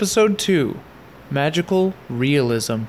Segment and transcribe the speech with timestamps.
[0.00, 0.80] Episode 2
[1.30, 2.84] Magical Realism.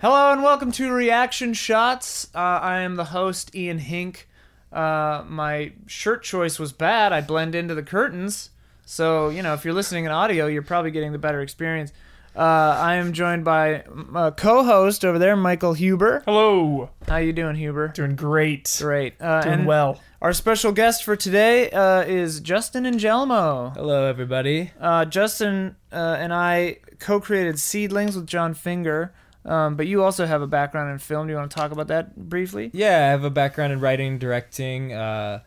[0.00, 2.26] Hello and welcome to Reaction Shots.
[2.34, 4.28] Uh, I am the host, Ian Hinck.
[4.72, 7.12] Uh, my shirt choice was bad.
[7.12, 8.50] I blend into the curtains.
[8.84, 11.92] So, you know, if you're listening in audio, you're probably getting the better experience.
[12.34, 13.84] Uh, I am joined by
[14.16, 16.24] a co-host over there, Michael Huber.
[16.24, 16.90] Hello.
[17.06, 17.92] How you doing, Huber?
[17.94, 18.76] Doing great.
[18.80, 19.14] Great.
[19.20, 20.00] Uh, Doing and well.
[20.20, 23.72] Our special guest for today uh, is Justin Angelmo.
[23.76, 24.72] Hello, everybody.
[24.80, 29.12] Uh, Justin uh, and I co-created Seedlings with John Finger,
[29.44, 31.28] um, but you also have a background in film.
[31.28, 32.70] Do you want to talk about that briefly?
[32.72, 34.92] Yeah, I have a background in writing, directing.
[34.92, 35.40] Uh,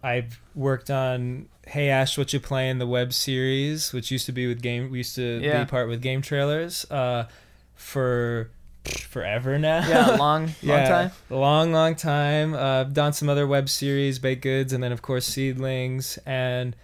[0.00, 4.46] I've worked on Hey Ash, What You Playing, the web series, which used to be
[4.46, 4.92] with game.
[4.92, 5.64] We used to Yeah.
[5.64, 7.26] be part with game trailers uh,
[7.74, 8.48] for
[8.88, 9.86] forever now.
[9.88, 11.10] Yeah, long, long yeah, time.
[11.30, 12.54] long, long time.
[12.54, 16.76] Uh, I've done some other web series, Baked Goods, and then of course Seedlings, and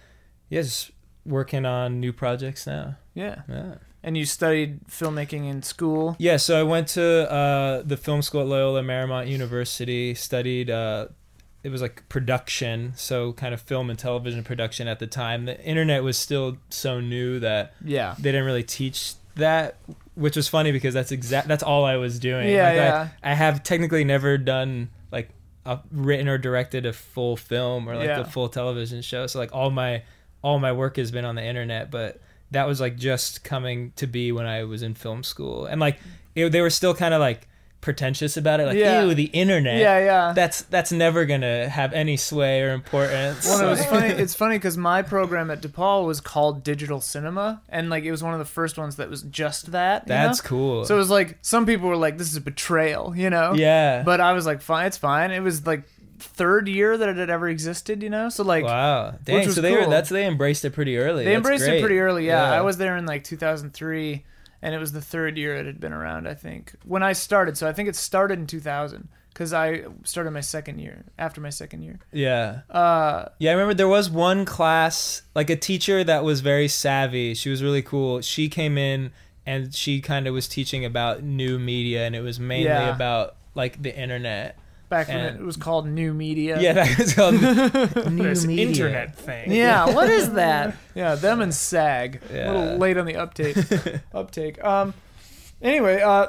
[0.49, 0.63] yeah,
[1.25, 2.95] working on new projects now.
[3.13, 3.75] Yeah, Yeah.
[4.03, 6.15] and you studied filmmaking in school.
[6.17, 11.07] Yeah, so I went to uh, the film school at Loyola Marymount University, studied, uh,
[11.63, 15.45] it was like production, so kind of film and television production at the time.
[15.45, 19.75] The internet was still so new that Yeah, they didn't really teach that,
[20.15, 22.49] which was funny because that's exact, that's all I was doing.
[22.49, 23.07] Yeah, Like, I- yeah.
[23.23, 25.29] I, have technically never done like
[25.65, 28.19] a written or directed a full film or like Yeah.
[28.21, 29.27] a full television show.
[29.27, 30.03] So like all my,
[30.43, 32.19] all my work has been on the internet, but
[32.51, 35.97] that was like just coming to be when I was in film school, and like
[36.35, 37.47] it, they were still kind of like
[37.81, 39.03] pretentious about it, like Yeah.
[39.03, 39.77] ew, the internet.
[39.79, 40.33] yeah, yeah.
[40.33, 43.45] That's that's never gonna have any sway or importance.
[43.47, 44.07] Well, it was funny.
[44.13, 48.23] It's funny because my program at DePaul was called Digital Cinema, and like it was
[48.23, 50.03] one of the first ones that was just that.
[50.03, 50.47] you That's know?
[50.47, 50.85] cool.
[50.85, 53.53] So it was like some people were like, "This is a betrayal," you know.
[53.53, 54.03] yeah.
[54.03, 55.83] But I was like, "Fine, it's fine." It was like
[56.19, 58.29] third year that it had ever existed, you know.
[58.29, 59.49] So like, wow, dang.
[59.51, 61.25] So they were that's they embraced it pretty early.
[61.25, 62.43] They That's embraced it pretty early, yeah.
[62.51, 64.23] I was there in like 2003,
[64.61, 67.57] and it was the third year it had been around, I think, when I started.
[67.57, 71.49] So I think it started in 2000 because I started my second year after my
[71.49, 71.99] second year.
[72.11, 72.61] Yeah.
[72.69, 77.33] Uh, Yeah, I remember there was one class, like a teacher that was very savvy.
[77.33, 78.21] She was really cool.
[78.21, 79.11] She came in
[79.45, 82.93] and she kind of was teaching about new media, and it was mainly Yeah.
[82.93, 84.57] about like the internet.
[84.91, 86.59] Back when And- it was called New Media.
[86.61, 87.33] Yeah, that was called
[88.11, 88.67] new This media.
[88.67, 89.51] internet thing.
[89.51, 90.75] Yeah, what is that?
[90.93, 92.21] Yeah, them and SAG.
[92.29, 93.55] A little late on the uptake.
[94.13, 94.63] uptake.
[94.63, 94.93] Um.
[95.61, 96.27] Anyway, uh,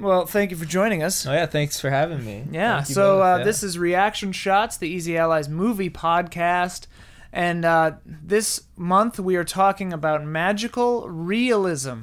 [0.00, 1.26] well, thank you for joining us.
[1.26, 2.44] Oh yeah, thanks for having me.
[2.50, 2.82] Yeah.
[2.84, 3.44] So uh, yeah.
[3.44, 6.86] this is Reaction Shots, the Easy Allies movie podcast,
[7.32, 12.02] and uh, this month we are talking about magical realism,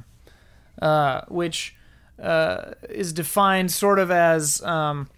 [0.81, 1.75] uh, which
[2.21, 5.09] uh, is defined sort of as, um,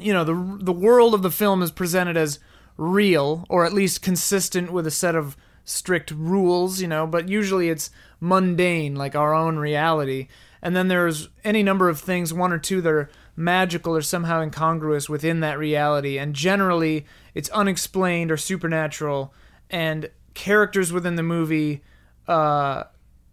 [0.00, 2.38] you know, the the world of the film is presented as
[2.76, 7.68] real, or at least consistent with a set of strict rules, you know, but usually
[7.68, 7.90] it's
[8.20, 10.28] mundane, like our own reality.
[10.62, 14.42] And then there's any number of things, one or two that are magical or somehow
[14.42, 16.18] incongruous within that reality.
[16.18, 19.32] And generally, it's unexplained or supernatural.
[19.70, 21.82] And characters within the movie
[22.28, 22.84] uh,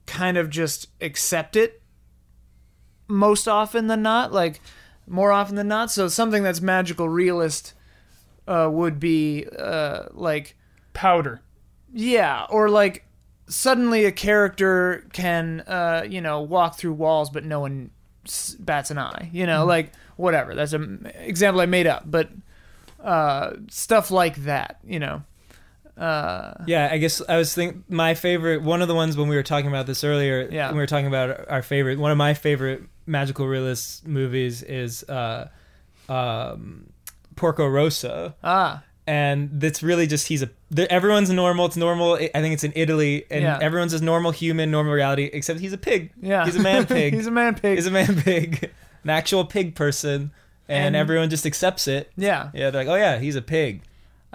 [0.05, 1.81] kind of just accept it
[3.07, 4.31] most often than not.
[4.31, 4.61] Like,
[5.07, 5.91] more often than not.
[5.91, 7.73] So something that's magical realist
[8.47, 10.55] uh, would be uh, like
[10.93, 11.41] Powder.
[11.93, 13.05] yeah, or like
[13.47, 17.91] suddenly a character can, uh, you know, walk through walls, but no one
[18.59, 19.29] bats an eye.
[19.31, 20.55] You know, like whatever.
[20.55, 22.29] That's an example I made up, but
[23.03, 24.79] uh, stuff like that.
[24.85, 25.23] You know.
[25.97, 29.35] Uh, Yeah, I guess I was thinking my favorite one of the ones when we
[29.35, 30.47] were talking about this earlier.
[30.51, 30.67] Yeah.
[30.67, 31.97] when we were talking about our favorite.
[31.99, 35.47] One of my favorite magical realist movies is uh,
[36.09, 36.89] um,
[37.35, 38.33] Porco Rosso.
[38.43, 40.49] ah, and that's really just he's a
[40.91, 43.57] everyone's normal it's normal i think it's in italy and Yeah.
[43.61, 46.43] everyone's just normal human normal reality except he's a pig yeah.
[46.43, 47.77] he's a man pig He's a man pig.
[47.77, 48.69] he's a man pig
[49.05, 50.31] an actual pig person
[50.67, 52.49] and, And- everyone just accepts it yeah.
[52.53, 53.83] yeah they're like oh yeah he's a pig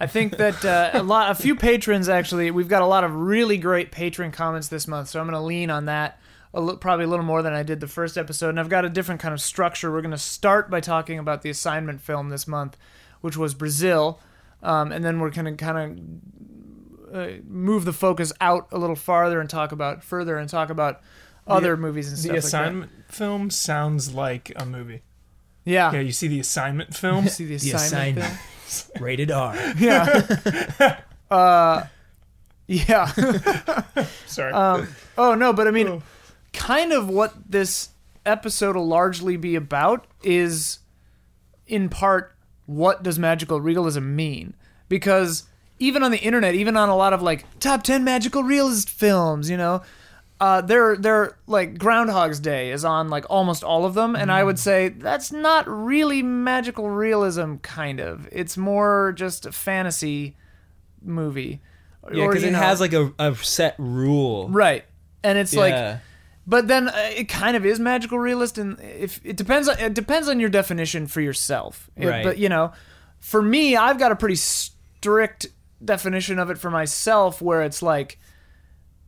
[0.02, 2.50] I think that uh, a lot, a few patrons actually.
[2.50, 5.46] We've got a lot of really great patron comments this month, so I'm going to
[5.46, 6.18] lean on that
[6.54, 8.50] a li- probably a little more than I did the first episode.
[8.50, 9.90] And I've got a different kind of structure.
[9.92, 12.76] We're going to start by talking about the assignment film this month,
[13.20, 14.20] which was Brazil,
[14.62, 16.22] um, and then we're going to kind
[17.12, 20.68] of uh, move the focus out a little farther and talk about further and talk
[20.68, 21.00] about
[21.46, 22.28] other movies and stuff.
[22.28, 22.48] The like that.
[22.48, 25.02] assignment film sounds like a movie.
[25.64, 25.92] yeah.
[25.92, 27.28] Yeah, you see the assignment film.
[27.28, 28.26] See the assignment, assignment.
[28.26, 28.38] film.
[29.00, 30.96] rated r Yeah.
[31.30, 31.84] uh,
[32.66, 33.06] yeah.
[34.26, 34.52] Sorry.
[34.52, 34.88] Um,
[35.18, 36.02] oh no, but I mean, Oh.
[36.52, 37.90] kind of what this
[38.24, 40.78] episode will largely be about is,
[41.66, 42.34] in part,
[42.66, 44.54] what does magical realism mean?
[44.88, 45.44] Because
[45.78, 49.50] even on the internet, even on a lot of like top ten magical realist films,
[49.50, 49.82] you know,
[50.42, 54.42] uh, they're they're like Groundhog's Day is on like almost all of them, and I
[54.42, 54.46] Mm.
[54.46, 57.56] would say that's not really magical realism.
[57.62, 60.36] Kind of, it's more just a fantasy
[61.00, 61.60] movie.
[62.12, 64.48] Yeah, Or, because you it know- has like a, a set rule.
[64.48, 64.84] right,
[65.22, 66.00] and it's like
[66.44, 69.94] but then uh, it kind of is magical realist, and if it depends on it
[69.94, 71.88] depends on your definition for yourself.
[71.96, 72.24] It- Right.
[72.24, 72.72] but you know,
[73.20, 75.46] for me, I've got a pretty strict
[75.84, 78.18] definition of it for myself, where it's like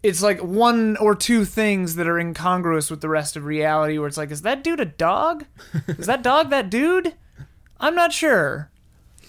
[0.05, 3.97] it's like one or two things that are incongruous with the rest of reality.
[3.97, 5.47] Where it's like, is that dude a dog?
[5.89, 7.15] is that dog that dude?
[7.81, 8.71] I'm not sure.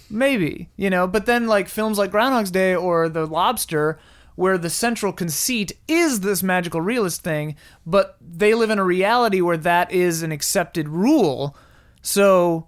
[0.10, 3.98] Maybe, you know, but then like films like Groundhog's Day or The Lobster,
[4.36, 7.56] where the central conceit is this magical realist thing,
[7.86, 11.56] but they live in a reality where that is an accepted rule.
[12.02, 12.68] So,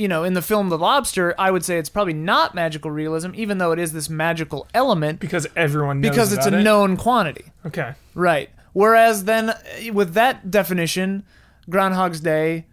[0.00, 3.32] you know, in the film The Lobster, I would say it's probably not magical realism,
[3.34, 6.62] even though it is this magical element because everyone knows because it's a it?
[6.62, 7.52] known quantity.
[7.66, 7.92] Okay.
[8.14, 8.48] Right.
[8.72, 9.52] Whereas then,
[9.92, 11.22] with that definition,
[11.68, 12.64] Groundhog's Day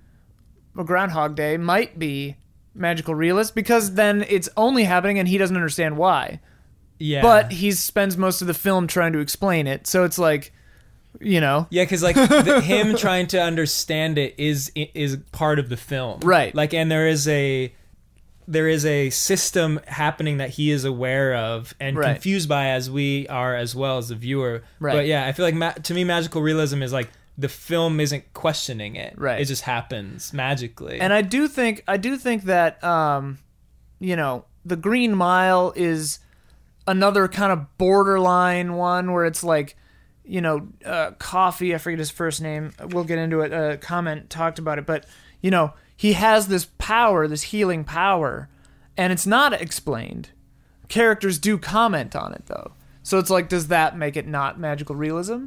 [0.78, 2.38] or Groundhog Day might be
[2.74, 6.40] magical realist because then it's only happening and he doesn't understand why.
[6.98, 7.22] Yeah.
[7.22, 9.86] But he spends most of the film trying to explain it.
[9.86, 10.54] So it's like,
[11.22, 12.16] you know, Yeah, because like
[12.46, 16.54] the, him trying to understand it is is part of the film, Right.
[16.54, 17.74] Like, and there is a
[18.50, 22.14] there is a system happening that he is aware of and Right.
[22.14, 24.64] confused by, as we are as well as the viewer.
[24.80, 24.94] Right.
[24.94, 28.34] But yeah, I feel like ma- to me, magical realism is like the film isn't
[28.34, 29.14] questioning it.
[29.18, 29.42] Right.
[29.42, 31.00] It just happens magically.
[31.02, 33.40] And I do think I do think that um,
[34.00, 36.20] you know, the Green Mile is
[36.88, 39.76] another kind of borderline one where it's like,
[40.28, 41.74] you know, uh, Coffey.
[41.74, 42.74] I forget his first name.
[42.90, 43.54] We'll get into it.
[43.54, 45.06] A comment talked about it, but
[45.42, 48.50] you know, he has this power, this healing power,
[48.96, 50.30] and it's not explained.
[50.88, 54.96] Characters do comment on it though, so it's like, does that make it not magical
[54.96, 55.46] realism?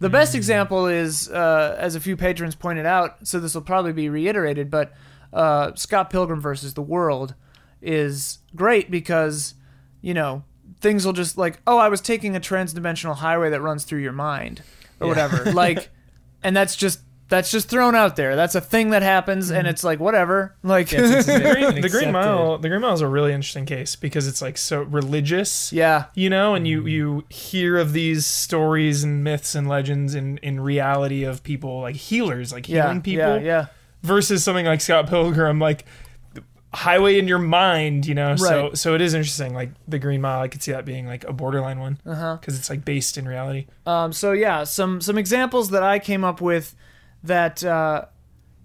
[0.00, 3.92] The best example is, uh, as a few patrons pointed out, so this will probably
[3.92, 4.94] be reiterated, but
[5.32, 7.34] uh, Scott Pilgrim versus the World
[7.82, 9.54] is great because,
[10.00, 10.42] you know,
[10.80, 14.12] things will just like, oh, I was taking a transdimensional highway that runs through your
[14.12, 14.62] mind
[15.00, 15.44] or whatever.
[15.52, 15.90] like,
[16.42, 18.34] and that's just that's just thrown out there.
[18.34, 20.56] That's a thing that happens, and it's like whatever.
[20.64, 22.10] Like, Yeah, it's- it's- The Green, the Green.
[22.10, 22.58] Mile.
[22.58, 25.72] The Green Mile is a really interesting case because it's like so religious.
[25.72, 30.38] yeah, You know, and you you hear of these stories and myths and legends in
[30.38, 33.66] in reality of people like healers, like yeah, healing people, yeah, yeah.
[34.02, 35.84] versus something like Scott Pilgrim, like
[36.72, 38.06] highway in your mind.
[38.06, 38.78] You know, so Right.
[38.78, 39.54] so it is interesting.
[39.54, 42.70] Like the Green Mile, I could see that being like a borderline one because it's
[42.70, 43.66] like based in reality.
[43.86, 46.74] Um, so yeah, some some examples that I came up with
[47.24, 48.06] that uh,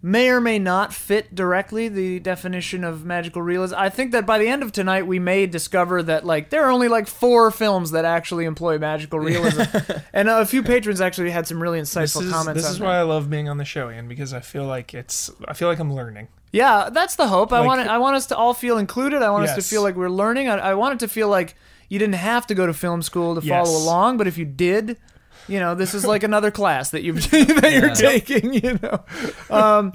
[0.05, 3.73] may or may not fit directly the definition of magical realism.
[3.75, 6.69] I think that by the end of tonight, we may discover that like there are
[6.69, 9.63] only like four films that actually employ magical realism,
[10.13, 12.61] and a few patrons actually had some really This insightful is comments.
[12.61, 12.85] this is that.
[12.85, 15.69] why I love being on the show, Ian, because I feel like it's I feel
[15.69, 16.27] like I'm learning.
[16.51, 17.51] Yeah, that's the hope.
[17.51, 19.23] I want it, I want us to all feel included.
[19.23, 20.49] I want us to feel like we're learning.
[20.49, 21.55] I, I want it to feel like
[21.89, 24.97] you didn't have to go to film school to follow along, but if you did,
[25.47, 28.53] you know, this is like another class that you that you're taking.
[28.53, 29.03] You know,
[29.49, 29.93] um,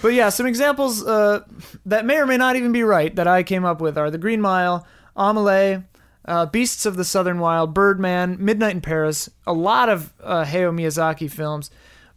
[0.00, 1.40] but yeah, some examples uh,
[1.86, 4.18] that may or may not even be right that I came up with are The
[4.18, 5.84] Green Mile, Amelie.
[6.24, 10.72] Uh, Beasts of the Southern Wild, Birdman, Midnight in Paris, a lot of uh, Hayao
[10.72, 11.68] Miyazaki films.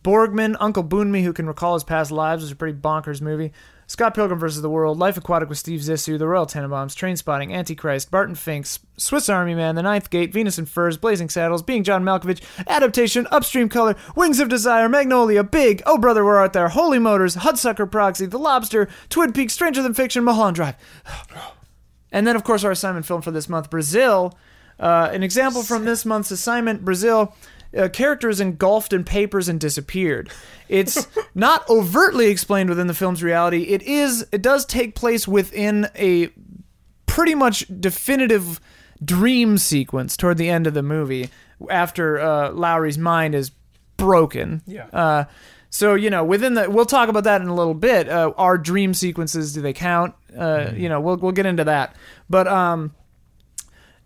[0.04, 3.52] Borgman, Uncle Boonmee, who can recall his past lives, was a pretty bonkers movie.
[3.88, 4.62] Scott Pilgrim vs.
[4.62, 8.66] the World, Life Aquatic with Steve Zissou, The Royal Tenenbaums, Train Spotting, Antichrist, Barton Fink,
[8.98, 13.28] Swiss Army Man, The Ninth Gate, Venus and Furs, Blazing Saddles, Being John Malkovich, Adaptation,
[13.32, 17.90] Upstream Color, Wings of Desire, Magnolia, Big, Oh Brother Where Art Thou, Holy Motors, Hudsucker
[17.90, 20.76] Proxy, The Lobster, Twin Peaks, Stranger Than Fiction, Mulholland Drive.
[22.12, 24.38] And then, of course, our assignment film for this month, Brazil.
[24.80, 27.36] Uh, an example from this month's assignment, Brazil.
[27.76, 30.30] Uh, characters engulfed in papers and disappeared.
[30.70, 33.64] It's not overtly explained within the film's reality.
[33.64, 34.26] It is.
[34.32, 36.30] It does take place within a
[37.06, 38.60] pretty much definitive
[39.04, 41.30] dream sequence toward the end of the movie,
[41.70, 43.52] after uh, Lowry's mind is
[43.98, 44.62] broken.
[44.66, 44.88] Yeah.
[44.94, 45.26] Uh,
[45.70, 48.08] so you know, within the, we'll talk about that in a little bit.
[48.08, 50.16] Uh, are dream sequences do they count?
[50.38, 51.96] Uh, You know, we'll we'll get into that.
[52.30, 52.94] But um,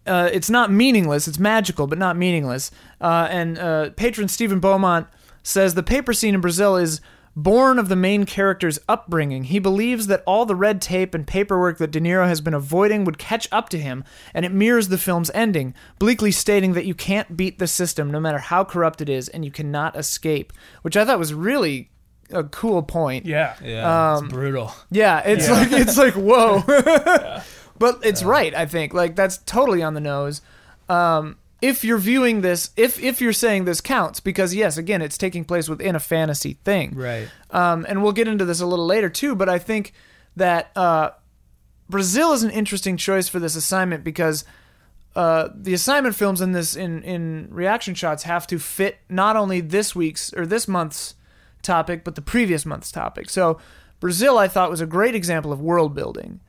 [0.09, 1.27] uh, it's not meaningless.
[1.27, 2.71] It's magical, but not meaningless.
[2.99, 5.07] Uh, and uh, patron Stephen Beaumont
[5.43, 6.99] says the paper scene in Brazil is
[7.35, 9.45] born of the main character's upbringing.
[9.45, 13.05] He believes that all the red tape and paperwork that De Niro has been avoiding
[13.05, 16.93] would catch up to him, and it mirrors the film's ending, bleakly stating that you
[16.95, 20.51] can't beat the system no matter how corrupt it is, and you cannot escape.
[20.81, 21.91] Which I thought was really
[22.31, 23.25] a cool point.
[23.25, 23.55] Yeah.
[23.63, 24.73] yeah, um, it's brutal.
[24.91, 25.53] Yeah, it's Yeah.
[25.53, 26.61] like it's like whoa.
[27.79, 28.93] But it's right, I think.
[28.93, 30.41] Like that's totally on the nose.
[30.87, 35.17] Um if you're viewing this, if if you're saying this counts, because yes, again, it's
[35.17, 37.27] taking place within a fantasy thing, Right.
[37.51, 39.35] um, and we'll get into this a little later too.
[39.35, 39.91] But I think
[40.37, 41.09] that uh,
[41.89, 44.45] Brazil is an interesting choice for this assignment because
[45.17, 49.59] uh, the assignment films in this in in reaction shots have to fit not only
[49.59, 51.15] this week's or this month's
[51.61, 53.29] topic but the previous month's topic.
[53.29, 53.59] So
[53.99, 56.39] Brazil, I thought, was a great example of world building,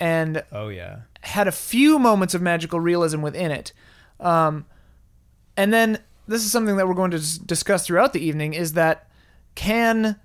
[0.00, 1.00] and Oh yeah.
[1.22, 3.72] had a few moments of magical realism within it.
[4.18, 4.64] Um,
[5.56, 8.72] and then this is something that we're going to s- discuss throughout the evening is
[8.72, 9.08] that
[9.54, 10.16] can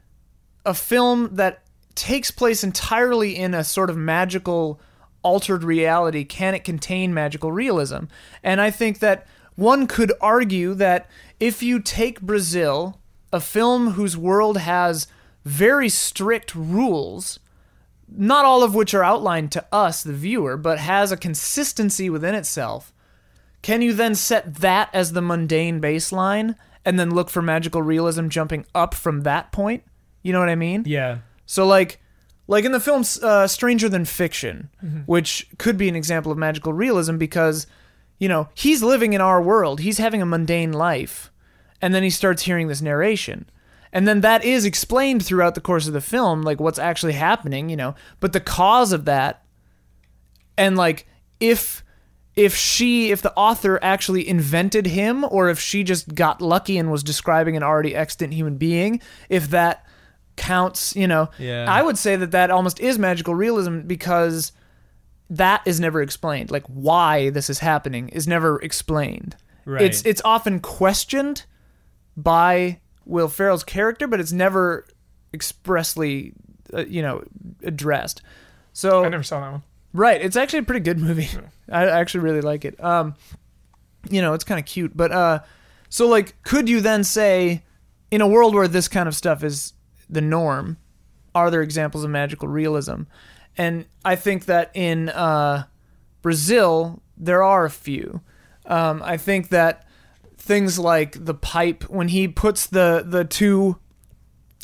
[0.65, 1.63] a film that
[1.95, 4.79] takes place entirely in a sort of magical
[5.23, 8.03] altered reality can it contain magical realism
[8.43, 12.99] and i think that one could argue that if you take brazil
[13.33, 15.07] a film whose world has
[15.43, 17.39] very strict rules
[18.17, 22.35] not all of which are outlined to us, the viewer, but has a consistency within
[22.35, 22.93] itself,
[23.61, 28.27] can you then set that as the mundane baseline and then look for magical realism
[28.27, 29.83] jumping up from that point?
[30.21, 30.83] You know what I mean?
[30.85, 31.19] Yeah.
[31.45, 32.01] So like
[32.47, 34.69] like in the film uh, Stranger Than Fiction,
[35.05, 37.65] which could be an example of magical realism because
[38.19, 39.81] you know, he's living in our world.
[39.81, 41.31] He's having a mundane life.
[41.81, 43.49] And then he starts hearing this narration.
[43.95, 47.69] And then that is explained throughout the course of the film, like what's actually happening,
[47.69, 47.95] you know.
[48.19, 49.43] But the cause of that
[50.57, 51.07] and like
[51.39, 51.83] if
[52.35, 56.91] if she if the author actually invented him or if she just got lucky and
[56.91, 59.85] was describing an already extant human being if that
[60.35, 61.65] counts you know Yeah.
[61.69, 64.51] i would say that that almost is magical realism because
[65.29, 69.35] that is never explained like why this is happening is never explained
[69.65, 69.81] Right.
[69.81, 71.45] it's it's often questioned
[72.17, 74.85] by will ferrell's character but it's never
[75.33, 76.33] expressly
[76.73, 77.23] uh, you know
[77.63, 78.21] addressed
[78.75, 79.63] so I never saw that one.
[79.93, 80.21] Right.
[80.21, 81.29] It's actually a pretty good movie.
[81.71, 82.81] I actually really like it.
[82.83, 83.15] Um,
[84.09, 85.39] you know, it's kind of cute, but uh,
[85.89, 87.63] so like, could you then say,
[88.11, 89.73] in a world where this kind of stuff is
[90.09, 90.77] the norm,
[91.33, 93.03] are there examples of magical realism?
[93.57, 95.63] And I think that in uh,
[96.21, 98.19] Brazil there are a few.
[98.65, 99.84] Um, I think that
[100.45, 103.77] things like the pipe when he puts the the two,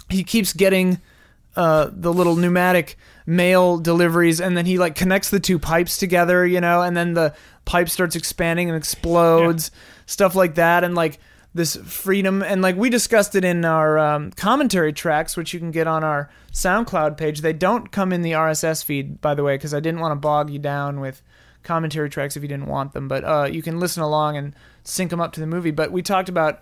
[0.10, 1.02] he keeps getting
[1.56, 6.46] uh, the little pneumatic mail deliveries and then he like connects the two pipes together
[6.46, 7.34] you know and then the
[7.66, 9.70] pipe starts expanding and explodes
[10.06, 11.20] stuff like that and like
[11.54, 15.72] this freedom and like we discussed it in our um, commentary tracks which you can
[15.72, 17.42] get on our soundcloud page.
[17.42, 20.20] They don't come in the rss feed by the way because i didn't want to
[20.20, 21.22] bog you down with
[21.64, 25.10] commentary tracks if you didn't want them but uh, you can listen along and sync
[25.12, 26.62] them up to the movie but we talked about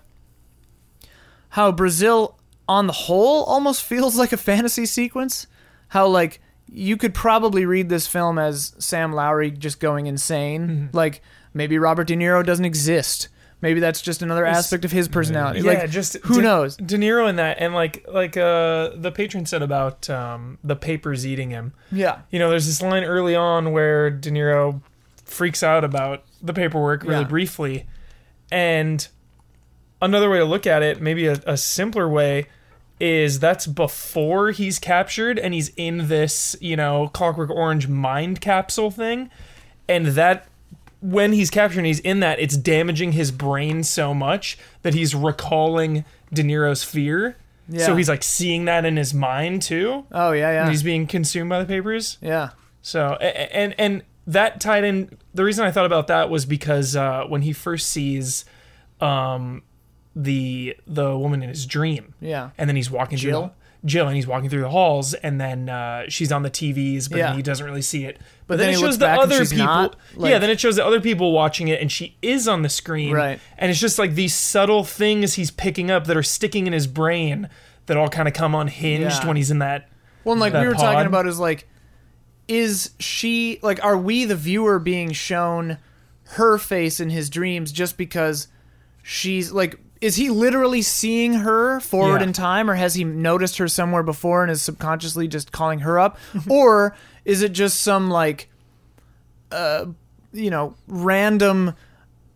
[1.50, 2.38] how Brazil
[2.68, 5.48] on the whole almost feels like a fantasy sequence.
[5.89, 6.39] How like
[6.72, 10.89] you could probably read this film as Sam Lowry just going insane.
[10.94, 11.22] Like
[11.53, 13.29] maybe Robert De Niro doesn't exist.
[13.62, 15.62] Maybe that's just another It's- aspect of his personality.
[15.62, 16.77] Yeah, like just who De- knows?
[16.77, 21.25] De Niro in that, and like like uh the patron said about um the papers
[21.25, 21.74] eating him.
[21.91, 22.20] Yeah.
[22.29, 24.82] You know, there's this line early on where De Niro
[25.29, 27.27] freaks out about the paperwork really Yeah.
[27.27, 27.86] briefly,
[28.51, 29.07] and
[30.01, 32.48] another way to look at it, maybe a, a simpler way,
[33.00, 38.91] is that's before he's captured and he's in this you know Clockwork Orange mind capsule
[38.91, 39.29] thing,
[39.88, 40.48] and that
[41.01, 45.15] when he's captured and he's in that, it's damaging his brain so much that he's
[45.15, 47.38] recalling De Niro's fear.
[47.69, 47.86] Yeah.
[47.86, 50.05] So he's like seeing that in his mind too.
[50.12, 50.69] Oh yeah, And yeah.
[50.69, 52.17] he's being consumed by the papers.
[52.21, 52.50] Yeah.
[52.81, 55.17] So and and that tied in.
[55.33, 58.45] The reason I thought about that was because uh, when he first sees
[59.01, 59.63] um,
[60.15, 62.50] the the woman in his dream, Yeah.
[62.57, 63.41] and then he's walking Jill?
[63.41, 66.50] through the, Jill, and he's walking through the halls, and then uh, she's on the
[66.51, 67.27] TVs, but Yeah.
[67.27, 68.17] then he doesn't really see it.
[68.45, 69.57] But, then then, it shows the other people.
[69.65, 72.62] not, like- yeah, then it shows the other people watching it, and she is on
[72.63, 73.13] the screen.
[73.13, 73.39] Right.
[73.57, 76.88] And it's just like these subtle things he's picking up that are sticking in his
[76.88, 77.48] brain
[77.86, 79.27] that all kind of come unhinged Yeah.
[79.27, 79.88] when he's in that.
[80.25, 81.67] Well, and like that we were talking about is like,
[82.50, 85.77] is she like, are we the viewer being shown
[86.32, 88.48] her face in his dreams just because
[89.03, 92.27] she's like, is he literally seeing her forward Yeah.
[92.27, 96.00] in time, or has he noticed her somewhere before and is subconsciously just calling her
[96.00, 96.18] up,
[96.50, 98.50] or is it just some like,
[99.51, 99.86] uh,
[100.34, 101.74] you know, random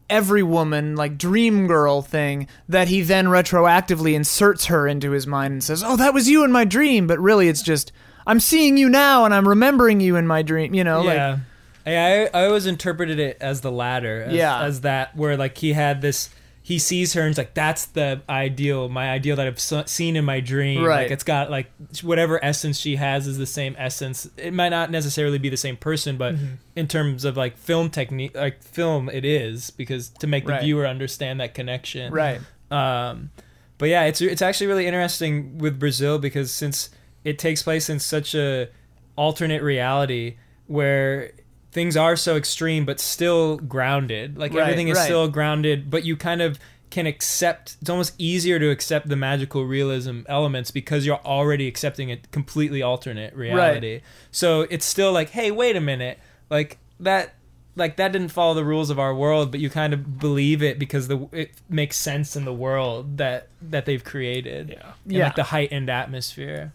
[0.09, 5.53] every woman like dream girl thing that he then retroactively inserts her into his mind
[5.53, 7.91] and says, "Oh, that was you in my dream," but really it's just
[8.27, 11.37] I'm seeing you now and I'm remembering you in my dream, you know, like yeah.
[11.85, 14.23] I, I I always interpreted it as the latter.
[14.23, 14.61] As, Yeah.
[14.63, 16.29] As that where like he had this
[16.65, 20.23] he sees her and he's like, "That's the ideal, my ideal that I've seen in
[20.23, 21.01] my dream." Right.
[21.03, 21.69] Like it's got like
[22.01, 24.29] whatever essence she has is the same essence.
[24.37, 26.45] It might not necessarily be the same person, but Mm-hmm.
[26.77, 30.61] in terms of like film technique, like film, it is because to make the Right.
[30.63, 32.13] viewer understand that connection.
[32.13, 32.39] Right.
[32.71, 33.31] Um,
[33.77, 36.89] but yeah, it's it's actually really interesting with Brazil because since
[37.23, 38.67] it takes place in such a
[39.15, 40.37] alternate reality
[40.67, 41.31] where
[41.71, 45.05] things are so extreme but still grounded, like Right, everything is right.
[45.05, 47.77] still grounded, but you kind of can accept.
[47.81, 52.81] It's almost easier to accept the magical realism elements because you're already accepting a completely
[52.83, 53.93] alternate reality.
[53.93, 54.03] right.
[54.31, 57.33] So it's still like, hey, wait a minute, like that
[57.75, 60.77] like that didn't follow the rules of our world, but you kind of believe it
[60.77, 64.69] because the it makes sense in the world that that they've created.
[64.69, 64.91] Yeah.
[65.07, 65.23] Yeah.
[65.25, 66.71] like the heightened atmosphere.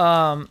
[0.00, 0.48] Um,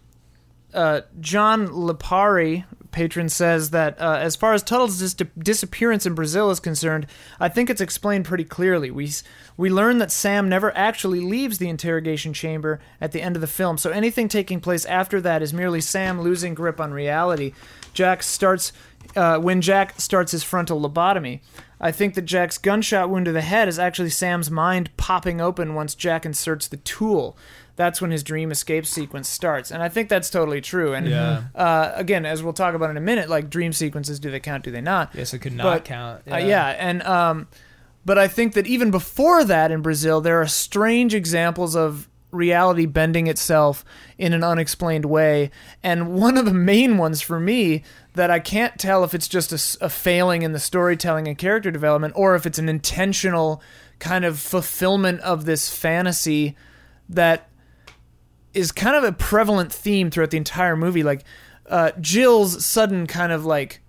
[0.74, 6.52] uh, John Lipari, patron, says that uh, as far as Tuttle's dis- disappearance in Brazil
[6.52, 7.08] is concerned,
[7.40, 8.92] I think it's explained pretty clearly.
[8.92, 9.10] We
[9.58, 13.48] we learn that Sam never actually leaves the interrogation chamber at the end of the
[13.48, 17.54] film, so anything taking place after that is merely Sam losing grip on reality.
[17.94, 18.72] Jack starts
[19.16, 21.40] uh, when Jack starts his frontal lobotomy.
[21.82, 25.74] I think that Jack's gunshot wound to the head is actually Sam's mind popping open
[25.74, 27.38] once Jack inserts the tool.
[27.80, 30.94] That's when his dream escape sequence starts, and I think that's totally true.
[30.94, 31.44] And Yeah.
[31.56, 34.66] uh, again, as we'll talk about in a minute, like dream sequences, do they count?
[34.66, 35.12] Do they not?
[35.16, 36.24] Yes, it could not But, count.
[36.30, 37.48] Uh, yeah, and um,
[38.06, 42.86] but I think that even before that in Brazil, there are strange examples of reality
[42.86, 43.86] bending itself
[44.18, 45.50] in an unexplained way,
[45.82, 47.82] and one of the main ones for me
[48.14, 52.12] that I can't tell if it's just a failing in the storytelling and character development,
[52.18, 53.62] or if it's an intentional
[54.00, 56.58] kind of fulfillment of this fantasy
[57.08, 57.46] that
[58.54, 61.04] is kind of a prevalent theme throughout the entire movie.
[61.04, 61.24] Like
[61.68, 63.82] uh, Jill's sudden kind of like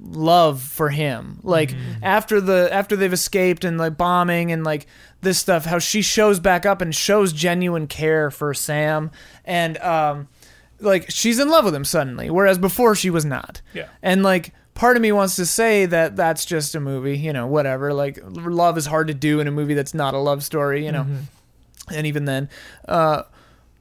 [0.00, 1.40] love for him.
[1.42, 4.86] Like after the after they've escaped and like bombing and like
[5.20, 9.10] this stuff how she shows back up and shows genuine care for sam.
[9.44, 10.28] And um
[10.80, 13.60] like she's in love with him suddenly whereas before she was not.
[13.74, 13.88] Yeah.
[14.02, 17.46] and like part of me wants to say that that's just a movie you know
[17.46, 17.92] whatever.
[17.92, 20.92] Like love is hard to do in a movie that's not a love story you
[20.92, 21.06] know.
[21.92, 22.48] And even then
[22.88, 23.24] uh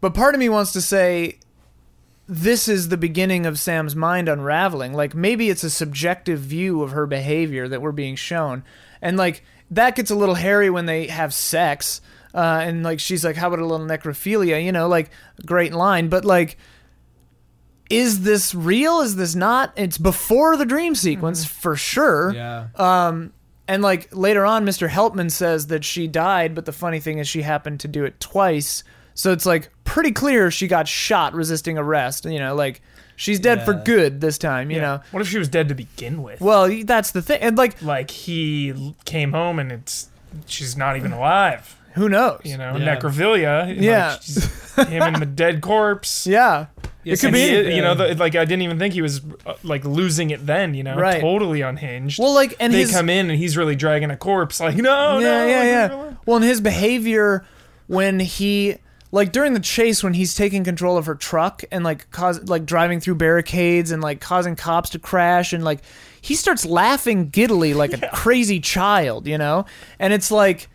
[0.01, 1.39] but part of me wants to say
[2.27, 4.93] this is the beginning of Sam's mind unraveling.
[4.93, 8.63] Like maybe it's a subjective view of her behavior that we're being shown,
[9.01, 12.01] and like that gets a little hairy when they have sex.
[12.33, 15.09] Uh, and like she's like, "How about a little necrophilia?" You know, like
[15.45, 16.57] great line, but like,
[17.89, 19.01] is this real?
[19.01, 19.73] Is this not?
[19.75, 22.31] It's before the dream sequence for sure.
[22.33, 22.67] Yeah.
[22.75, 23.33] Um,
[23.67, 24.87] and like later on, Mr.
[24.87, 28.19] Helpman says that she died, but the funny thing is she happened to do it
[28.19, 28.83] twice.
[29.19, 32.23] So it's like pretty clear she got shot resisting arrest.
[32.23, 32.81] You know, like
[33.17, 33.81] she's dead for Yeah.
[33.83, 34.71] good this time.
[34.71, 34.81] You Yeah.
[34.83, 36.39] know, What if she was dead to begin with?
[36.39, 37.41] well that's the thing.
[37.41, 40.07] And like, like he l- came home and it's
[40.45, 41.75] she's not even alive.
[41.95, 42.39] who knows?
[42.45, 42.95] You know, Yeah.
[42.95, 43.67] necrophilia.
[43.67, 44.15] like, Yeah.
[44.21, 44.45] she's
[44.77, 46.25] him and the dead corpse.
[46.37, 46.67] Yeah,
[47.03, 49.19] Yes, could And be he- you know, the, like I didn't even think he was
[49.45, 50.75] uh, like losing it then.
[50.75, 51.19] You know, Right.
[51.19, 52.19] totally unhinged.
[52.19, 54.61] Well, like, and they his come in and he's really dragging a corpse.
[54.61, 55.81] Like, no, yeah, no, yeah, like, yeah.
[55.81, 56.17] leave me alone.
[56.25, 57.43] Well, and his behavior
[57.87, 58.77] when he
[59.11, 62.65] like during the chase when he's taking control of her truck and like cause like
[62.65, 65.79] driving through barricades and like causing cops to crash and like
[66.21, 69.65] he starts laughing giddily like a crazy child, you know?
[69.99, 70.69] And it's like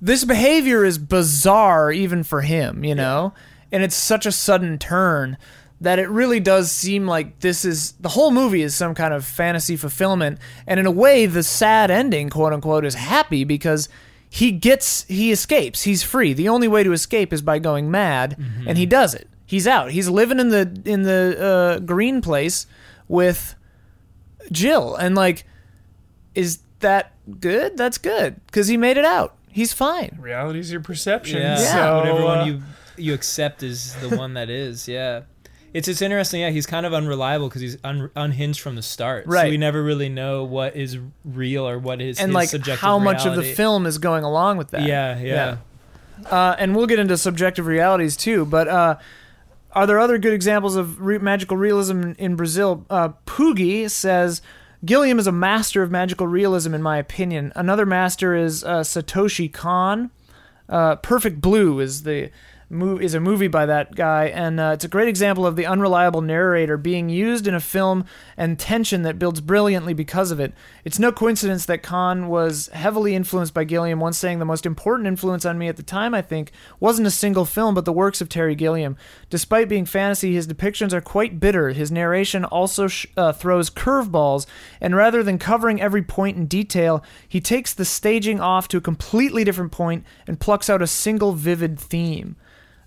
[0.00, 3.32] this behavior is bizarre even for him, you know?
[3.70, 5.36] And it's such a sudden turn
[5.80, 9.24] that it really does seem like this is the whole movie is some kind of
[9.24, 13.88] fantasy fulfillment and in a way the sad ending quote unquote is happy because
[14.30, 15.82] he gets he escapes.
[15.82, 16.32] He's free.
[16.32, 18.36] The only way to escape is by going mad
[18.66, 19.28] and he does it.
[19.46, 19.90] He's out.
[19.90, 22.66] He's living in the in the uh, green place
[23.08, 23.54] with
[24.52, 24.94] jill.
[24.96, 25.44] And like
[26.34, 27.76] is that good?
[27.76, 29.34] That's good because he made it out.
[29.48, 30.18] He's fine.
[30.20, 31.40] Reality's your perception.
[31.40, 31.56] Yeah.
[31.56, 32.62] So, Whatever uh, one you
[32.96, 34.86] you accept is the one that is.
[34.86, 35.22] Yeah.
[35.74, 36.40] It's it's interesting.
[36.40, 39.26] Yeah, he's kind of unreliable because he's un, unhinged from the start.
[39.46, 42.98] So we never really know what is real or what is and like subjective how
[42.98, 45.56] much of the film is going along with that Yeah, yeah.
[46.26, 48.44] Uh, and we'll get into subjective realities too.
[48.44, 48.96] But uh,
[49.72, 52.84] are there other good examples of re- magical realism in, in Brazil?
[52.90, 54.42] Uh, Poogie says
[54.84, 57.52] Gilliam is a master of magical realism, in my opinion.
[57.54, 60.10] Another master is uh, Satoshi Kon.
[60.68, 62.30] Uh, Perfect Blue is the
[62.70, 66.20] is a movie by that guy, and uh, it's a great example of the unreliable
[66.20, 68.04] narrator being used in a film
[68.36, 70.52] and tension that builds brilliantly because of it.
[70.84, 75.06] It's no coincidence that Kon was heavily influenced by Gilliam, once saying the most important
[75.06, 78.20] influence on me at the time, I think, wasn't a single film, but the works
[78.20, 78.98] of Terry Gilliam.
[79.30, 81.70] Despite being fantasy, his depictions are quite bitter.
[81.70, 84.44] His narration also sh- uh, throws curveballs,
[84.78, 88.82] and rather than covering every point in detail, he takes the staging off to a
[88.82, 92.36] completely different point and plucks out a single vivid theme.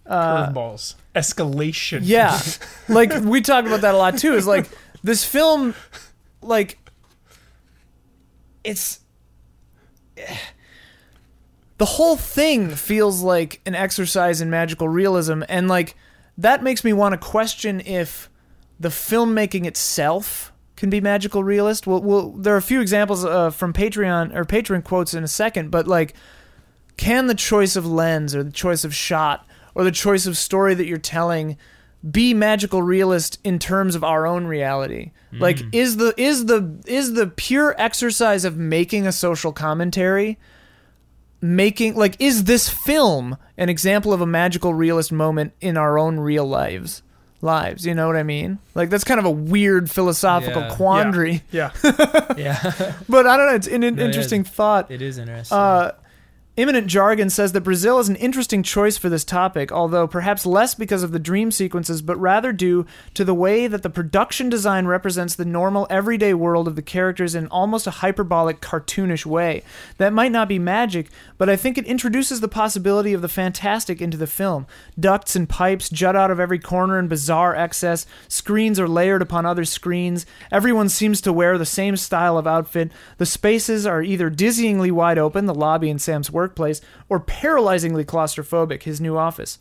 [0.07, 0.95] Curveballs.
[1.15, 1.99] Escalation.
[1.99, 2.39] Uh, Yeah.
[2.89, 4.33] like we talk about that a lot too.
[4.33, 4.67] Is like
[5.03, 5.75] this film
[6.41, 6.77] like
[8.63, 8.99] it's
[11.77, 15.95] the whole thing feels like an exercise in magical realism and like
[16.37, 18.29] that makes me want to question if
[18.79, 21.85] the filmmaking itself can be magical realist.
[21.85, 25.27] Well, well there are a few examples uh, from Patreon or Patreon quotes in a
[25.27, 26.15] second, but like
[26.97, 30.73] can the choice of lens or the choice of shot or the choice of story
[30.73, 31.57] that you're telling
[32.09, 37.13] be magical realist in terms of our own reality like is the is the is
[37.13, 40.37] the pure exercise of making a social commentary
[41.41, 46.19] making like is this film an example of a magical realist moment in our own
[46.19, 47.01] real lives
[47.41, 50.75] lives you know what i mean like that's kind of a weird philosophical Yeah.
[50.75, 51.71] quandary Yeah.
[52.37, 54.07] yeah, but i don't know it's an, an No, yeah.
[54.07, 55.57] interesting thought it is interesting.
[55.57, 55.91] uh,
[56.57, 60.75] Imminent Jargon says that Brazil is an interesting choice for this topic, although perhaps less
[60.75, 64.85] because of the dream sequences, but rather due to the way that the production design
[64.85, 69.63] represents the normal, everyday world of the characters in almost a hyperbolic, cartoonish way.
[69.97, 74.01] That might not be magic, but I think it introduces the possibility of the fantastic
[74.01, 74.67] into the film.
[74.99, 79.45] Ducts and pipes jut out of every corner in bizarre excess, screens are layered upon
[79.45, 84.29] other screens, everyone seems to wear the same style of outfit, the spaces are either
[84.29, 89.59] dizzyingly wide open, the lobby in Sam's workplace, or paralyzingly claustrophobic, his new office.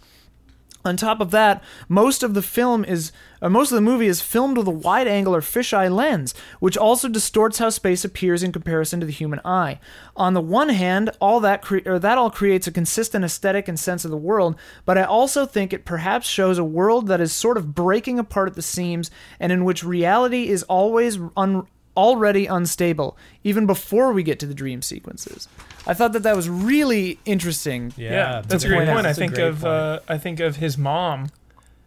[0.83, 3.12] On top of that, most of the film is
[3.43, 6.77] uh, most of the movie is filmed with a wide angle or fisheye lens, which
[6.77, 9.79] also distorts how space appears in comparison to the human eye.
[10.16, 13.79] On the one hand, all that cre- or that all creates a consistent aesthetic and
[13.79, 17.33] sense of the world, but I also think it perhaps shows a world that is
[17.33, 22.47] sort of breaking apart at the seams and in which reality is always un- already
[22.47, 25.47] unstable, even before we get to the dream sequences.
[25.87, 27.93] I thought that that was really interesting.
[27.97, 29.07] yeah, Yeah, that's a great point point.
[29.07, 31.21] I think of uh, I think of his mom.
[31.23, 31.31] and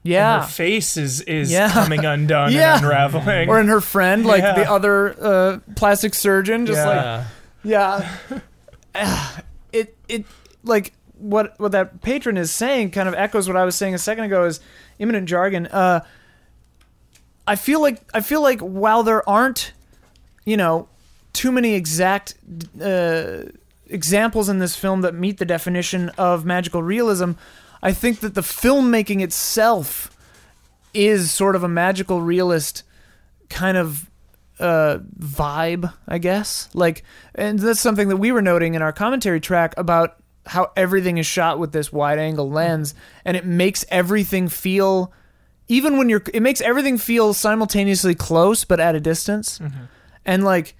[0.03, 0.41] Yeah.
[0.41, 1.69] her face is is Yeah.
[1.71, 2.75] coming undone Yeah.
[2.77, 3.49] and unraveling.
[3.49, 4.53] or in her friend, like Yeah.
[4.55, 7.23] the other uh, plastic surgeon, just like yeah.
[7.63, 8.39] yeah,
[8.95, 10.25] Ah, it it
[10.63, 13.97] like what what that patron is saying kind of echoes what I was saying a
[13.99, 14.59] second ago is
[14.99, 15.67] imminent jargon.
[15.67, 16.01] Uh,
[17.47, 19.71] I feel like I feel like while there aren't,
[20.45, 20.87] you know,
[21.33, 22.35] too many exact
[22.81, 23.43] uh,
[23.93, 27.33] examples in this film that meet the definition of magical realism,
[27.81, 30.09] I think that the filmmaking itself
[30.93, 32.83] is sort of a magical realist
[33.49, 34.09] kind of
[34.59, 36.69] uh, vibe, I guess.
[36.73, 37.03] Like,
[37.35, 41.25] and that's something that we were noting in our commentary track about how everything is
[41.25, 45.13] shot with this wide angle lens, and it makes everything feel,
[45.67, 49.59] even when you're, it makes everything feel simultaneously close but at a distance,
[50.25, 50.75] and like.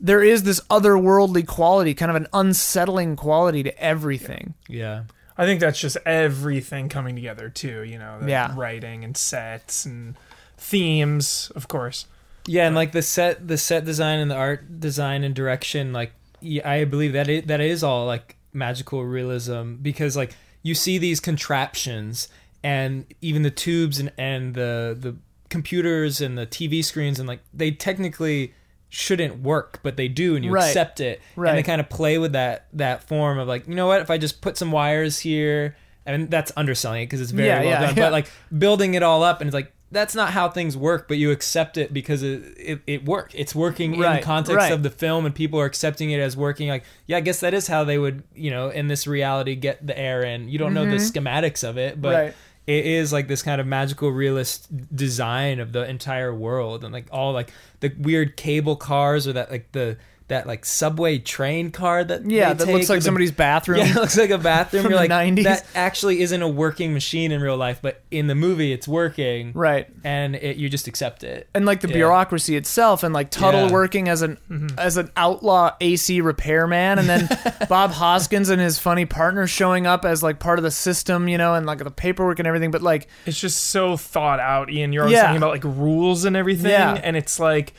[0.00, 4.54] There is this otherworldly quality, kind of an unsettling quality to everything.
[4.68, 5.04] yeah.
[5.38, 7.82] I think that's just everything coming together too.
[7.84, 8.54] You know, the Yeah.
[8.56, 10.14] writing and sets and
[10.56, 12.06] themes, of course.
[12.46, 16.12] Yeah, and like the set, the set design and the art design and direction, like
[16.40, 20.96] yeah, I believe that it, that is all like magical realism because like you see
[20.96, 22.28] these contraptions
[22.62, 25.16] and even the tubes and and the the
[25.50, 28.54] computers and the TV screens and like they technically
[28.88, 30.66] shouldn't work, but they do, and you Right.
[30.68, 31.54] accept it, and Right.
[31.56, 34.18] they kind of play with that that form of like you know what if I
[34.18, 35.76] just put some wires here.
[36.08, 37.94] And that's underselling it because it's very Yeah, well yeah, done.
[37.96, 38.02] yeah.
[38.04, 41.08] But like building it all up, and it's like that's not how things work.
[41.08, 43.34] But you accept it because it it, it worked.
[43.34, 46.68] It's working Right, in context of the film, and people are accepting it as working.
[46.68, 49.84] Like, yeah, I guess that is how they would, you know, in this reality, get
[49.84, 50.48] the air in.
[50.48, 52.36] You don't know the schematics of it, but Mm-hmm.
[52.66, 57.08] It is like this kind of magical realist design of the entire world, and like
[57.12, 59.96] all like the weird cable cars or that like the
[60.28, 63.78] that like subway train car that Yeah, they that looks like with the- somebody's bathroom.
[63.78, 64.82] yeah, it looks like a bathroom.
[64.82, 65.44] From You're the like 90s.
[65.44, 69.52] that actually isn't a working machine in real life, but in the movie it's working,
[69.54, 69.88] Right.
[70.02, 71.48] and it, you just accept it.
[71.54, 71.94] and like the Yeah.
[71.94, 73.72] bureaucracy itself and like Tuttle Yeah.
[73.72, 74.78] working as an mm-hmm.
[74.78, 77.28] as an outlaw AC repairman and then
[77.68, 81.38] Bob Hoskins and his funny partner showing up as like part of the system, you
[81.38, 84.92] know, and like the paperwork and everything, but like It's just so thought out, Ian.
[84.92, 85.22] You're always Yeah.
[85.22, 87.00] talking about like rules and everything, Yeah.
[87.02, 87.74] and it's like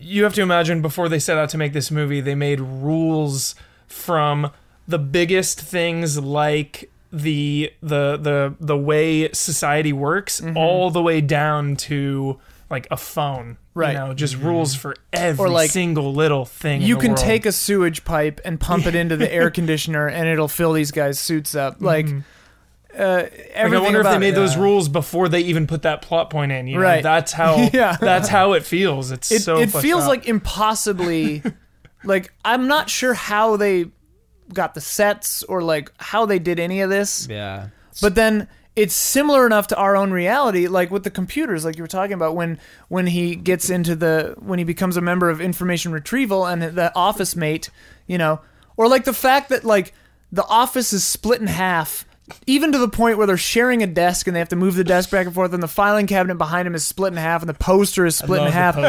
[0.00, 3.54] you have to imagine before they set out to make this movie, they made rules
[3.86, 4.50] from
[4.88, 10.56] the biggest things like the the the the way society works Mm-hmm.
[10.56, 12.38] all the way down to
[12.70, 13.92] like a phone Right.
[13.94, 17.10] you know just rules for every Or, like, single little thing in you the can
[17.12, 17.20] world.
[17.24, 20.92] take a sewage pipe and pump it into the air conditioner and it'll fill these
[20.92, 22.06] guys suits up like
[22.98, 24.34] uh like, I wonder if they made it.
[24.36, 26.66] those rules before they even put that plot point in.
[26.66, 27.02] You know, Right.
[27.02, 27.56] that's how.
[27.72, 27.96] Yeah.
[28.00, 29.10] that's how it feels.
[29.12, 29.58] It's it, so.
[29.58, 30.08] it feels up.
[30.08, 31.42] like impossibly
[32.04, 33.84] like i'm not sure how they
[34.54, 37.68] got the sets or like how they did any of this Yeah.
[38.00, 41.82] but then it's similar enough to our own reality like with the computers like you
[41.82, 45.40] were talking about when when he gets into the when he becomes a member of
[45.40, 47.68] information retrieval and the office mate
[48.06, 48.40] you know
[48.78, 49.92] or like the fact that like
[50.32, 52.06] the office is split in half
[52.46, 54.84] even to the point where they're sharing a desk and they have to move the
[54.84, 57.48] desk back and forth and the filing cabinet behind him is split in half and
[57.48, 58.86] the poster is split in half and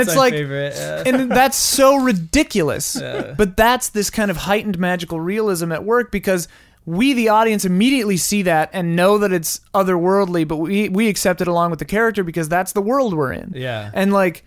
[0.00, 1.02] it's like yeah.
[1.06, 2.96] and that's so ridiculous.
[3.00, 3.34] Yeah.
[3.36, 6.48] But that's this kind of heightened magical realism at work because
[6.88, 11.42] we, the audience, immediately see that and know that it's otherworldly, but we we accept
[11.42, 13.52] it along with the character because that's the world we're in.
[13.54, 13.90] Yeah.
[13.92, 14.42] And like,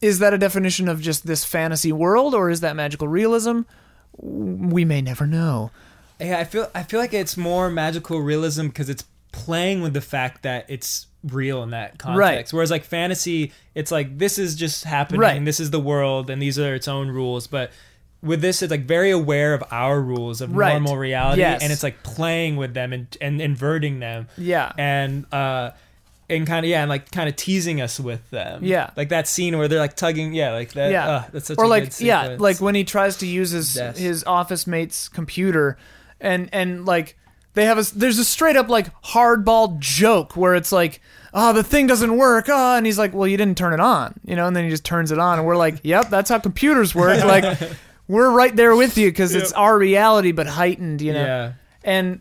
[0.00, 3.62] is that a definition of just this fantasy world, or is that magical realism?
[4.16, 5.70] We may never know.
[6.20, 10.00] Yeah, I feel I feel like it's more magical realism because it's playing with the
[10.00, 12.18] fact that it's real in that context.
[12.18, 12.52] Right.
[12.52, 15.44] Whereas like fantasy, it's like this is just happening, Right.
[15.44, 17.46] this is the world, and these are its own rules.
[17.46, 17.70] But
[18.22, 20.72] with this, it's like very aware of our rules of Right.
[20.72, 21.62] normal reality, Yes.
[21.62, 24.72] and it's like playing with them and and inverting them, Yeah.
[24.76, 25.70] and uh,
[26.30, 28.64] and kind of yeah, and like kind of teasing us with them.
[28.64, 28.90] Yeah.
[28.96, 30.34] like that scene where they're like tugging.
[30.34, 30.90] Yeah, like that.
[30.90, 31.08] Yeah.
[31.08, 34.24] uh, that's such or a like yeah, like when he tries to use his his
[34.24, 35.78] office mate's computer,
[36.20, 37.16] and and like
[37.54, 41.00] they have a there's a straight up like hardball joke where it's like
[41.34, 44.14] oh the thing doesn't work oh and he's like well you didn't turn it on
[44.24, 46.38] you know and then he just turns it on and we're like yep that's how
[46.38, 47.58] computers work like
[48.08, 51.24] we're right there with you because it's our reality but heightened you know?
[51.24, 51.52] Yeah.
[51.84, 52.20] and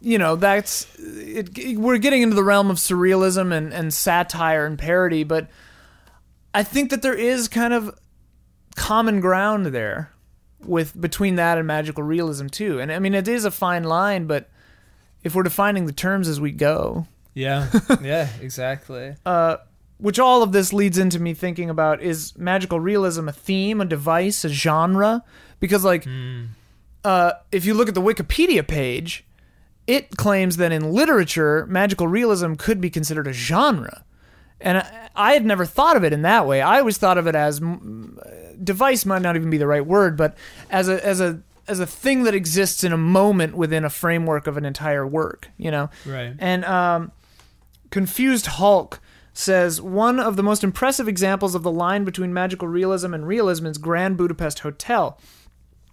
[0.00, 4.78] you know that's it, we're getting into the realm of surrealism and, and satire and
[4.78, 5.48] parody but
[6.54, 7.98] i think that there is kind of
[8.76, 10.10] common ground there
[10.64, 14.26] with between that and magical realism too and i mean it is a fine line
[14.26, 14.48] but
[15.22, 17.68] if we're defining the terms as we go Yeah,
[18.02, 19.14] yeah, exactly.
[19.26, 19.58] uh,
[19.98, 23.84] which all of this leads into me thinking about is magical realism a theme, a
[23.84, 25.22] device, a genre?
[25.60, 26.06] Because like,
[27.04, 29.26] uh, if you look at the Wikipedia page,
[29.86, 34.04] it claims that in literature, magical realism could be considered a genre,
[34.60, 36.62] and I, I had never thought of it in that way.
[36.62, 40.16] I always thought of it as mm, device might not even be the right word,
[40.16, 40.36] but
[40.70, 44.46] as a as a as a thing that exists in a moment within a framework
[44.46, 45.48] of an entire work.
[45.56, 46.34] You know, Right.
[46.38, 47.12] and um,
[47.90, 49.00] Confused Hulk
[49.32, 53.66] says one of the most impressive examples of the line between magical realism and realism
[53.66, 55.18] is Grand Budapest Hotel.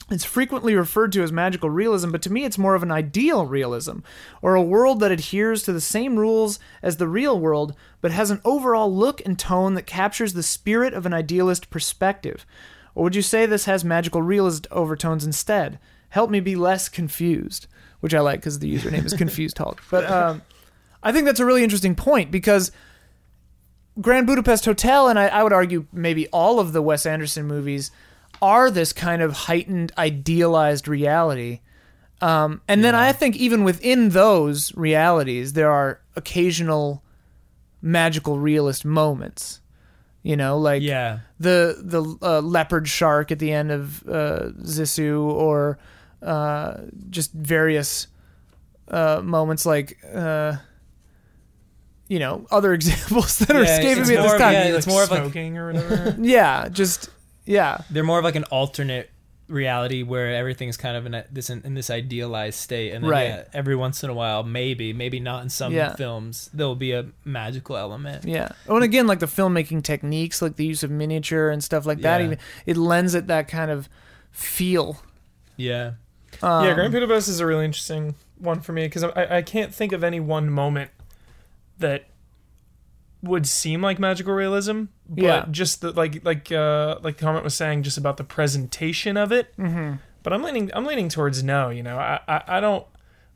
[0.10, 3.46] It's frequently referred to as magical realism, but to me it's more of an ideal
[3.46, 4.00] realism,
[4.42, 8.32] or a world that adheres to the same rules as the real world, but has
[8.32, 12.46] an overall look and tone that captures the spirit of an idealist perspective.
[12.96, 15.78] Or would you say this has magical realist overtones instead?
[16.10, 17.68] Help me be less confused,
[18.00, 19.84] which I like because the username is Confused Hulk.
[19.92, 20.42] But um,
[21.04, 22.72] I think that's a really interesting point because
[24.00, 27.92] Grand Budapest Hotel, and I, I would argue maybe all of the Wes Anderson movies,
[28.42, 31.62] are this kind of heightened, idealized reality.
[32.22, 37.04] Um, and then I think even within those realities, there are occasional
[37.82, 39.62] magical realist moments.
[40.24, 41.20] You know, like Yeah.
[41.40, 45.78] the the uh, leopard shark at the end of uh, Zissou, or
[46.22, 46.78] uh,
[47.10, 48.08] just various
[48.90, 50.56] uh, moments like uh,
[52.10, 54.54] you know other examples that are escaping me at this more of- time.
[54.54, 56.16] yeah, Yeah, it's more of like- or whatever.
[56.22, 57.10] Yeah, just
[57.48, 59.10] yeah, They're more of like an alternate
[59.48, 63.28] reality where everything's kind of in a, this in, this idealized state, and then Right.
[63.30, 65.96] yeah, every once in a while, maybe maybe not in some Yeah.
[65.96, 68.26] films, there'll be a magical element.
[68.26, 68.50] yeah.
[68.68, 72.02] Oh, and again, like the filmmaking techniques, like the use of miniature and stuff like
[72.02, 72.26] that, Yeah.
[72.26, 73.88] even it lends it that kind of
[74.32, 75.02] feel.
[75.56, 75.94] Yeah,
[76.44, 79.74] Um, yeah, Grand Budapest is a really interesting one for me because I, I can't
[79.74, 80.92] think of any one moment
[81.80, 82.04] that
[83.24, 85.46] would seem like magical realism, but Yeah.
[85.52, 89.32] just the, like like uh, like the comment was saying, just about the presentation of
[89.32, 89.56] it.
[89.58, 89.96] Mm-hmm.
[90.24, 91.70] But I'm leaning I'm leaning towards no.
[91.70, 92.86] You know, I I, I don't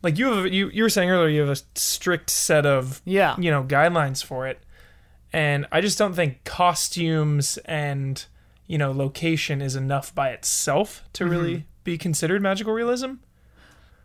[0.04, 3.36] like you have you you were saying earlier you have a strict set of Yeah.
[3.38, 4.60] you know guidelines for it,
[5.32, 8.26] and I just don't think costumes and
[8.68, 13.14] you know location is enough by itself to really be considered magical realism.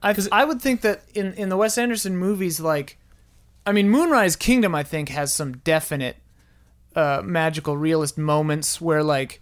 [0.03, 2.99] I, I would think that in, in the Wes Anderson movies, like,
[3.65, 6.17] I mean, Moonrise Kingdom, I think, has some definite
[6.97, 9.41] uh, magical realist moments where, like,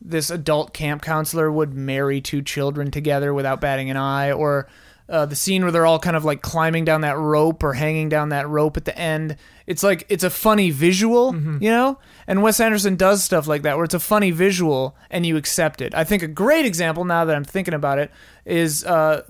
[0.00, 4.68] this adult camp counselor would marry two children together without batting an eye, or
[5.08, 8.08] uh, the scene where they're all kind of like climbing down that rope or hanging
[8.08, 9.36] down that rope at the end.
[9.66, 11.98] It's like it's a funny visual, you know.
[12.26, 15.80] And Wes Anderson does stuff like that where it's a funny visual and you accept
[15.82, 15.94] it.
[15.94, 18.10] I think a great example now that I'm thinking about it
[18.46, 19.22] is uh,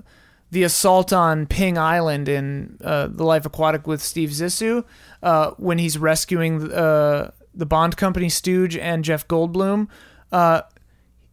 [0.51, 4.85] the assault on Ping Island in uh, The Life Aquatic with Steve Zissou
[5.21, 9.87] uh, when he's rescuing uh, the Bond company stooge and Jeff Goldblum.
[10.31, 10.61] Uh,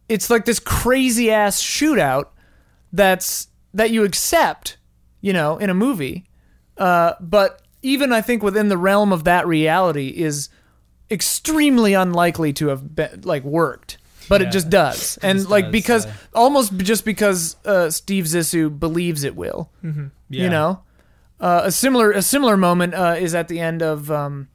[0.09, 2.25] it's like this crazy ass shootout
[2.93, 4.77] that's that you accept,
[5.21, 6.25] you know, in a movie.
[6.77, 10.49] Uh, but even I think within the realm of that reality is
[11.09, 13.97] extremely unlikely to have been like worked.
[14.29, 14.47] But Yeah.
[14.47, 18.77] it just does, and just like does, because uh, almost just because uh, Steve Zissou
[18.77, 20.09] believes it will, Yeah.
[20.29, 20.83] you know.
[21.39, 24.47] Uh, a similar a similar moment uh, is at the end of um,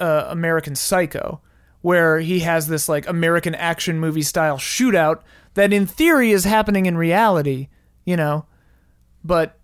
[0.00, 1.40] uh, American Psycho,
[1.82, 5.22] where he has this like American action movie style shootout
[5.54, 7.68] that in theory is happening in reality,
[8.04, 8.46] you know.
[9.22, 9.58] But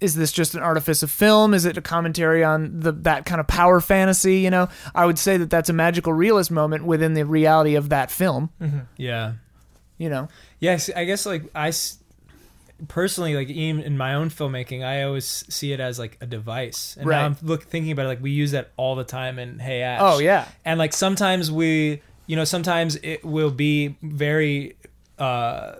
[0.00, 1.54] is this just an artifice of film?
[1.54, 4.38] Is it a commentary on the that kind of power fantasy?
[4.40, 7.88] You know, I would say that that's a magical realist moment within the reality of
[7.88, 8.50] that film.
[8.96, 9.34] Yeah.
[9.96, 10.28] You know,
[10.60, 11.70] Yes, I guess like I
[12.86, 16.96] personally like even in my own filmmaking, I always see it as like a device.
[16.98, 17.16] And Right.
[17.18, 19.82] now I'm look thinking about it like we use that all the time in Hey
[19.82, 20.00] Ash.
[20.02, 24.76] oh yeah, And like sometimes we, you know, sometimes it will be very
[25.18, 25.76] uh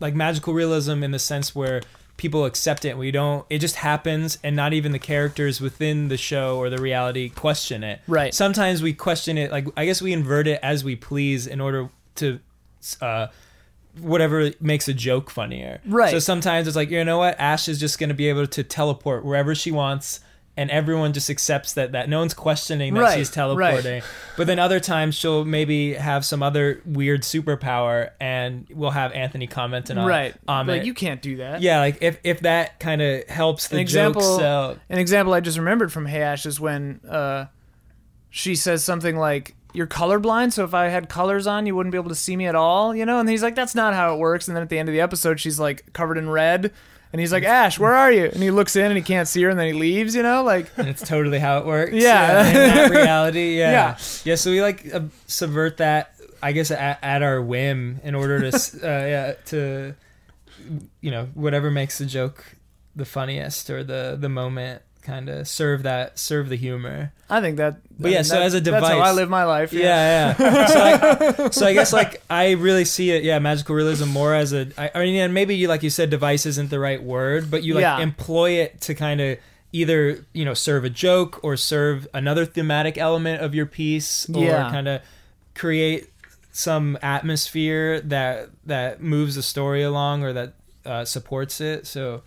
[0.00, 1.82] like magical realism in the sense where
[2.16, 2.96] people accept it.
[2.96, 6.78] We don't it just happens and not even the characters within the show or the
[6.80, 8.00] reality question it.
[8.06, 8.32] Right.
[8.34, 11.90] Sometimes we question it like I guess we invert it as we please in order
[12.16, 12.40] to
[13.02, 13.26] uh
[14.00, 15.80] whatever makes a joke funnier.
[15.86, 16.10] Right.
[16.10, 17.38] So sometimes it's like, you know what?
[17.38, 20.20] Ash is just going to be able to teleport wherever she wants
[20.56, 23.34] and everyone just accepts that that no one's questioning that Right, she's right.
[23.34, 24.02] teleporting.
[24.36, 29.46] But then other times she'll maybe have some other weird superpower and we'll have Anthony
[29.46, 30.08] commenting on it.
[30.10, 30.34] right.
[30.48, 30.84] like it.
[30.86, 31.62] you can't do that.
[31.62, 34.76] yeah, like if if that kind of helps the An example- joke sell.
[34.90, 37.46] An example I just remembered from Hey Ash is when uh,
[38.28, 41.98] she says something like, "You're colorblind, so if I had colors on, you wouldn't be
[41.98, 43.18] able to see me at all," you know.
[43.20, 45.00] And he's like, "That's not how it works." And then at the end of the
[45.00, 46.72] episode, she's like covered in red,
[47.12, 49.42] and he's like, "Ash, where are you?" And he looks in and he can't see
[49.42, 50.70] her, and then he leaves, you know, like.
[50.76, 51.92] and it's totally how it works.
[51.92, 52.46] Yeah.
[52.48, 53.58] in that reality.
[53.58, 53.70] Yeah.
[53.70, 53.98] Yeah.
[54.24, 54.34] yeah.
[54.36, 58.56] So we like uh, subvert that, I guess, at, at our whim in order to,
[58.82, 59.94] uh, yeah, to,
[61.00, 62.44] you know, whatever makes the joke
[62.96, 67.12] the funniest or the the moment, kind of serve that serve the humor.
[67.28, 67.76] I think that.
[67.98, 69.72] But yeah, so that- as a device, that's how I live my life.
[69.72, 70.66] Yeah, yeah.
[70.66, 70.80] so,
[71.46, 74.68] I, so I guess like I really see it, yeah, magical realism more as a.
[74.78, 77.62] I, I mean, and maybe you like you said, device isn't the right word, but
[77.62, 78.00] you like Yeah.
[78.00, 79.38] employ it to kind of
[79.72, 84.44] either you know serve a joke or serve another thematic element of your piece, or
[84.44, 84.70] Yeah.
[84.70, 85.02] kind of
[85.54, 86.08] create
[86.52, 90.52] some atmosphere that that moves the story along or that
[90.84, 91.86] uh, supports it.
[91.86, 92.22] So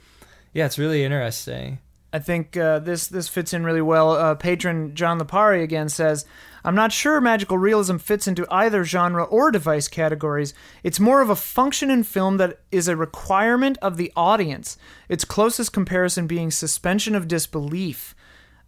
[0.54, 1.80] yeah, it's really interesting.
[2.14, 4.12] I think uh, this this fits in really well.
[4.12, 6.26] Uh, patron John Lapari again says,
[6.64, 10.54] "I'm not sure magical realism fits into either genre or device categories.
[10.84, 14.78] It's more of a function in film that is a requirement of the audience.
[15.10, 18.14] Its closest comparison being suspension of disbelief,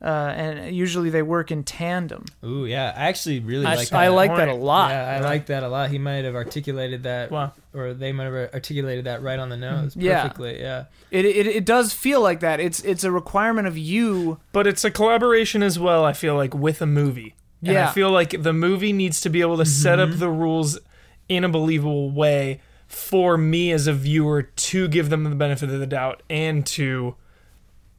[0.05, 2.23] uh, and usually they work in tandem.
[2.43, 4.13] Ooh, yeah, I actually really I, like I that.
[4.13, 4.91] like that a lot.
[4.91, 5.89] Yeah, I like that a lot.
[5.89, 7.53] He might have articulated that, Wow.
[7.73, 10.21] or they might have articulated that right on the nose Yeah.
[10.21, 10.59] perfectly.
[10.61, 12.59] Yeah, It, it it does feel like that.
[12.59, 14.39] It's it's a requirement of you.
[14.51, 17.35] But it's a collaboration as well, I feel like, with a movie.
[17.63, 17.89] And Yeah.
[17.89, 20.13] I feel like the movie needs to be able to set Mm-hmm.
[20.13, 20.77] up the rules
[21.27, 25.79] in a believable way for me as a viewer to give them the benefit of
[25.79, 27.15] the doubt and to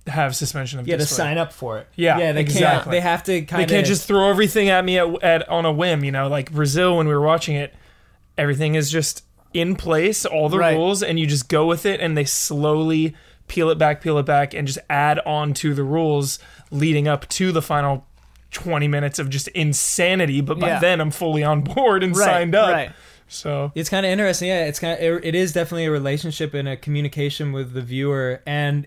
[0.08, 1.16] have suspension of yeah, to disbelief.
[1.16, 1.88] sign up for it.
[1.96, 2.56] Yeah, yeah, they can't.
[2.56, 2.90] exactly.
[2.92, 5.64] They have to kind of They can't just throw everything at me at, at on
[5.64, 7.74] a whim, you know, like Brazil when we were watching it,
[8.38, 9.22] everything is just
[9.54, 10.76] in place, all the Right.
[10.76, 13.14] rules, and you just go with it, and they slowly
[13.48, 16.38] peel it back, peel it back, and just add on to the rules
[16.70, 18.06] leading up to the final
[18.50, 20.40] 20 minutes of just insanity.
[20.40, 20.78] But by Yeah.
[20.80, 22.72] then, I'm fully on board and Right, signed up.
[22.72, 22.90] Right.
[23.28, 24.48] So It's kind of interesting.
[24.48, 27.82] Yeah, it's kind of it, it is definitely a relationship and a communication with the
[27.82, 28.86] viewer, and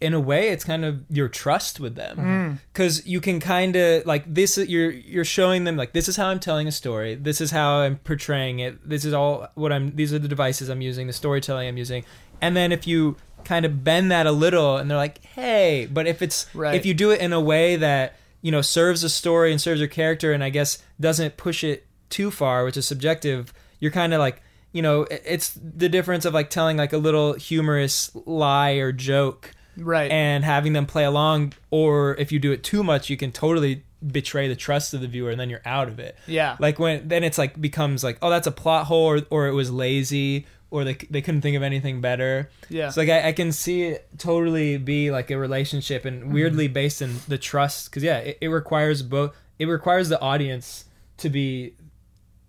[0.00, 2.58] in a way, it's kind of your trust with them mm.
[2.72, 4.56] because you can kind of like this.
[4.56, 7.16] You're you're showing them like this is how I'm telling a story.
[7.16, 8.88] This is how I'm portraying it.
[8.88, 9.96] This is all what I'm.
[9.96, 11.08] These are the devices I'm using.
[11.08, 12.04] The storytelling I'm using,
[12.40, 16.06] and then if you kind of bend that a little, and they're like, hey, but
[16.06, 16.74] if it's Right.
[16.74, 19.80] if you do it in a way that you know serves the story and serves
[19.80, 24.14] your character, and I guess doesn't push it too far, which is subjective, you're kind
[24.14, 24.42] of like,
[24.72, 29.54] you know, it's the difference of like telling like a little humorous lie or joke
[29.78, 30.10] Right.
[30.10, 33.84] and having them play along, or if you do it too much, you can totally
[34.06, 36.16] betray the trust of the viewer and then you're out of it.
[36.26, 36.56] yeah.
[36.60, 39.52] Like when then it's like becomes like, oh, that's a plot hole or, or it
[39.52, 42.48] was lazy or they they couldn't think of anything better.
[42.68, 42.90] Yeah.
[42.90, 46.22] So like I, I can see it totally be like a relationship Mm-hmm.
[46.24, 49.34] and weirdly based in the trust because yeah, it, it requires both.
[49.58, 50.84] It requires the audience
[51.16, 51.72] to be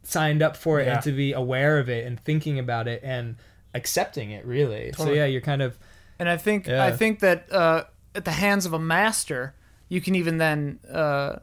[0.03, 0.95] signed up for it Yeah.
[0.95, 3.37] and to be aware of it and thinking about it and
[3.73, 4.91] accepting it really.
[4.95, 5.77] So yeah, you're kind of
[6.19, 6.83] And I think Yeah.
[6.83, 9.55] I think that uh, at the hands of a master,
[9.87, 11.37] you can even then uh,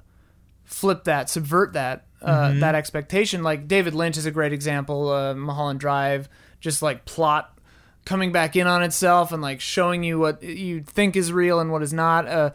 [0.65, 2.61] flip that, subvert that uh, Mm-hmm.
[2.61, 3.43] that expectation.
[3.43, 5.11] Like David Lynch is a great example.
[5.11, 6.29] Uh, Mulholland Drive,
[6.61, 7.59] just like plot
[8.05, 11.71] coming back in on itself and like showing you what you think is real and
[11.73, 12.27] what is not.
[12.27, 12.51] Uh,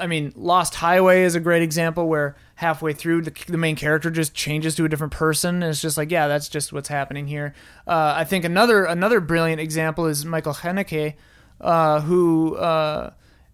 [0.00, 4.10] I mean, Lost Highway is a great example where halfway through the, the main character
[4.10, 5.56] just changes to a different person.
[5.56, 7.54] And it's just like, yeah, that's just what's happening here.
[7.86, 11.14] Uh, I think another another brilliant example is Michael Haneke,
[11.62, 13.10] uh, who uh,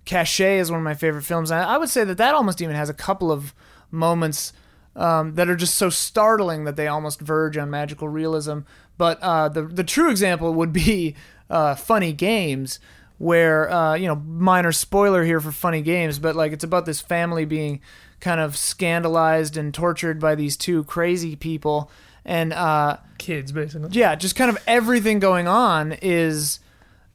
[0.06, 1.50] Caché is one of my favorite films.
[1.50, 3.54] And I would say that that almost even has a couple of
[3.90, 4.52] moments
[4.96, 8.60] um, that are just so startling that they almost verge on magical realism.
[8.96, 11.14] But uh, the the true example would be
[11.48, 12.80] uh, Funny Games,
[13.18, 17.00] where uh, you know minor spoiler here for Funny Games, but like it's about this
[17.00, 17.80] family being
[18.20, 21.90] kind of scandalized and tortured by these two crazy people,
[22.24, 23.90] and uh, Kids, basically.
[23.92, 26.58] yeah, just kind of everything going on is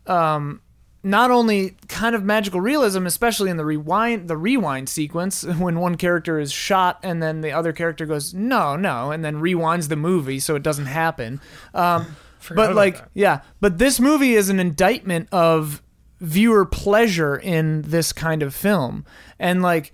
[0.08, 0.62] um,
[1.04, 5.96] not only kind of magical realism, especially in the rewind the rewind sequence when one
[5.96, 9.96] character is shot and then the other character goes no no and then rewinds the
[9.98, 11.42] movie so it doesn't happen.
[11.74, 12.16] Um,
[12.56, 13.10] but like that.
[13.14, 15.82] yeah, but this movie is an indictment of
[16.22, 19.06] viewer pleasure in this kind of film
[19.40, 19.92] and like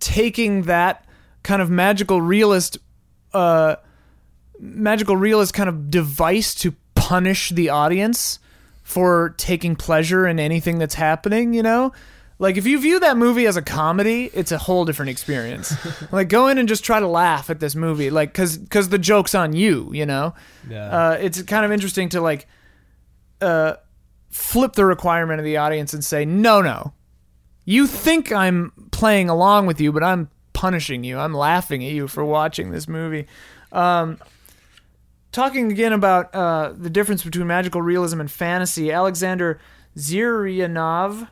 [0.00, 1.04] taking that
[1.44, 2.78] kind of magical realist
[3.32, 3.76] uh
[4.58, 8.40] magical realist kind of device to punish the audience
[8.88, 11.92] for taking pleasure in anything that's happening, you know?
[12.38, 15.74] Like if you view that movie as a comedy, it's a whole different experience.
[16.10, 18.96] like go in and just try to laugh at this movie like cuz cuz the
[18.96, 20.32] joke's on you, you know?
[20.70, 20.86] yeah.
[20.86, 22.46] Uh it's kind of interesting to like
[23.42, 23.74] uh
[24.30, 26.94] flip the requirement of the audience and say, "No, no.
[27.66, 31.18] You think I'm playing along with you, but I'm punishing you.
[31.18, 33.26] I'm laughing at you for watching this movie."
[33.70, 34.18] Um,
[35.32, 39.60] talking again about uh, the difference between magical realism and fantasy, Alexander
[39.96, 41.28] Zyryanov,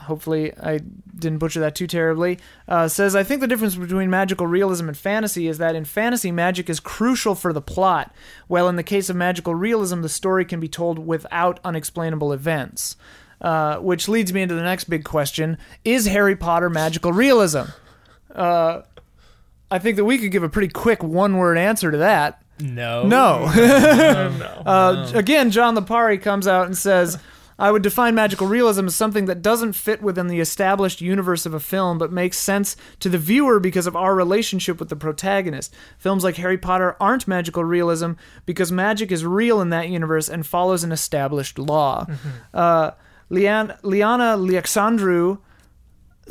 [0.00, 2.38] hopefully I didn't butcher that too terribly,
[2.68, 6.30] uh, says, I think the difference between magical realism and fantasy is that in fantasy,
[6.30, 8.14] magic is crucial for the plot,
[8.46, 12.96] while in the case of magical realism, the story can be told without unexplainable events.
[13.40, 17.62] Uh, which leads me into the next big question Is Harry Potter magical realism?
[18.34, 18.82] Uh,
[19.70, 22.39] I think that we could give a pretty quick one word answer to that.
[22.60, 23.06] No.
[23.06, 23.50] No.
[23.54, 24.62] Oh, no.
[24.70, 27.18] Uh, Again, John Lapari comes out and says,
[27.58, 31.52] I would define magical realism as something that doesn't fit within the established universe of
[31.52, 35.74] a film, but makes sense to the viewer because of our relationship with the protagonist.
[35.98, 38.12] Films like Harry Potter aren't magical realism
[38.46, 42.06] because magic is real in that universe and follows an established law.
[42.54, 42.92] Uh,
[43.30, 45.38] Lian- Liana Liaxandru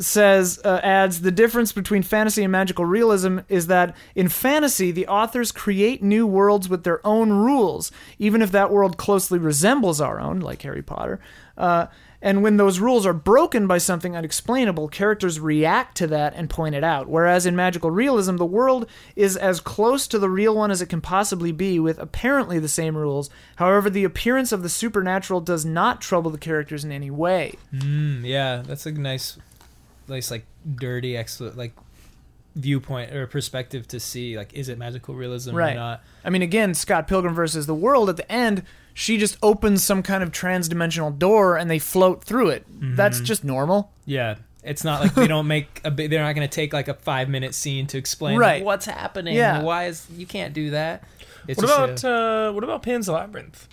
[0.00, 5.06] says uh, adds the difference between fantasy and magical realism is that in fantasy the
[5.06, 10.18] authors create new worlds with their own rules even if that world closely resembles our
[10.18, 11.20] own like harry potter
[11.58, 11.86] uh,
[12.22, 16.74] and when those rules are broken by something unexplainable characters react to that and point
[16.74, 17.08] it out.
[17.08, 18.86] Whereas in magical realism the world
[19.16, 22.68] is as close to the real one as it can possibly be with apparently the
[22.68, 23.30] same rules.
[23.56, 27.54] However the appearance of the supernatural does not trouble the characters in any way.
[27.74, 29.38] Mm, yeah, that's a nice,
[30.10, 30.44] nice like
[30.76, 31.72] dirty, excellent like
[32.56, 34.36] viewpoint or perspective to see.
[34.36, 35.72] Like, is it magical realism Right.
[35.72, 36.02] or not?
[36.24, 38.08] I mean, again, Scott Pilgrim versus the World.
[38.10, 42.48] At the end, she just opens some kind of trans-dimensional door, and they float through
[42.50, 42.66] it.
[42.68, 43.92] That's just normal.
[44.04, 44.36] Yeah.
[44.62, 46.10] It's not like they don't make a big.
[46.10, 48.64] They're not going to take like a five minute scene to explain like, Right.
[48.64, 49.34] what's happening.
[49.34, 49.62] Yeah.
[49.62, 51.04] Why is you can't do that?
[51.48, 53.68] It's what about a- uh, what about Pan's Labyrinth?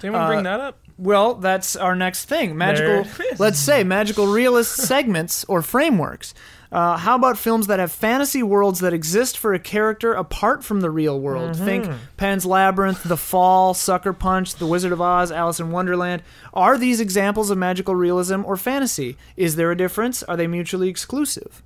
[0.00, 0.78] Did anyone Uh, bring that up?
[1.02, 2.56] Well, that's our next thing.
[2.56, 3.02] Magical.
[3.04, 3.40] There it is.
[3.40, 6.32] Let's say magical realist segments or frameworks.
[6.70, 10.80] Uh, how about films that have fantasy worlds that exist for a character apart from
[10.80, 11.54] the real world?
[11.56, 16.22] Think Pan's Labyrinth, The Fall, Sucker Punch, The Wizard of Oz, Alice in Wonderland.
[16.54, 19.18] Are these examples of magical realism or fantasy?
[19.36, 20.22] Is there a difference?
[20.22, 21.62] Are they mutually exclusive?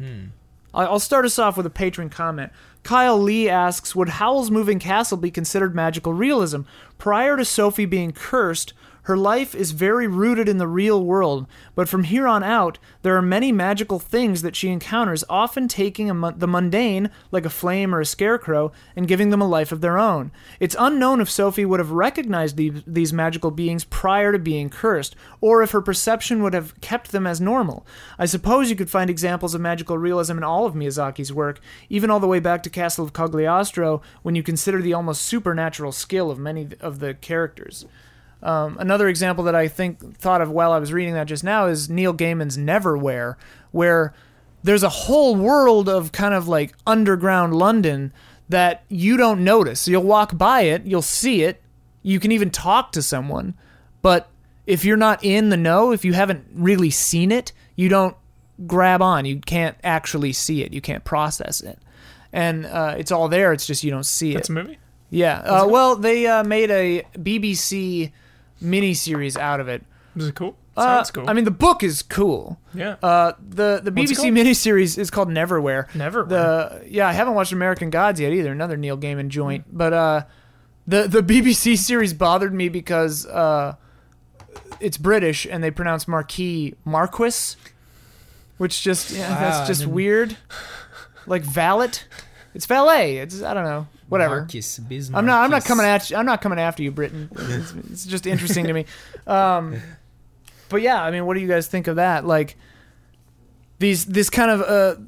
[0.00, 0.32] I-
[0.74, 2.52] I'll start us off with a patron comment.
[2.82, 6.62] Kyle Lee asks Would Howl's Moving Castle be considered magical realism?
[6.98, 11.90] Prior to Sophie being cursed, Her life is very rooted in the real world, but
[11.90, 16.32] from here on out, there are many magical things that she encounters, often taking mu-
[16.34, 19.98] the mundane, like a flame or a scarecrow, and giving them a life of their
[19.98, 20.32] own.
[20.58, 25.14] It's unknown if Sophie would have recognized the, these magical beings prior to being cursed,
[25.42, 27.86] or if her perception would have kept them as normal.
[28.18, 32.10] I suppose you could find examples of magical realism in all of Miyazaki's work, even
[32.10, 36.30] all the way back to Castle of Cagliostro, when you consider the almost supernatural skill
[36.30, 37.84] of many of the characters.
[38.44, 41.66] Um, another example that I think thought of while I was reading that just now
[41.66, 43.36] is Neil Gaiman's Neverwhere,
[43.72, 44.12] where
[44.62, 48.12] there's a whole world of kind of like underground London
[48.50, 49.88] that you don't notice.
[49.88, 51.62] You'll walk by it, you'll see it,
[52.02, 53.54] you can even talk to someone,
[54.02, 54.28] but
[54.66, 58.14] if you're not in the know, if you haven't really seen it, you don't
[58.66, 59.24] grab on.
[59.24, 60.72] You can't actually see it.
[60.72, 61.78] You can't process it,
[62.32, 63.52] and uh, it's all there.
[63.52, 64.34] It's just you don't see it.
[64.34, 64.78] That's a movie.
[65.10, 65.38] Yeah.
[65.38, 68.12] Uh, well, they uh, made a BBC
[68.64, 69.82] miniseries out of it.
[70.16, 70.56] Is it cool?
[70.76, 71.28] Uh, Sounds cool.
[71.30, 72.58] I mean, the book is cool.
[72.74, 72.96] yeah.
[73.02, 74.34] Uh, the the What's it BBC called?
[74.34, 75.94] miniseries is called Neverwhere.
[75.94, 76.24] Never.
[76.24, 78.50] The yeah, I haven't watched American Gods yet either.
[78.50, 80.22] Another Neil Gaiman joint, but uh,
[80.86, 83.74] the the BBC series bothered me because uh,
[84.80, 87.54] it's British and they pronounce Marquis Marquis,
[88.58, 90.36] which just yeah, Wow, I that's just didn't- weird.
[91.26, 91.90] Like valet,
[92.52, 93.16] it's valet.
[93.18, 93.86] It's I don't know.
[94.08, 94.40] Whatever.
[94.40, 94.78] Marcus
[95.14, 95.44] I'm not.
[95.44, 96.16] I'm not coming at you.
[96.16, 97.30] I'm not coming after you, Britain.
[97.38, 98.84] It's, it's just interesting to me.
[99.26, 99.80] Um,
[100.68, 102.26] but yeah, I mean, what do you guys think of that?
[102.26, 102.56] Like
[103.78, 105.00] these, this kind of uh,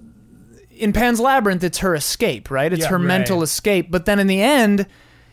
[0.71, 2.73] in Pan's Labyrinth, it's her escape, right?
[2.73, 3.05] It's Yeah, her right.
[3.07, 3.91] mental escape.
[3.91, 4.87] But then in the end,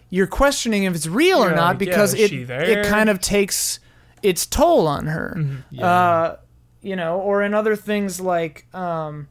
[0.10, 2.84] you're questioning if it's real or You're not like, yeah, because it she it there?
[2.84, 3.80] kind of takes
[4.22, 5.42] its toll on her.
[5.72, 5.86] Yeah.
[5.86, 6.36] Uh,
[6.82, 9.28] you know, or in other things like um,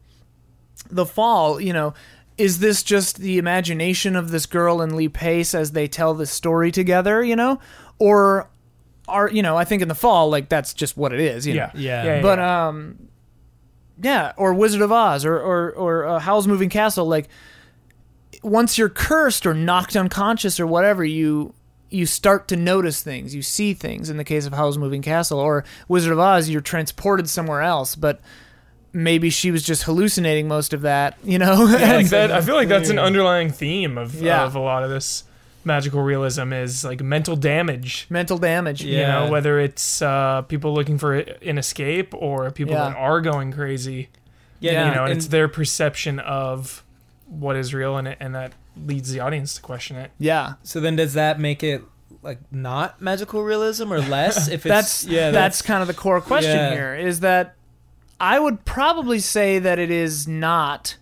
[0.89, 1.59] the fall.
[1.61, 1.93] You know,
[2.37, 6.31] is this just the imagination of this girl and Lee Pace as they tell this
[6.31, 7.23] story together?
[7.23, 7.59] You know,
[7.99, 8.49] or
[9.07, 9.57] are you know?
[9.57, 11.45] I think in the fall, like that's just what it is.
[11.45, 11.65] You yeah.
[11.73, 11.79] know?
[11.79, 12.03] Yeah.
[12.03, 12.67] yeah, But yeah.
[12.67, 13.07] um,
[14.01, 17.05] yeah, or Wizard of Oz, or or or uh, Howl's Moving Castle.
[17.05, 17.27] Like
[18.41, 21.53] once you're cursed or knocked unconscious or whatever, you
[21.89, 23.35] you start to notice things.
[23.35, 24.09] You see things.
[24.09, 27.95] In the case of Howl's Moving Castle or Wizard of Oz, you're transported somewhere else,
[27.95, 28.19] but.
[28.93, 31.65] Maybe she was just hallucinating most of that, you know.
[31.65, 34.43] Yeah, like And- that, I feel like that's an underlying theme of, Yeah.
[34.45, 35.23] of a lot of this
[35.65, 38.05] magical realism is like mental damage.
[38.09, 38.83] mental damage.
[38.83, 39.25] You Yeah.
[39.25, 42.89] know, whether it's uh, people looking for an escape or people Yeah.
[42.89, 44.09] that are going crazy.
[44.59, 44.87] Yeah.
[44.89, 46.83] you know, and, and it's their perception of
[47.27, 48.53] what is real, and it, and that
[48.85, 50.11] leads the audience to question it.
[50.19, 51.81] Yeah, so then does that make it
[52.21, 54.47] like not magical realism or less?
[54.51, 56.71] If it's that's yeah, that's, kind of the core question Yeah.
[56.71, 57.55] here is that
[58.19, 60.95] I would probably say that it is not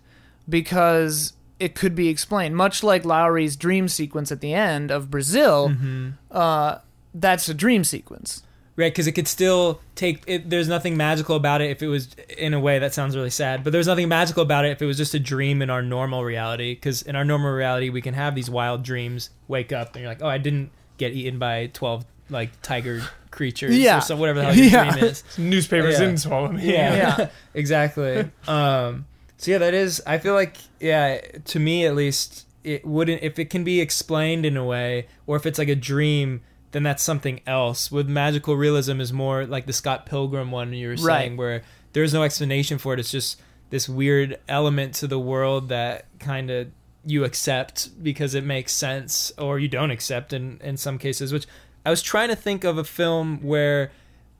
[0.48, 5.68] because it could be explained much like Lowry's dream sequence at the end of Brazil
[5.70, 6.10] Mm-hmm.
[6.30, 6.78] uh,
[7.14, 8.42] that's a dream sequence
[8.74, 12.08] right because it could still take it there's nothing magical about it if it was
[12.38, 14.86] in a way that sounds really sad but there's nothing magical about it if it
[14.86, 18.14] was just a dream in our normal reality because in our normal reality we can
[18.14, 21.66] have these wild dreams wake up and you're like oh i didn't get eaten by
[21.74, 23.98] 12 like tiger creatures Yeah.
[23.98, 24.90] or so whatever the hell your Yeah.
[24.92, 25.98] dream is Newspapers Yeah.
[26.00, 26.70] didn't swallow me.
[26.72, 27.28] yeah, Yeah.
[27.54, 29.06] exactly um
[29.38, 33.38] so yeah that is i feel like yeah to me at least it wouldn't if
[33.38, 36.40] it can be explained in a way or if it's like a dream
[36.72, 40.88] then that's something else with magical realism is more like the scott pilgrim one you
[40.88, 41.22] were Right.
[41.22, 41.62] saying where
[41.92, 46.50] there's no explanation for it it's just this weird element to the world that kind
[46.50, 46.68] of
[47.04, 51.46] you accept because it makes sense or you don't accept in in some cases which
[51.86, 53.90] i was trying to think of a film where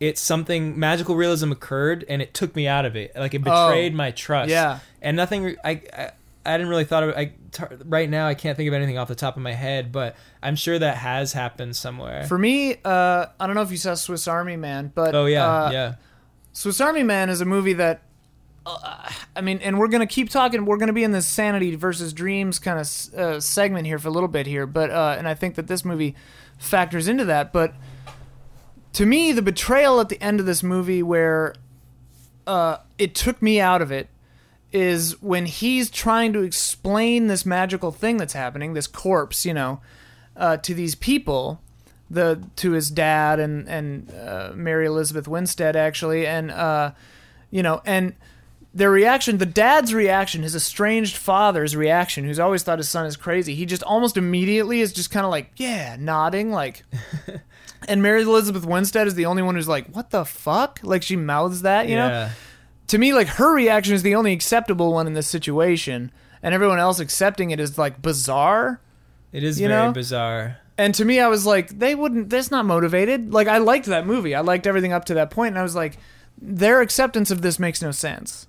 [0.00, 3.68] it's something magical realism occurred and it took me out of it like it Oh.
[3.68, 6.10] betrayed my trust yeah and nothing I, I
[6.44, 7.16] I didn't really thought of it.
[7.16, 9.92] I t- right now I can't think of anything off the top of my head,
[9.92, 12.24] but I'm sure that has happened somewhere.
[12.26, 15.46] for me uh, I don't know if you saw Swiss Army Man but oh yeah,
[15.46, 15.94] uh, yeah,
[16.52, 18.02] Swiss Army Man is a movie that,
[18.66, 20.64] uh, I mean, and we're gonna keep talking.
[20.64, 24.10] We're gonna be in this sanity versus dreams kind of uh, segment here for a
[24.12, 26.16] little bit here, but uh, and I think that this movie
[26.62, 27.52] factors into that.
[27.52, 27.74] But
[28.94, 31.54] to me, the betrayal at the end of this movie, where
[32.46, 34.08] uh, it took me out of it,
[34.72, 39.80] is when he's trying to explain this magical thing that's happening, this corpse, you know,
[40.36, 41.60] uh, to these people
[42.12, 46.92] the to his dad and and uh, Mary Elizabeth Winstead actually, and uh,
[47.50, 48.14] you know, and
[48.74, 53.16] their reaction, the dad's reaction, his estranged father's reaction, who's always thought his son is
[53.16, 56.84] crazy, he just almost immediately is just kind of like, yeah, nodding, like.
[57.88, 60.80] and Mary Elizabeth Winstead is the only one who's like, what the fuck?
[60.82, 62.08] Like she mouths that, you know?
[62.08, 62.30] yeah.
[62.86, 66.10] to me, like her reaction is the only acceptable one in this situation,
[66.42, 68.80] and everyone else accepting it is like bizarre.
[69.32, 69.92] It is very know?
[69.92, 70.58] bizarre.
[70.78, 72.30] And to me, I was like, they wouldn't.
[72.30, 73.32] That's not motivated.
[73.32, 74.34] Like I liked that movie.
[74.34, 75.98] I liked everything up to that point, and I was like,
[76.40, 78.46] their acceptance of this makes no sense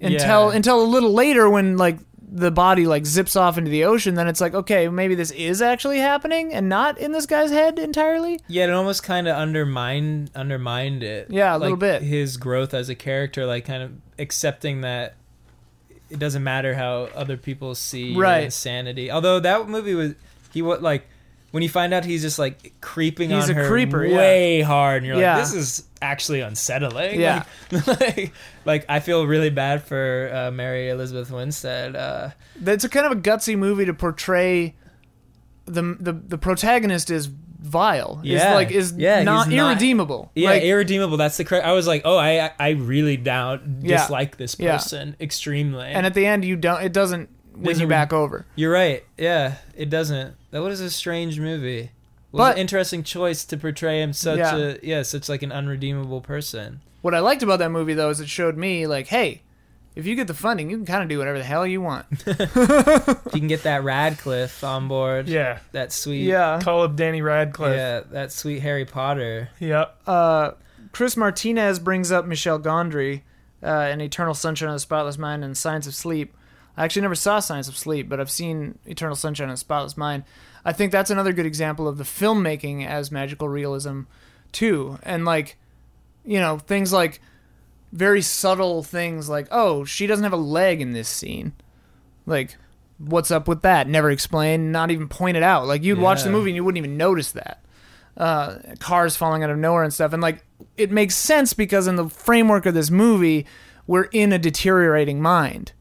[0.00, 0.56] until Yeah.
[0.56, 1.98] until a little later when like
[2.32, 4.14] the body like zips off into the ocean.
[4.14, 7.76] Then it's like, okay, maybe this is actually happening and not in this guy's head
[7.78, 8.38] entirely.
[8.46, 11.26] Yeah, it almost kind of undermined undermined it.
[11.30, 12.02] Yeah, a like little bit.
[12.02, 15.14] His growth as a character, like kind of accepting that
[16.08, 18.44] it doesn't matter how other people see Right.
[18.44, 19.10] insanity.
[19.10, 20.14] Although that movie was
[20.52, 21.08] he what like
[21.50, 24.16] when you find out he's just like creeping He's on a her creeper, yeah.
[24.16, 25.36] way hard, and you're Yeah.
[25.36, 27.20] like, this is actually unsettling.
[27.20, 27.44] Yeah.
[27.72, 28.32] like, like,
[28.64, 31.96] like, I feel really bad for uh, Mary Elizabeth Winstead.
[31.96, 32.30] Uh,
[32.64, 34.74] It's a kind of a gutsy movie to portray
[35.66, 38.20] the the the protagonist is vile.
[38.24, 38.50] Yeah.
[38.50, 40.30] is like is Yeah, not irredeemable.
[40.34, 41.16] Yeah, like, irredeemable.
[41.16, 41.66] That's the correct.
[41.66, 43.98] I was like, oh, I I really down Yeah.
[43.98, 44.76] dislike this Yeah.
[44.78, 45.88] person extremely.
[45.88, 46.82] and at the end you don't.
[46.82, 47.28] It doesn't
[47.66, 48.46] win you re- back over.
[48.56, 49.04] You're right.
[49.18, 50.34] Yeah, it doesn't.
[50.50, 51.78] That was a strange movie.
[51.80, 51.90] It
[52.32, 54.56] was But- an interesting choice to portray him such Yeah.
[54.56, 56.80] a yeah, such like an unredeemable person.
[57.02, 59.42] What I liked about that movie though is it showed me like, hey,
[59.96, 62.06] if you get the funding, you can kind of do whatever the hell you want.
[62.26, 65.58] If you can get that Radcliffe on board, Yeah.
[65.72, 66.60] that sweet, yeah.
[66.62, 67.76] Call up Danny Radcliffe.
[67.76, 69.48] yeah, that sweet Harry Potter.
[69.58, 69.96] Yep.
[70.06, 70.50] Uh,
[70.92, 73.22] Chris Martinez brings up Michel Gondry
[73.62, 76.34] uh, in Eternal Sunshine of the Spotless Mind and Science of Sleep.
[76.76, 79.96] I actually never saw Science of Sleep, but I've seen Eternal Sunshine of the Spotless
[79.96, 80.24] Mind.
[80.64, 84.02] I think that's another good example of the filmmaking as magical realism,
[84.52, 84.98] too.
[85.02, 85.56] And, like,
[86.24, 87.20] you know, things like
[87.92, 91.52] very subtle things like, oh, she doesn't have a leg in this scene.
[92.26, 92.56] Like,
[92.98, 93.88] what's up with that?
[93.88, 95.66] Never explained, not even pointed out.
[95.66, 97.64] Like, you'd watch the movie and you wouldn't even notice that
[98.16, 100.12] uh, cars falling out of nowhere and stuff.
[100.12, 100.44] And like,
[100.76, 103.46] it makes sense because in the framework of this movie,
[103.86, 105.72] we're in a deteriorating mind.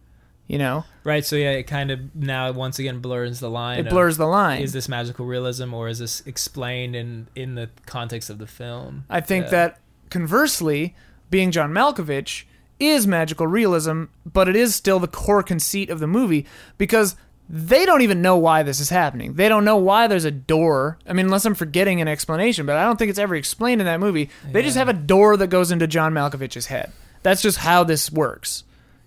[0.49, 1.23] You know, Right.
[1.23, 3.77] So yeah, it kind of now once again blurs the line.
[3.79, 4.61] it of, blurs the line.
[4.63, 9.05] Is this magical realism or is this explained in in the context of the film?
[9.11, 9.51] I think Yeah.
[9.51, 9.79] that
[10.09, 10.95] conversely,
[11.29, 12.43] being John Malkovich
[12.79, 16.45] is magical realism, but it is still the core conceit of the movie
[16.79, 17.15] because
[17.47, 19.33] they don't even know why this is happening.
[19.33, 20.97] They don't know why there's a door.
[21.07, 23.85] I mean, unless I'm forgetting an explanation, but I don't think it's ever explained in
[23.85, 24.29] that movie.
[24.51, 26.91] They just have a door that goes into John Malkovich's head.
[27.21, 28.63] That's just how this works,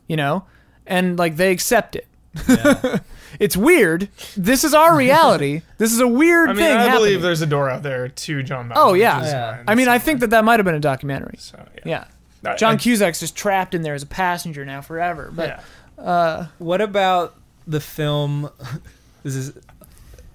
[0.07, 0.45] you know?
[0.87, 2.07] And like they accept it.
[2.49, 2.99] Yeah.
[3.41, 4.09] It's weird.
[4.37, 5.63] This is our reality.
[5.79, 6.99] this is a weird I mean, thing I happening.
[6.99, 9.23] believe there's a door out there to John Malkovich's Oh, yeah.
[9.25, 9.63] Yeah.
[9.67, 11.37] I mean, I think that that might have been a documentary.
[11.39, 12.05] So, Yeah.
[12.45, 15.33] I- John I- Cusack's just trapped in there as a passenger now forever.
[15.35, 15.63] But
[15.99, 16.05] yeah.
[16.05, 17.35] uh, What about
[17.67, 18.51] the film?
[19.23, 19.53] This is.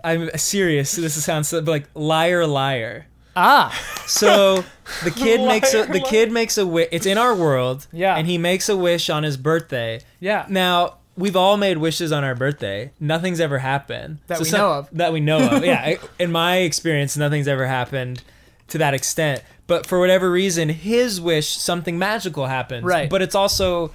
[0.04, 0.93] I'm serious.
[0.93, 3.06] This sounds but like liar, liar.
[3.38, 4.64] Ah, So
[5.04, 6.90] the kid makes a the kid makes a wish.
[6.92, 7.88] It's in our world.
[7.92, 8.16] Yeah.
[8.16, 10.02] And he makes a wish on his birthday.
[10.20, 12.92] yeah, Now we've all made wishes on our birthday.
[13.00, 14.90] Nothing's ever happened That we some- know of.
[14.92, 15.64] That we know of.
[15.66, 15.96] Yeah.
[16.20, 18.24] In my experience, nothing's ever happened
[18.70, 19.44] to that extent.
[19.68, 22.84] But for whatever reason, his wish, something magical happens.
[22.86, 23.10] Right.
[23.10, 23.92] But it's also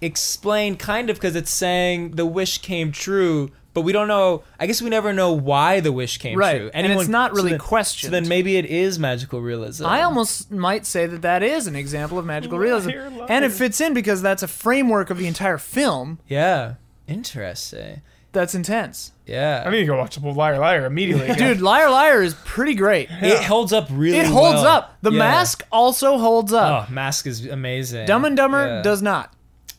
[0.00, 3.50] explained kind of because it's saying the wish came true.
[3.76, 4.42] But we don't know.
[4.58, 6.56] I guess we never know why the wish came Right.
[6.60, 6.70] true.
[6.72, 8.08] And it's not really then, questioned.
[8.08, 9.84] So then maybe it is magical realism.
[9.84, 13.26] I almost might say that that is an example of magical realism, Liar, liar.
[13.28, 16.76] and it fits in because that's a framework of the entire film Yeah.
[17.06, 18.00] Interesting.
[18.32, 19.12] that's intense.
[19.26, 19.62] Yeah.
[19.66, 21.34] I need to go watch Liar Liar immediately.
[21.38, 23.08] Dude, Liar Liar is pretty great.
[23.10, 24.18] it holds up really.
[24.18, 24.66] It holds well.
[24.66, 24.96] up.
[25.02, 25.18] The Yeah.
[25.18, 26.88] mask also holds up.
[26.88, 28.06] Oh, Mask is amazing.
[28.06, 28.82] Dumb and Dumber Yeah.
[28.82, 29.32] does not.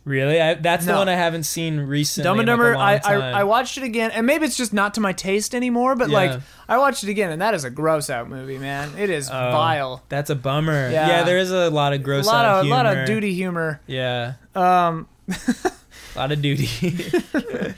[0.08, 0.42] Really?
[0.42, 1.00] I, that's the No.
[1.00, 2.24] one I haven't seen recently.
[2.24, 3.36] Dumb and in, like, a Dumber, long I, I time.
[3.36, 5.96] I watched it again, and maybe it's just not to my taste anymore.
[5.98, 6.16] But Yeah.
[6.16, 8.98] like, I watched it again, and that is a gross out movie, man.
[8.98, 10.04] It is Oh, vile.
[10.08, 10.90] That's a bummer.
[10.90, 11.08] Yeah.
[11.10, 13.34] Yeah, there is a lot of A gross lot out of a lot of duty
[13.34, 13.82] humor.
[13.86, 15.72] Yeah, Um, a
[16.16, 16.70] lot of duty.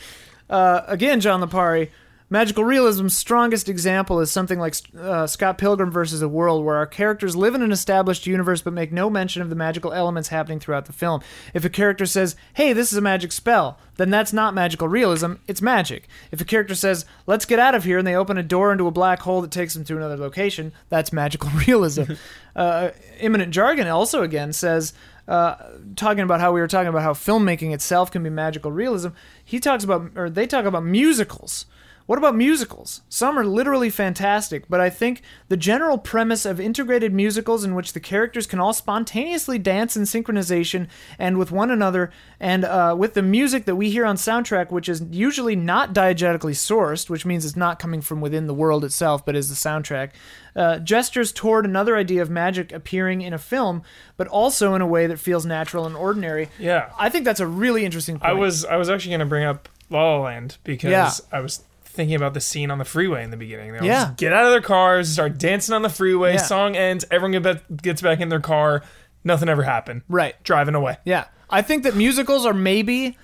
[0.49, 1.89] uh, again, John Lapari.
[2.31, 6.85] Magical realism's strongest example is something like uh, Scott Pilgrim versus the World, where our
[6.85, 10.59] characters live in an established universe but make no mention of the magical elements happening
[10.59, 11.21] throughout the film.
[11.55, 15.33] If a character says, "Hey, this is a magic spell," then that's not magical realism;
[15.47, 16.07] it's magic.
[16.31, 18.85] If a character says, "Let's get out of here," and they open a door into
[18.85, 22.13] a black hole that takes them to another location, that's magical realism.
[22.55, 24.93] uh, Imminent Jargon also again says.
[25.27, 25.55] Uh,
[25.95, 29.09] talking about how we were talking about how filmmaking itself can be magical realism,
[29.45, 31.67] he talks about, or they talk about musicals.
[32.09, 33.03] What about musicals?
[33.07, 37.93] Some are literally fantastic, but I think the general premise of integrated musicals in which
[37.93, 40.87] the characters can all spontaneously dance in synchronization
[41.19, 44.89] and with one another, and uh, with the music that we hear on soundtrack, which
[44.89, 49.23] is usually not diegetically sourced, which means it's not coming from within the world itself,
[49.23, 50.09] but is the soundtrack,
[50.55, 53.83] uh, gestures toward another idea of magic appearing in a film,
[54.17, 56.49] but also in a way that feels natural and ordinary.
[56.57, 56.89] yeah.
[56.97, 58.31] I think that's a really interesting point.
[58.31, 61.11] I was I was actually going to bring up La La Land because Yeah.
[61.31, 61.63] I was
[61.99, 63.73] thinking about the scene on the freeway in the beginning.
[63.73, 64.05] They all Yeah.
[64.05, 66.35] just get out of their cars, start dancing on the freeway.
[66.35, 66.37] Yeah.
[66.43, 67.03] Song ends.
[67.11, 68.83] Everyone gets back in their car.
[69.25, 70.03] Nothing ever happened.
[70.07, 70.41] Right.
[70.43, 70.97] Driving away.
[71.03, 71.25] Yeah.
[71.49, 73.17] I think that musicals are maybe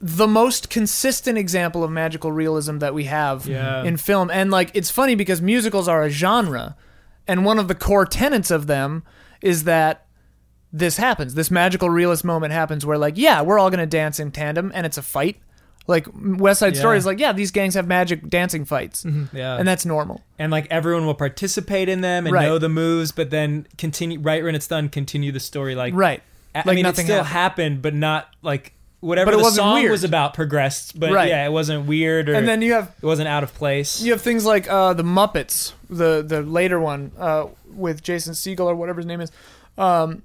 [0.00, 3.82] the most consistent example of magical realism that we have Yeah.
[3.82, 4.30] in film.
[4.30, 6.76] And like it's funny because musicals are a genre
[7.26, 9.02] and one of the core tenets of them
[9.42, 10.06] is that
[10.72, 11.34] this happens.
[11.34, 14.70] This magical realist moment happens where like, yeah, we're all going to dance in tandem
[14.72, 15.38] and it's a fight.
[15.88, 19.04] Like West Side Story is like, yeah, these gangs have magic dancing fights.
[19.32, 19.56] Yeah.
[19.58, 20.22] And that's normal.
[20.38, 22.44] and like everyone will participate in them and Right.
[22.46, 26.22] know the moves, but then continue right when it's done, continue the story like Right.
[26.54, 27.32] I Like mean, nothing it still happened.
[27.78, 27.82] happened.
[27.82, 29.90] but not like whatever But the song weird.
[29.90, 30.98] was about progressed.
[31.00, 31.28] But Right.
[31.28, 34.02] yeah, it wasn't weird or And then you have it wasn't out of place.
[34.02, 38.66] You have things like uh, the Muppets, the the later one uh, with Jason Segel
[38.66, 39.30] or whatever his name is.
[39.78, 40.22] Um,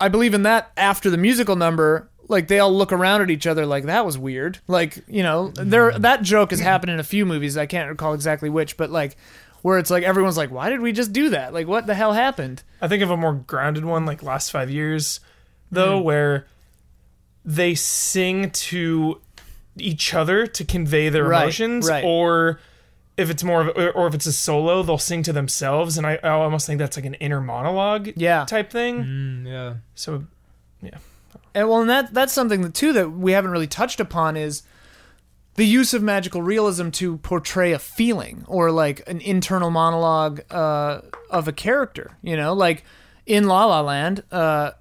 [0.00, 3.46] I believe in that after the musical number, like they all look around at each
[3.46, 4.58] other like that was weird.
[4.68, 7.56] Like you know, there that joke has happened in a few movies.
[7.56, 9.16] I can't recall exactly which, but like
[9.62, 11.52] where it's like everyone's like, why did we just do that?
[11.52, 12.62] Like what the hell happened?
[12.80, 15.20] I think of a more grounded one, like last five years,
[15.70, 16.46] though, where
[17.44, 19.20] they sing to
[19.78, 22.04] each other to convey their Right, emotions, right.
[22.04, 22.60] or
[23.16, 26.18] if it's more of, or if it's a solo, they'll sing to themselves, and I,
[26.22, 28.44] I almost think that's like an inner monologue Yeah.
[28.44, 29.04] type thing.
[29.04, 29.74] Mm, yeah.
[29.94, 30.24] So
[31.54, 34.62] And well, and that that's something that, too that we haven't really touched upon is
[35.54, 41.00] the use of magical realism to portray a feeling or like an internal monologue uh,
[41.30, 42.16] of a character.
[42.22, 42.84] You know, like
[43.24, 44.72] in La La Land, uh,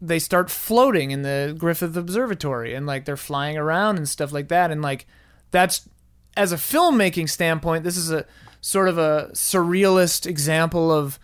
[0.00, 4.48] they start floating in the Griffith Observatory and like they're flying around and stuff like
[4.48, 4.70] that.
[4.70, 5.06] And like
[5.50, 5.88] that's
[6.36, 8.26] as a filmmaking standpoint, this is a
[8.60, 11.18] sort of a surrealist example of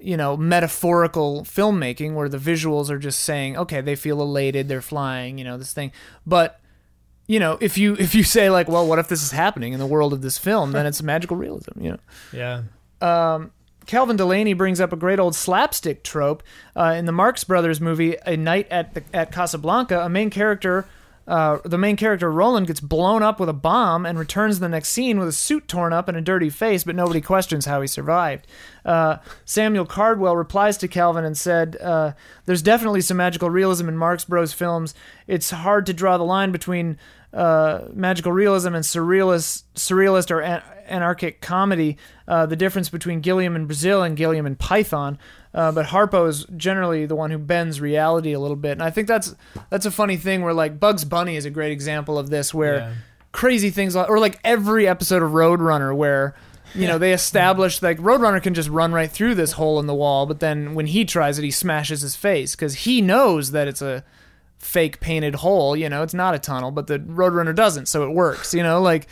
[0.00, 4.80] you know metaphorical filmmaking where the visuals are just saying okay they feel elated they're
[4.80, 5.90] flying you know this thing
[6.26, 6.60] but
[7.26, 9.78] you know if you if you say like well what if this is happening in
[9.78, 11.98] the world of this film then it's magical realism you know
[12.32, 12.62] Yeah.
[13.86, 16.42] Calvin Delaney brings up a great old slapstick trope
[16.76, 20.00] uh, in the Marx Brothers movie A Night at the, at Casablanca.
[20.04, 20.84] A main character,
[21.28, 24.88] uh, the main character Roland, gets blown up with a bomb and returns the next
[24.88, 27.86] scene with a suit torn up and a dirty face, but nobody questions how he
[27.86, 28.46] survived.
[28.82, 32.12] Uh, Samuel Cardwell replies to Calvin and said, uh,
[32.46, 34.94] "There's definitely some magical realism in Marx Bros films.
[35.26, 36.98] It's hard to draw the line between."
[37.30, 41.98] Uh, magical realism and surrealist, surrealist or an- anarchic comedy.
[42.26, 45.18] Uh, the difference between Gilliam in Brazil and Gilliam in Python.
[45.58, 48.90] Uh, but Harpo is generally the one who bends reality a little bit, and I
[48.90, 49.34] think that's
[49.70, 50.42] that's a funny thing.
[50.42, 52.92] Where like Bugs Bunny is a great example of this, where Yeah.
[53.32, 56.34] crazy things like, or like every episode of Roadrunner, where
[56.76, 59.94] you know they establish like Roadrunner can just run right through this hole in the
[59.94, 63.66] wall, but then when he tries it, he smashes his face because he knows that
[63.66, 64.04] it's a
[64.58, 65.74] fake painted hole.
[65.76, 68.54] You know, it's not a tunnel, but the Roadrunner doesn't, so it works.
[68.54, 69.08] You know, like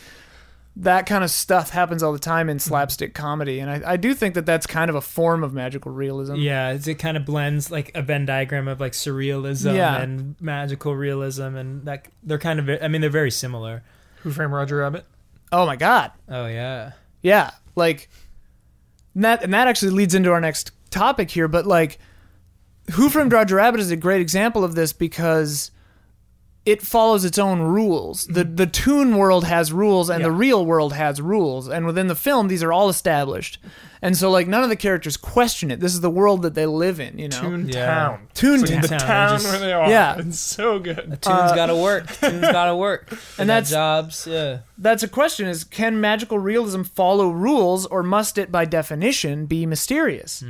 [0.79, 2.67] that kind of stuff happens all the time in mm-hmm.
[2.69, 5.91] slapstick comedy, and I, I do think that that's kind of a form of magical
[5.91, 6.35] realism.
[6.35, 9.99] Yeah, it's- it kind of blends like a Venn diagram of like surrealism Yeah.
[9.99, 12.69] and magical realism, and that they're kind of.
[12.81, 13.83] I mean, they're very similar.
[14.21, 15.05] Who Framed Roger Rabbit?
[15.51, 16.11] Oh my god.
[16.29, 16.91] Oh yeah.
[17.21, 18.09] Yeah, like
[19.15, 21.97] and that and that actually leads into our next topic here, but like
[22.91, 25.71] Who Framed Roger Rabbit is a great example of this because
[26.67, 28.27] it follows its own rules.
[28.27, 31.67] The the toon world has rules and the real world has rules.
[31.69, 33.59] And within the film these are all established.
[34.01, 35.79] And so like none of the characters question it.
[35.79, 37.39] This is the world that they live in, you know.
[37.41, 37.85] Toon Yeah.
[37.85, 38.27] Town.
[38.33, 39.89] Toon It's like the Town, town just- where they are.
[39.89, 40.17] Yeah.
[40.19, 40.99] It's so good.
[40.99, 42.07] A tune's gotta work.
[42.19, 43.09] Tune's gotta work.
[43.09, 44.27] They Uh, and that's- jobs.
[44.29, 44.57] Yeah.
[44.77, 49.65] That's a question is can magical realism follow rules or must it by definition be
[49.65, 50.43] mysterious?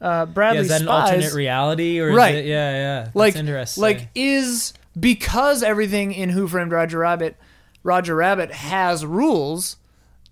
[0.00, 0.56] Uh, Bradley.
[0.58, 2.34] Yeah, is that an alternate reality or Right.
[2.34, 3.02] It, yeah, yeah.
[3.04, 3.82] That's like interesting.
[3.82, 7.36] like is because everything in Who Framed Roger Rabbit
[7.82, 9.76] Roger Rabbit has rules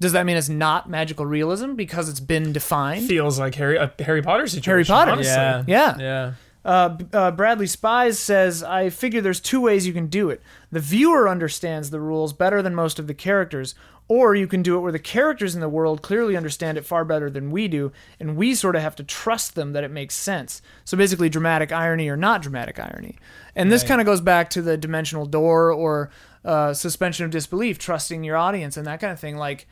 [0.00, 3.92] does that mean it's not magical realism because it's been defined Feels like Harry a
[4.00, 4.70] Harry Potter situation.
[4.70, 5.11] Harry Potter.
[5.12, 5.32] honestly.
[5.32, 5.96] yeah, Yeah.
[5.98, 6.32] yeah.
[6.64, 10.40] uh, uh, Bradley Spies says, I figure there's two ways you can do it.
[10.70, 13.74] The viewer understands the rules better than most of the characters,
[14.06, 17.04] or you can do it where the characters in the world clearly understand it far
[17.04, 17.90] better than we do,
[18.20, 20.62] and we sort of have to trust them that it makes sense.
[20.84, 23.16] So basically, dramatic irony or not dramatic irony.
[23.59, 23.88] And this Right.
[23.88, 26.11] kind of goes back to the dimensional door or
[26.44, 29.36] uh, suspension of disbelief, trusting your audience and that kind of thing.
[29.36, 29.66] Like,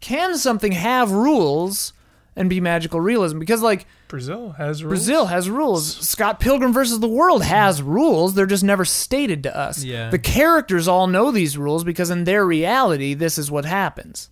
[0.00, 1.92] can something have rules
[2.34, 3.38] and be magical realism?
[3.38, 4.90] Because, like, Brazil has rules.
[4.98, 5.96] Brazil has rules.
[6.08, 8.34] Scott Pilgrim versus the World has rules.
[8.34, 9.84] They're just never stated to us.
[9.84, 10.08] Yeah.
[10.10, 14.30] The characters all know these rules because in their reality, this is what happens.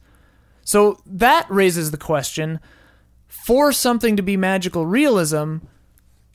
[0.64, 2.58] So that raises the question:
[3.28, 5.58] for something to be magical realism,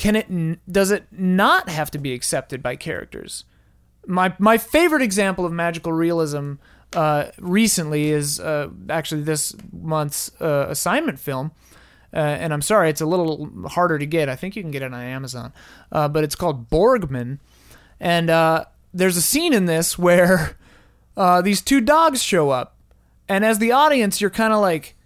[0.04, 0.60] can it?
[0.70, 3.46] Does it not have to be accepted by characters?
[4.06, 6.56] My my favorite example of magical realism
[6.94, 11.54] uh, recently is uh, actually this month's uh, assignment film.
[12.14, 14.28] Uh, and I'm sorry, it's a little harder to get.
[14.28, 15.54] I think you can get it on Amazon.
[15.90, 17.40] Uh, but it's called Borgman.
[17.98, 20.58] And uh, there's a scene in this where
[21.44, 22.76] these two dogs show up.
[23.30, 24.98] And as the audience, you're kind of like,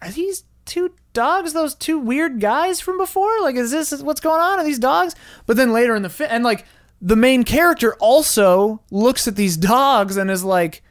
[0.00, 3.40] are these two dogs those two weird guys from before?
[3.40, 4.60] Like, is this what's going on?
[4.60, 5.16] Are these dogs?
[5.46, 6.64] But then later in the film, and like
[7.00, 10.82] the main character also looks at these dogs and is like,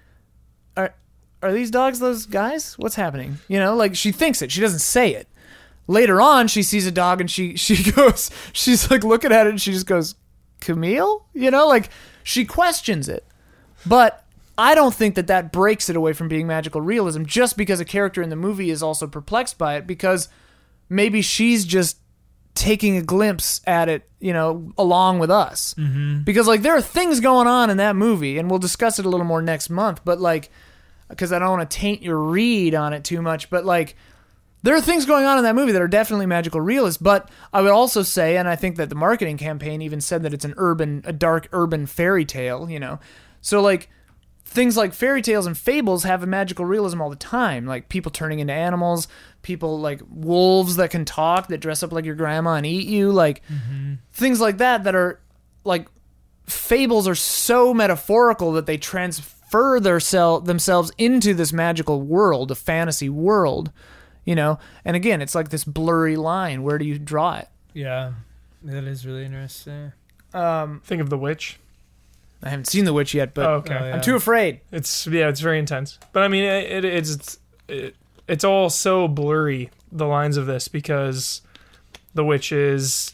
[0.75, 0.95] are
[1.41, 2.77] are these dogs those guys?
[2.77, 3.37] What's happening?
[3.47, 4.51] You know, like she thinks it.
[4.51, 5.27] She doesn't say it.
[5.87, 9.51] Later on, she sees a dog and she she goes, she's like looking at it
[9.51, 10.15] and she just goes,
[10.59, 11.25] Camille?
[11.33, 11.89] You know, like
[12.23, 13.23] she questions it.
[13.85, 14.24] But
[14.57, 17.85] I don't think that that breaks it away from being magical realism just because a
[17.85, 20.29] character in the movie is also perplexed by it because
[20.89, 21.97] maybe she's just
[22.53, 25.73] taking a glimpse at it, you know, along with us.
[25.77, 26.23] Mm-hmm.
[26.23, 29.09] Because like there are things going on in that movie and we'll discuss it a
[29.09, 30.49] little more next month, but like
[31.09, 33.95] because I don't want to taint your read on it too much, but like
[34.63, 37.61] there are things going on in that movie that are definitely magical realist, but I
[37.61, 40.55] would also say, and I think that the marketing campaign even said that it's an
[40.57, 42.99] urban, a dark urban fairy tale, you know.
[43.41, 43.89] So like
[44.55, 48.11] things like fairy tales and fables have a magical realism all the time, like people
[48.11, 49.07] turning into animals,
[49.41, 53.11] people like wolves that can talk, that dress up like your grandma and eat you,
[53.11, 53.43] like
[54.13, 55.19] things like that that are
[55.63, 55.87] like
[56.47, 62.55] fables are so metaphorical that they transfer their sel- themselves into this magical world, a
[62.55, 63.71] fantasy world,
[64.25, 64.57] you know.
[64.83, 66.63] And again, it's like this blurry line.
[66.63, 67.47] Where do you draw it?
[67.73, 68.13] Yeah,
[68.63, 69.91] that is really interesting.
[70.33, 71.59] Um, Think of the witch.
[72.43, 73.77] I haven't seen The Witch yet, but oh, okay.
[73.79, 73.95] Oh, yeah.
[73.95, 74.59] I'm too afraid.
[74.71, 75.97] It's yeah, it's very intense.
[76.13, 77.95] But I mean, it, it it's it,
[78.27, 81.41] it's all so blurry the lines of this because
[82.13, 83.13] the witch is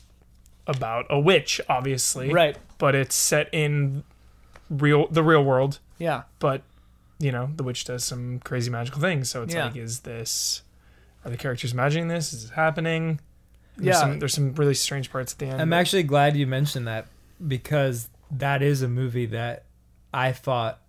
[0.67, 2.57] about a witch, obviously, Right.
[2.77, 4.03] But it's set in
[4.69, 5.79] real the real world.
[5.97, 6.23] Yeah.
[6.39, 6.63] But
[7.19, 9.29] you know, the witch does some crazy magical things.
[9.29, 9.65] So it's Yeah.
[9.65, 10.63] like, is this
[11.23, 12.33] are the characters imagining this?
[12.33, 13.19] Is it happening?
[13.77, 13.99] There's Yeah.
[14.01, 15.61] some, there's some really strange parts at the end.
[15.61, 17.05] I'm but- actually glad you mentioned that
[17.47, 19.65] because that is a movie that
[20.13, 20.79] I thought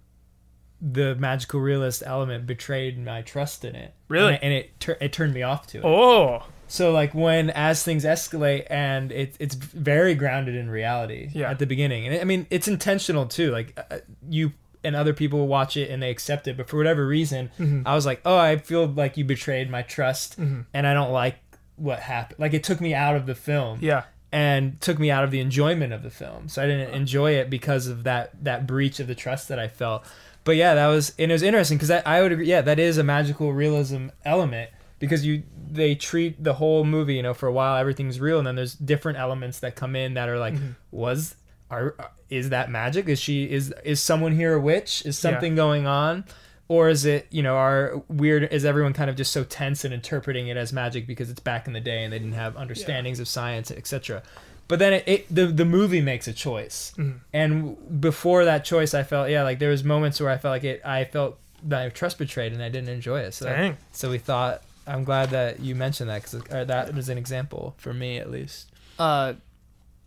[0.80, 3.94] the magical realist element betrayed my trust in it.
[4.08, 4.34] Really?
[4.34, 5.84] and, and it tur- it turned me off to it.
[5.84, 11.50] oh So like when as things escalate and it, it's very grounded in reality Yeah.
[11.50, 13.52] at the beginning, and I mean it's intentional too.
[13.52, 14.52] Like uh, you
[14.84, 17.86] and other people watch it and they accept it, but for whatever reason, Mm-hmm.
[17.86, 21.36] I was like, oh, I feel like you betrayed my trust, and I don't like
[21.76, 22.40] what happened.
[22.40, 24.02] Like it took me out of the film yeah,
[24.32, 26.48] and took me out of the enjoyment of the film.
[26.48, 29.68] So I didn't enjoy it because of that that breach of the trust that I
[29.68, 30.04] felt.
[30.44, 32.46] But yeah, that was and it was interesting because I, I would agree.
[32.46, 37.14] Yeah, that is a magical realism element because you they treat the whole movie.
[37.14, 40.14] You know, for a while everything's real, and then there's different elements that come in
[40.14, 40.72] that are like, mm-hmm.
[40.90, 41.36] was
[41.70, 41.94] are
[42.30, 43.08] is that magic?
[43.08, 45.04] Is she is is someone here a witch?
[45.04, 46.24] Is something going on?
[46.68, 48.50] Or is it, you know, are weird?
[48.52, 51.66] Is everyone kind of just so tense and interpreting it as magic because it's back
[51.66, 54.22] in the day and they didn't have understandings of science, etc.
[54.68, 56.94] But then it, it the the movie makes a choice,
[57.32, 60.64] and before that choice, I felt yeah, like there was moments where I felt like
[60.64, 60.80] it.
[60.84, 63.34] I felt that I trust betrayed, and I didn't enjoy it.
[63.34, 63.76] So Dang.
[63.90, 64.62] so we thought.
[64.84, 68.68] I'm glad that you mentioned that because that was an example for me at least.
[68.98, 69.34] uh,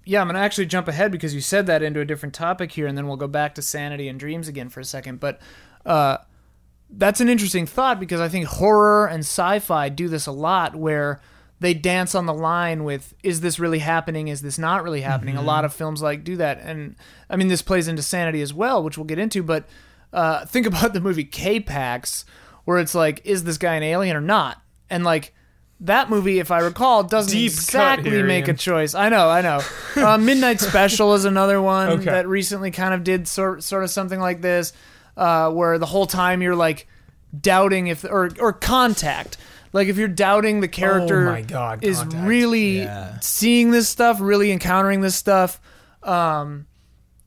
[0.05, 2.85] yeah, I'm gonna actually jump ahead because you said that into a different topic here,
[2.87, 5.19] and then we'll go back to sanity and dreams again for a second.
[5.19, 5.39] But
[5.85, 6.17] uh,
[6.97, 11.19] that's an interesting thought because I think horror and sci-fi do this a lot, where
[11.59, 14.27] they dance on the line with is this really happening?
[14.27, 15.37] Is this not really happening?
[15.37, 16.59] A lot of films like do that.
[16.61, 16.95] And
[17.29, 19.67] i mean this plays into sanity as well which we'll get into but
[20.13, 22.23] uh, think about the movie k-pax
[22.65, 24.61] where it's like is this guy an alien or not?
[24.89, 25.33] And like
[25.81, 28.93] that movie if i recall doesn't Deep exactly make a choice.
[28.95, 29.61] I know i know.
[29.95, 32.05] Uh, midnight special is another one Okay.
[32.05, 34.73] that recently kind of did sort, sort of something like this
[35.17, 36.87] uh, where the whole time you're like
[37.41, 39.37] doubting if or or contact
[39.73, 42.27] like if you're doubting the character Oh God, is Contact.
[42.27, 43.19] really Yeah.
[43.19, 45.59] seeing this stuff really encountering this stuff
[46.03, 46.65] um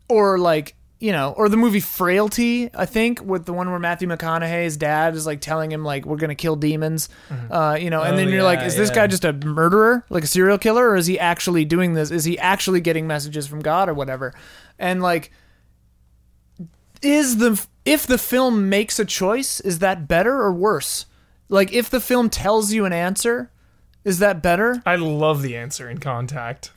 [0.08, 4.08] or like you know or the movie frailty i think with the one where matthew
[4.08, 7.08] mcconaughey's dad is like telling him like we're gonna kill demons
[7.50, 8.94] uh you know and Oh, then you're like yeah, is this yeah.
[8.94, 12.24] guy just a murderer like a serial killer or is he actually doing this is
[12.24, 14.32] he actually getting messages from god or whatever
[14.78, 15.30] and like
[17.02, 21.06] is the if the film makes a choice is that better or worse
[21.48, 23.50] like if the film tells you an answer
[24.04, 26.70] is that better I love the answer in Contact.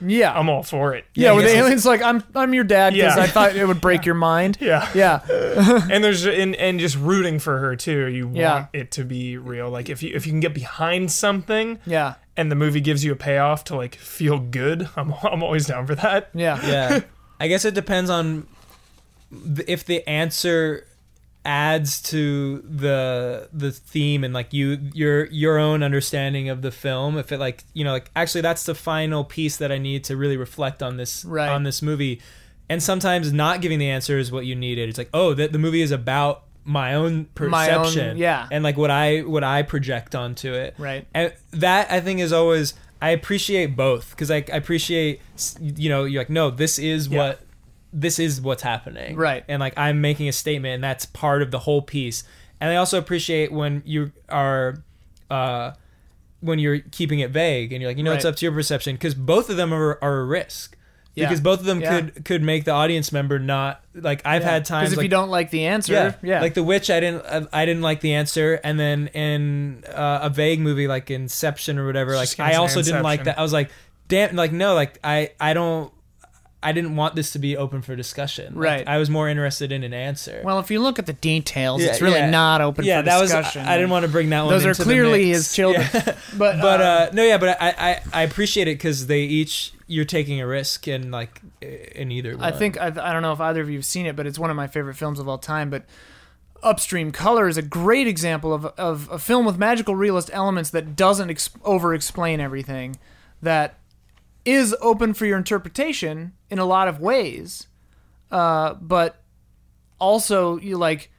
[0.00, 1.04] yeah I'm all for it.
[1.14, 3.22] yeah, where the alien's like, I'm I'm your dad because Yeah.
[3.22, 4.58] I thought it would break your mind.
[4.60, 4.88] Yeah.
[4.94, 5.20] Yeah,
[5.90, 8.06] and there's and, and just rooting for her too.
[8.06, 8.52] You Yeah.
[8.54, 9.70] want it to be real.
[9.70, 13.12] Like if you if you can get behind something yeah, and the movie gives you
[13.12, 16.28] a payoff to like feel good, I'm I'm always down for that.
[16.34, 17.00] yeah, yeah
[17.40, 18.46] i guess it depends on th-
[19.66, 20.86] if the answer
[21.44, 27.16] adds to the the theme and like you your your own understanding of the film
[27.16, 30.16] if it like you know like actually that's the final piece that i need to
[30.16, 31.48] really reflect on this Right.
[31.48, 32.20] on this movie
[32.68, 35.58] and sometimes not giving the answer is what you needed it's like oh the, the
[35.58, 38.48] movie is about my own My own- perception yeah.
[38.50, 41.06] and like what i what i project onto it Right.
[41.14, 45.20] and that i think is always i appreciate both because I, I appreciate
[45.60, 47.18] you know you're like no this is Yeah.
[47.18, 47.40] what
[47.98, 49.16] this is what's happening.
[49.16, 49.42] Right.
[49.48, 52.24] and like i'm making a statement and that's part of the whole piece.
[52.60, 54.76] And i also appreciate when you are
[55.30, 55.72] uh
[56.40, 58.94] when you're keeping it vague and you're like you know it's up to your perception
[58.94, 60.76] because both of them are, are a risk.
[61.14, 61.24] Yeah.
[61.28, 62.00] because both of them Yeah.
[62.02, 65.08] could could make the audience member not like i've had times Because if like, you
[65.08, 68.02] don't like the answer, yeah, yeah, Like the witch, I didn't, I, I didn't like
[68.02, 72.40] the answer, and then in uh, a vague movie like Inception or whatever, like Just
[72.40, 73.38] I also didn't like that.
[73.38, 73.70] I was like,
[74.08, 75.90] damn, like no, like I, I don't,
[76.68, 78.54] I didn't want this to be open for discussion.
[78.54, 78.88] Like, Right.
[78.88, 80.40] I was more interested in an answer.
[80.44, 82.30] well, if you look at the details, Yeah, it's really yeah.
[82.30, 83.30] not open yeah, for that was.
[83.30, 83.62] discussion.
[83.66, 84.52] I, I didn't want to bring that one.
[84.52, 85.86] Those are clearly his children.
[85.94, 86.16] Yeah.
[86.36, 89.72] But but uh, uh, no, yeah, but I, I, I appreciate it because they each
[89.86, 92.42] you're taking a risk in like in either one.
[92.44, 94.38] I think I, I don't know if either of you have seen it, but it's
[94.38, 95.70] one of my favorite films of all time.
[95.70, 95.84] But
[96.62, 100.96] Upstream Color is a great example of of a film with magical realist elements that
[100.96, 102.96] doesn't ex- over explain everything,
[103.42, 103.78] that
[104.46, 107.66] is open for your interpretation in a lot of ways,
[108.30, 109.22] uh, but
[109.98, 111.10] also you like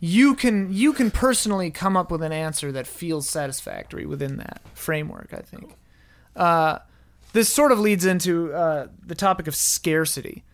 [0.00, 4.62] you can you can personally come up with an answer that feels satisfactory within that
[4.74, 5.34] framework.
[5.34, 5.76] I think.
[6.34, 6.78] Uh,
[7.32, 10.44] this sort of leads into uh, the topic of scarcity.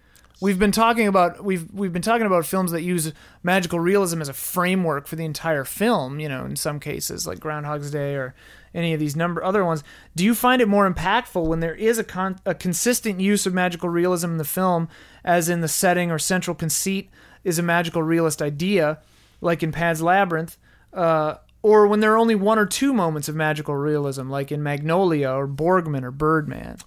[0.41, 3.13] We've been talking about we've we've been talking about films that use
[3.43, 6.21] magical realism as a framework for the entire film.
[6.21, 8.35] You know, in some cases like Groundhog's Day or
[8.75, 9.83] any of these number other ones.
[10.15, 13.55] Do you find it more impactful when there is a con- a consistent use of
[13.55, 14.89] magical realism in the film,
[15.25, 17.11] as in the setting or central conceit
[17.43, 18.99] is a magical realist idea,
[19.41, 20.57] like in Pan's Labyrinth?
[20.93, 24.63] Uh, or when there are only one or two moments of magical realism, like in
[24.63, 26.79] Magnolia or Borgman or Birdman.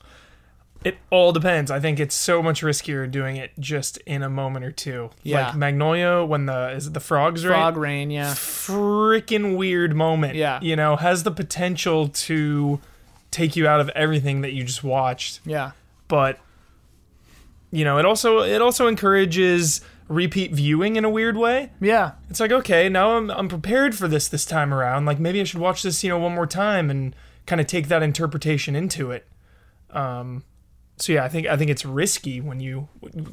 [0.84, 1.70] It all depends.
[1.70, 5.12] I think it's so much riskier doing it just in a moment or two.
[5.22, 5.48] Yeah.
[5.48, 7.54] Like Magnolia when the is it the frogs right?
[7.54, 8.32] Frog Rain, yeah.
[8.32, 10.36] freaking weird moment.
[10.36, 10.60] Yeah.
[10.62, 12.80] You know, has the potential to
[13.30, 15.40] take you out of everything that you just watched.
[15.46, 15.72] Yeah.
[16.08, 16.40] But
[17.70, 21.72] you know, it also it also encourages repeat viewing in a weird way.
[21.80, 22.14] Yeah.
[22.30, 25.06] It's like, okay, now I'm I'm prepared for this this time around.
[25.06, 27.16] Like maybe I should watch this, you know, one more time and
[27.46, 29.28] kind of take that interpretation into it.
[29.92, 30.44] Um
[31.02, 32.88] so yeah, I think I think it's risky when you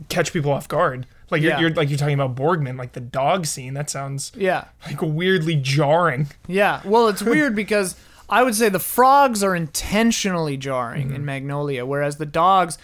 [0.08, 1.06] catch people off guard.
[1.30, 1.60] Like you're, Yeah.
[1.60, 3.74] you're like you're talking about Borgman, like the dog scene.
[3.74, 4.64] That sounds Yeah.
[4.86, 6.28] like weirdly jarring.
[6.46, 6.80] Yeah.
[6.84, 7.96] Well, it's weird because
[8.28, 11.24] I would say the frogs are intentionally jarring in mm-hmm.
[11.24, 12.78] Magnolia, whereas the dogs,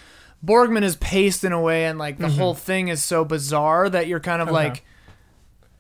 [0.45, 2.39] Borgman is paced in a way and like the mm-hmm.
[2.39, 4.57] whole thing is so bizarre that you're kind of uh-huh.
[4.57, 4.85] like.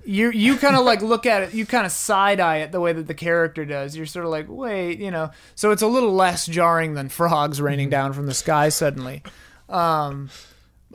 [0.06, 2.80] You you kind of like look at it, you kind of side eye it the
[2.80, 3.96] way that the character does.
[3.96, 5.30] You're sort of like, wait, you know.
[5.54, 9.22] So it's a little less jarring than frogs raining down from the sky suddenly.
[9.68, 10.30] Um,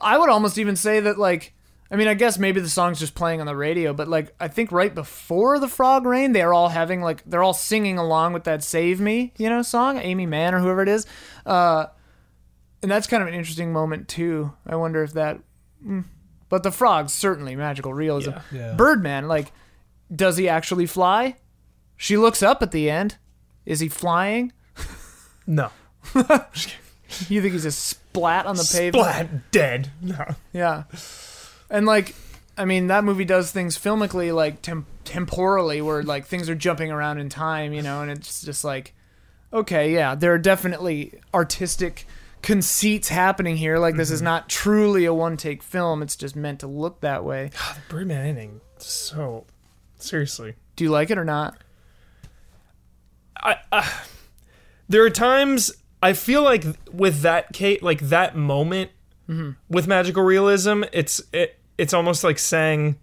[0.01, 1.53] I would almost even say that like
[1.91, 4.47] I mean I guess maybe the song's just playing on the radio, but like I
[4.47, 8.43] think right before the frog rain, they're all having like they're all singing along with
[8.43, 11.05] that "Save Me" you know song, Aimee Mann or whoever it is,
[11.45, 11.87] uh,
[12.81, 14.53] and that's kind of an interesting moment too.
[14.65, 15.39] I wonder if that,
[15.85, 16.05] mm.
[16.49, 18.31] But the frogs certainly magical realism.
[18.51, 18.73] Yeah.
[18.73, 19.51] Birdman, like,
[20.13, 21.35] does he actually fly?
[21.95, 23.17] She looks up at the end.
[23.65, 24.51] Is he flying?
[25.47, 25.71] No.
[27.27, 29.03] You think he's a splat on the pavement?
[29.03, 29.89] Splat dead.
[29.99, 30.35] No.
[30.53, 30.83] Yeah.
[31.69, 32.13] And like
[32.57, 36.91] I mean that movie does things filmically like tem- temporally where like things are jumping
[36.91, 38.93] around in time, you know, and it's just like
[39.51, 42.05] okay, yeah, there are definitely artistic
[42.41, 43.77] conceits happening here.
[43.77, 46.01] Like this is not truly a one-take film.
[46.01, 47.51] It's just meant to look that way.
[47.57, 48.61] God, the Birdman ending.
[48.77, 49.45] So
[49.97, 50.55] seriously.
[50.75, 51.57] Do you like it or not?
[53.41, 53.89] I, uh,
[54.87, 55.71] there are times
[56.01, 58.91] I feel like with that Kate, like that moment
[59.29, 59.51] Mm-hmm.
[59.69, 62.97] with magical realism, it's it, it's almost like saying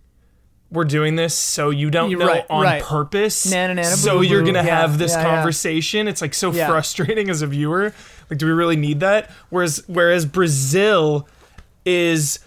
[0.72, 2.82] we're doing this so you don't You're know right, on right.
[2.82, 3.48] purpose.
[3.48, 5.36] Na, na, na, so you're gonna Yeah, have this yeah, yeah.
[5.36, 6.08] conversation.
[6.08, 6.66] It's like so Yeah.
[6.66, 7.94] frustrating as a viewer.
[8.30, 9.30] Like, do we really need that?
[9.50, 11.28] Whereas whereas Brazil
[11.84, 12.40] is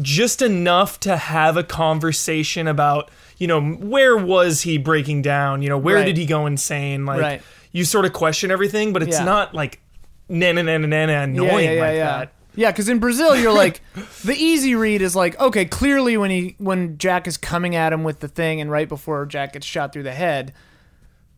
[0.00, 5.68] just enough to have a conversation about you know where was he breaking down you
[5.68, 6.04] know where Right.
[6.06, 7.42] did he go insane like Right.
[7.72, 9.24] you sort of question everything but it's Yeah.
[9.24, 9.80] not like
[10.28, 13.80] na na na na na na annoying like that Yeah, because in Brazil, you're like,
[14.24, 18.02] the easy read is like, okay, clearly when he when Jack is coming at him
[18.02, 20.52] with the thing, and right before Jack gets shot through the head,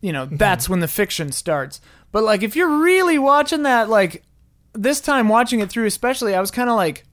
[0.01, 0.37] you know, mm-hmm.
[0.37, 1.79] that's when the fiction starts.
[2.13, 4.25] But like, if you're really watching that, like
[4.73, 7.05] this time watching it through, especially, I was kind of like,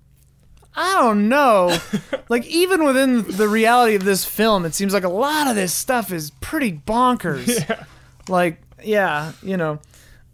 [0.76, 1.78] I don't know.
[2.30, 5.74] like even within the reality of this film, it seems like a lot of this
[5.74, 7.48] stuff is pretty bonkers.
[7.68, 7.84] Yeah.
[8.30, 9.80] Like, yeah, you know.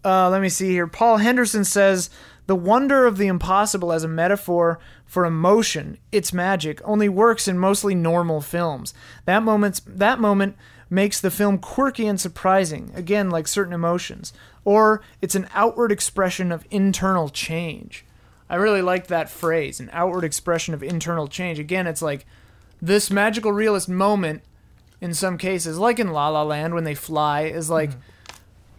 [0.04, 0.88] Uh, let me see here.
[0.88, 2.10] Paul Henderson says
[2.48, 7.58] the wonder of the impossible as a metaphor for emotion, its magic, only works in
[7.58, 8.94] mostly normal films.
[9.26, 10.58] That moment, that moment
[10.90, 12.92] makes the film quirky and surprising.
[12.96, 14.34] Again, like certain emotions,
[14.66, 18.06] or it's an outward expression of internal change.
[18.50, 21.60] I really like that phrase, an outward expression of internal change.
[21.60, 22.26] Again, it's like
[22.82, 24.44] this magical realist moment
[25.02, 27.92] in some cases, like in La La Land when they fly, is like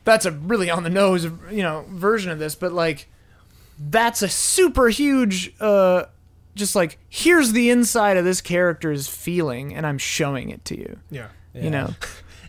[0.04, 3.08] that's a really on the nose, you know, version of this, but like
[3.78, 6.04] that's a super huge uh
[6.54, 10.98] just like here's the inside of this character's feeling and I'm showing it to you.
[11.10, 11.28] Yeah.
[11.54, 11.94] You know.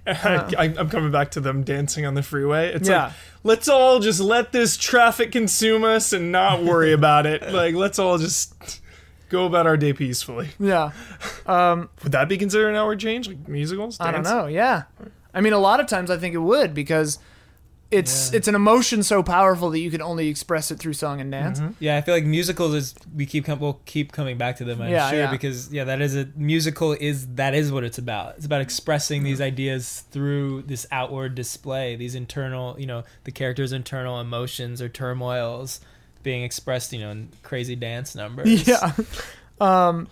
[0.08, 0.48] Uh.
[0.56, 2.72] I, I'm coming back to them dancing on the freeway.
[2.72, 3.06] It's Yeah.
[3.06, 7.52] like, let's all just let this traffic consume us and not worry about it.
[7.52, 8.82] Like, let's all just
[9.30, 10.50] go about our day peacefully.
[10.60, 10.92] Yeah.
[11.48, 13.28] Um, would that be considered an hour change?
[13.28, 13.98] Like musicals?
[14.00, 14.46] I don't know.
[14.46, 14.84] Yeah.
[15.34, 17.18] I mean a lot of times I think it would because
[17.92, 18.38] it's Yeah.
[18.38, 21.62] it's an emotion so powerful that you can only express it through song and dance.
[21.80, 24.82] Yeah, I feel like musicals is we keep com- we'll keep coming back to them.
[24.82, 25.32] I'm Yeah, sure yeah.
[25.32, 28.36] because yeah, that is a musical is that is what it's about.
[28.38, 33.72] It's about expressing these ideas through this outward display, these internal, you know, the character's
[33.72, 35.80] internal emotions or turmoils
[36.24, 38.68] being expressed, you know, in crazy dance numbers.
[38.68, 38.94] Yeah.
[39.62, 40.08] Um,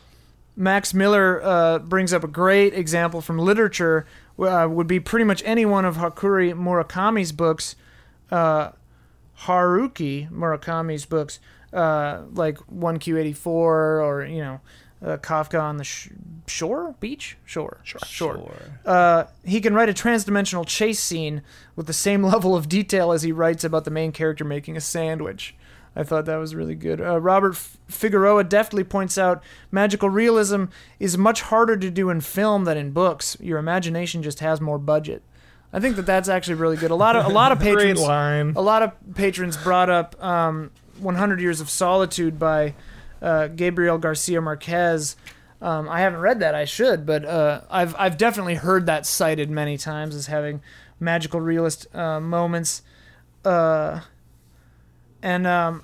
[0.56, 4.06] Max Miller uh, brings up a great example from literature.
[4.40, 7.76] Uh, would be pretty much any one of Hakuri Murakami's books,
[8.32, 8.72] uh,
[9.42, 11.40] Haruki Murakami's books,
[11.72, 14.62] uh, like One Q eighty four, or you know,
[15.06, 16.10] uh, Kafka on the sh-
[16.48, 18.52] shore, beach, shore, shore, Sure.
[18.86, 21.42] uh, he can write a trans-dimensional chase scene
[21.76, 24.82] with the same level of detail as he writes about the main character making a
[24.82, 25.56] sandwich.
[25.96, 27.00] I thought that was really good.
[27.00, 30.66] Uh, Robert F- Figueroa deftly points out magical realism
[31.00, 33.38] is much harder to do in film than in books.
[33.40, 35.22] Your imagination just has more budget.
[35.72, 36.92] I think that that's actually really good.
[36.92, 38.00] A lot of a lot of patrons
[38.56, 42.76] a lot of patrons brought up um, 100 Years of Solitude by
[43.22, 45.16] uh, Gabriel Garcia Marquez.
[45.62, 46.54] Um, I haven't read that.
[46.56, 50.62] I should, but uh, I've I've definitely heard that cited many times as having
[51.00, 52.82] magical realist uh, moments.
[53.46, 54.02] Uh,
[55.24, 55.82] and um,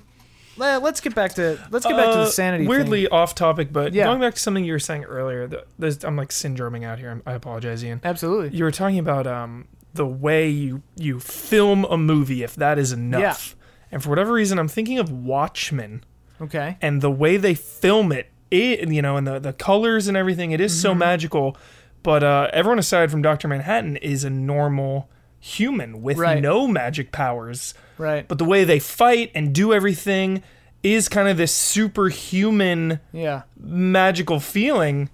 [0.56, 2.66] le- let's get back to let's get back to the Uh, sanity.
[2.68, 3.12] Weirdly thing.
[3.12, 4.04] off topic, but Yeah.
[4.04, 7.20] going back to something you were saying earlier, the, I'm like syndroming out here.
[7.26, 8.00] I apologize, Ian.
[8.04, 8.56] absolutely.
[8.56, 12.92] You were talking about um, the way you you film a movie, if that is
[12.92, 13.56] enough.
[13.92, 16.04] And for whatever reason, I'm thinking of Watchmen
[16.40, 16.76] Okay.
[16.80, 18.28] and the way they film it.
[18.52, 20.50] It you know, and the the colors and everything.
[20.52, 20.82] It is Mm-hmm.
[20.82, 21.56] so magical.
[22.02, 25.10] But uh, everyone aside from Doctor Manhattan is a normal
[25.40, 26.40] human with Right.
[26.42, 27.74] no magic powers.
[27.98, 28.28] Right.
[28.28, 30.42] But the way they fight and do everything
[30.82, 33.42] is kind of this superhuman Yeah.
[33.58, 35.08] magical feeling.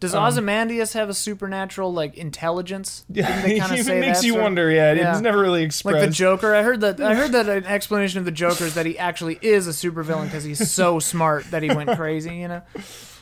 [0.00, 3.04] Does Um, Ozymandias have a supernatural like intelligence?
[3.12, 4.70] Yeah, it kinda even say makes you wonder.
[4.70, 5.10] Yeah, Yeah.
[5.12, 5.98] it's never really expressed.
[5.98, 7.00] Like the Joker, I heard that.
[7.00, 10.24] I heard that an explanation of the Joker is that he actually is a supervillain
[10.26, 12.36] because he's so smart that he went crazy.
[12.36, 12.62] You know,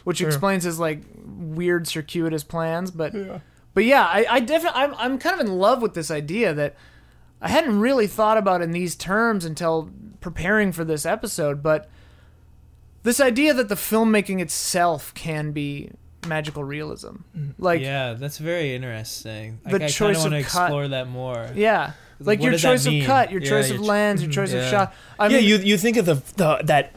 [0.05, 2.91] which explains his like weird circuitous plans.
[2.91, 3.39] But Yeah.
[3.77, 6.75] But yeah, I, I definitely I'm I'm kind of in love with this idea that
[7.43, 9.91] I hadn't really thought about in these terms until
[10.23, 11.63] preparing for this episode.
[11.63, 11.89] But
[13.03, 15.91] this idea that the filmmaking itself can be
[16.27, 17.53] magical realism, mm.
[17.59, 19.61] like yeah, that's very interesting.
[19.65, 21.51] the Like, I choice of want to cut- explore that more.
[21.55, 21.93] yeah.
[22.19, 24.55] Like What your choice of cut, your Yeah, choice your of ch- lens, your choice
[24.55, 24.95] of shot.
[25.19, 26.95] I yeah, mean, you you think of the, the that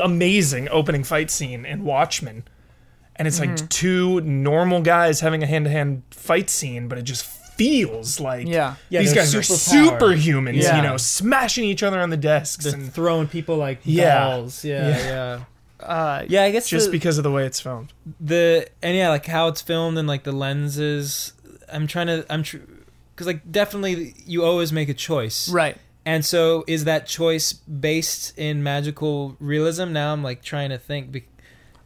[0.00, 2.44] amazing opening fight scene in Watchmen,
[3.20, 3.54] and it's Mm-hmm.
[3.54, 8.18] like two normal guys having a hand to hand fight scene, but it just feels
[8.18, 8.76] like Yeah.
[8.88, 10.76] Yeah, these they're guys are superhumans, Yeah.
[10.76, 14.64] you know, smashing each other on the desks, They're and throwing people like balls.
[14.64, 14.98] Yeah, Yeah.
[15.78, 15.84] yeah.
[15.86, 17.92] uh, Yeah, I guess just the, because of the way it's filmed.
[18.20, 21.32] the and yeah, like how it's filmed and like the lenses.
[21.72, 22.56] I'm trying to I'm tr-
[23.14, 25.76] because like definitely you always make a choice, right.
[26.06, 29.92] And so is that choice based in magical realism?
[29.92, 31.26] Now I'm like trying to think be-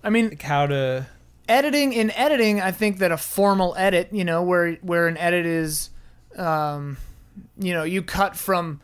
[0.04, 1.06] I mean, like how to.
[1.48, 5.46] Editing in editing, I think that a formal edit, you know, where where an edit
[5.46, 5.90] is,
[6.36, 6.96] um,
[7.58, 8.80] you know, you cut from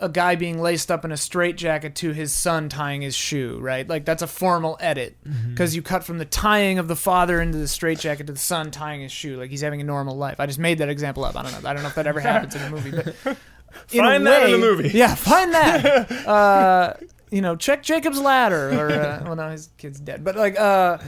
[0.00, 3.88] a guy being laced up in a straitjacket to his son tying his shoe, right?
[3.88, 5.16] Like that's a formal edit
[5.50, 8.70] because you cut from the tying of the father into the straitjacket to the son
[8.70, 10.38] tying his shoe, like he's having a normal life.
[10.38, 11.34] I just made that example up.
[11.36, 11.68] I don't know.
[11.68, 13.36] I don't know if that ever happens in a movie, but
[13.88, 14.88] Find that in the movie.
[14.94, 16.10] Yeah, find that.
[16.26, 16.94] uh,
[17.30, 20.98] you know, check Jacob's ladder, or uh, well, no, his kid's dead, but like, uh,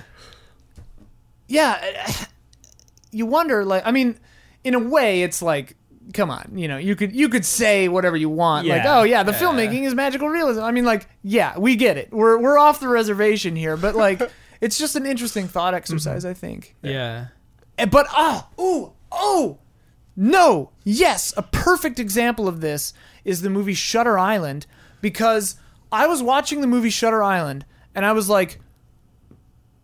[1.50, 2.12] yeah, eh,
[3.10, 4.18] you wonder, like, I mean,
[4.64, 5.76] in a way, it's like
[6.12, 9.22] come on, you know, you could you could say whatever you want, like, oh yeah,
[9.22, 9.38] the Yeah.
[9.38, 10.62] filmmaking is magical realism.
[10.62, 12.12] I mean, like, yeah, we get it.
[12.12, 14.20] We're we're off the reservation here, but like,
[14.60, 16.30] it's just an interesting thought exercise, mm-hmm.
[16.30, 16.74] I think.
[16.82, 17.26] Yeah.
[17.78, 19.58] Eh, But oh, ooh, oh,
[20.16, 22.92] no, yes, a perfect example of this
[23.24, 24.66] is the movie Shutter Island
[25.00, 25.56] because
[25.92, 27.64] I was watching the movie Shutter Island
[27.94, 28.58] and I was like,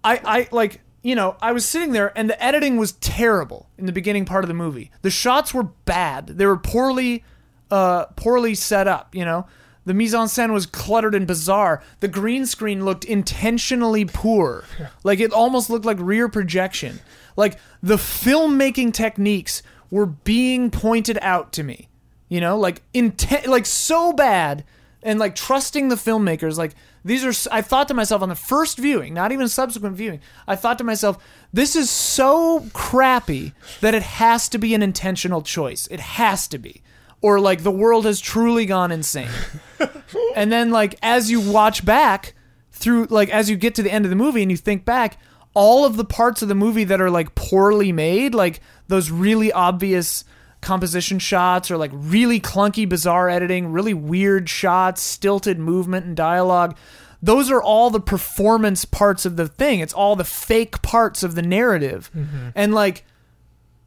[0.05, 3.87] I, I like, you know, I was sitting there and the editing was terrible in
[3.87, 4.91] the beginning part of the movie.
[5.03, 6.27] The shots were bad.
[6.27, 7.25] They were poorly,
[7.71, 9.15] uh, poorly set up.
[9.15, 9.47] You know,
[9.85, 11.83] the mise en scène was cluttered and bizarre.
[12.01, 14.65] The green screen looked intentionally poor.
[15.05, 17.01] Like it almost looked like rear projection.
[17.37, 21.89] Like the filmmaking techniques were being pointed out to me.
[22.29, 24.65] You know, like intent, like so bad,
[25.01, 26.59] and like trusting the filmmakers.
[26.59, 26.75] Like
[27.07, 30.21] these are, I thought to myself on the first viewing, not even subsequent viewing.
[30.49, 31.23] I thought to myself,
[31.53, 35.87] this is so crappy that it has to be an intentional choice.
[35.87, 36.83] It has to be,
[37.23, 39.31] or like the world has truly gone insane.
[40.35, 42.35] and then like as you watch back
[42.73, 45.17] through, like as you get to the end of the movie and you think back,
[45.55, 49.53] all of the parts of the movie that are like poorly made, like those really
[49.53, 50.25] obvious
[50.61, 56.77] composition shots or like really clunky bizarre editing really weird shots stilted movement and dialogue.
[57.23, 59.81] Those are all the performance parts of the thing.
[59.81, 62.11] It's all the fake parts of the narrative.
[62.55, 63.05] And like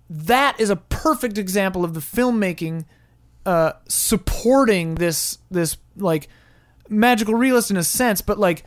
[0.09, 2.85] that is a perfect example of the filmmaking
[3.45, 6.27] uh supporting this this like
[6.89, 8.65] magical realist in a sense but like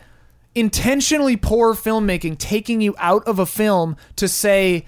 [0.54, 4.86] intentionally poor filmmaking taking you out of a film to say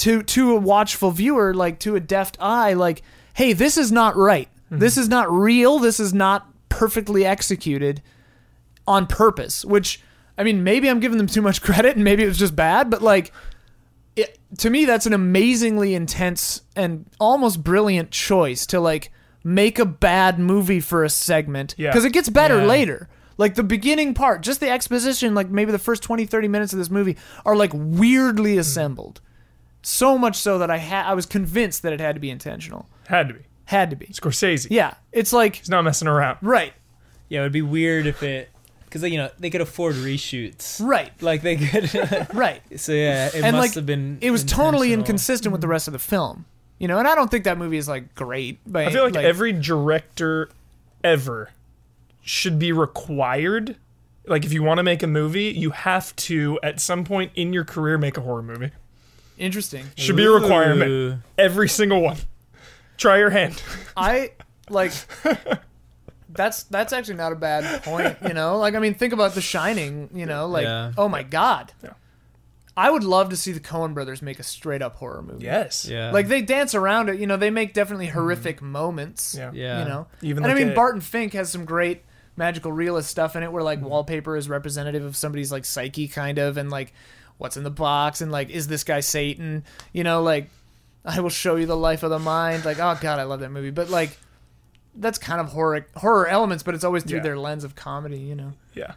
[0.00, 3.02] to to a watchful viewer like to a deft eye like
[3.34, 4.48] hey this is not right.
[4.66, 4.78] Mm-hmm.
[4.78, 5.78] This is not real.
[5.78, 8.00] This is not perfectly executed
[8.86, 10.00] on purpose which
[10.38, 12.88] i mean maybe i'm giving them too much credit and maybe it was just bad
[12.88, 13.32] but like
[14.16, 19.12] it, to me that's an amazingly intense and almost brilliant choice to like
[19.44, 21.90] make a bad movie for a segment Yeah.
[21.90, 22.66] because it gets better Yeah.
[22.66, 23.08] later.
[23.38, 26.78] Like the beginning part just the exposition like maybe the first 20 30 minutes of
[26.78, 29.20] this movie are like weirdly assembled
[29.82, 32.88] so much so that i had i was convinced that it had to be intentional
[33.08, 33.40] Had to be.
[33.66, 34.66] had to be Scorsese.
[34.70, 36.38] yeah it's like He's not messing around.
[36.42, 36.72] right
[37.28, 38.50] Yeah, it would be weird if it,
[38.84, 40.84] because you know they could afford reshoots.
[40.84, 42.28] right Like they could.
[42.34, 44.18] right so yeah, it and must like have been.
[44.20, 45.00] it was totally intentional.
[45.00, 46.44] inconsistent with the rest of the film
[46.78, 49.16] you know and i don't think that movie is like great but I feel like,
[49.16, 50.48] every director
[51.04, 51.50] ever
[52.22, 53.76] should be required.
[54.26, 57.52] Like, if you want to make a movie, you have to, at some point in
[57.54, 58.70] your career, make a horror movie.
[59.40, 60.90] Interesting Should be a requirement.
[60.90, 61.18] Ooh.
[61.38, 62.18] Every single one.
[62.96, 63.62] Try your hand.
[63.96, 64.32] I
[64.68, 64.92] like
[66.28, 68.58] that's that's actually not a bad point, you know?
[68.58, 70.92] Like I mean think about The Shining, you know, like Yeah.
[70.96, 71.72] oh my god.
[71.82, 71.94] Yeah.
[72.76, 75.44] I would love to see the Coen brothers make a straight up horror movie.
[75.44, 75.86] Yes.
[75.86, 76.12] Yeah.
[76.12, 78.18] Like they dance around it, you know, they make definitely mm-hmm.
[78.18, 79.34] horrific moments.
[79.36, 79.50] Yeah.
[79.52, 79.82] Yeah.
[79.82, 80.06] You know.
[80.22, 82.04] Even and I mean a- Barton Fink has some great
[82.36, 83.88] magical realist stuff in it where like mm-hmm.
[83.88, 86.94] wallpaper is representative of somebody's like psyche kind of and like
[87.40, 89.64] what's in the box and like is this guy Satan?
[89.92, 90.48] You know, like
[91.04, 92.64] I will show you the life of the mind.
[92.64, 93.70] Like, oh god, I love that movie.
[93.70, 94.16] But like
[94.94, 97.22] that's kind of horror horror elements, but it's always through Yeah.
[97.24, 98.52] their lens of comedy, you know.
[98.74, 98.92] Yeah.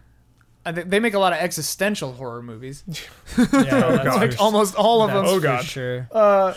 [0.66, 2.84] I think they make a lot of existential horror movies.
[3.38, 4.14] Yeah, Oh, that's God.
[4.20, 5.24] for Like almost all of them.
[5.24, 5.66] That's Oh, for God.
[5.66, 6.08] sure.
[6.12, 6.54] Uh,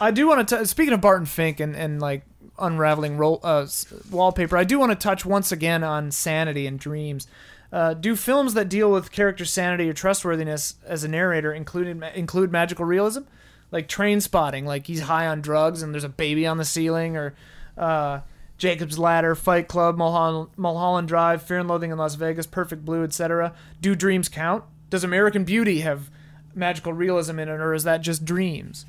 [0.00, 0.66] I do want to.
[0.66, 2.24] Speaking of Barton Fink and and like
[2.58, 3.66] unraveling roll, uh,
[4.10, 7.26] wallpaper, I do want to touch once again on sanity and dreams.
[7.72, 12.52] Uh, do films that deal with character sanity or trustworthiness as a narrator include include
[12.52, 13.22] magical realism,
[13.70, 17.34] like Trainspotting, like he's high on drugs and there's a baby on the ceiling, or
[17.78, 18.20] uh,
[18.58, 23.04] Jacob's Ladder, Fight Club, Mulholland, Mulholland Drive, Fear and Loathing in Las Vegas, Perfect Blue,
[23.04, 23.54] etc.
[23.80, 24.64] Do dreams count?
[24.90, 26.10] Does American Beauty have
[26.54, 28.84] magical realism in it, or is that just dreams?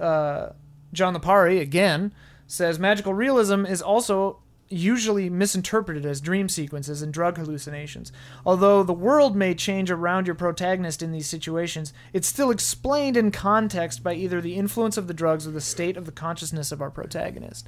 [0.00, 0.50] uh,
[0.92, 2.12] John Lepari again
[2.46, 8.12] says magical realism is also usually misinterpreted as dream sequences and drug hallucinations.
[8.44, 13.30] Although the world may change around your protagonist in these situations, it's still explained in
[13.30, 16.82] context by either the influence of the drugs or the state of the consciousness of
[16.82, 17.66] our protagonist.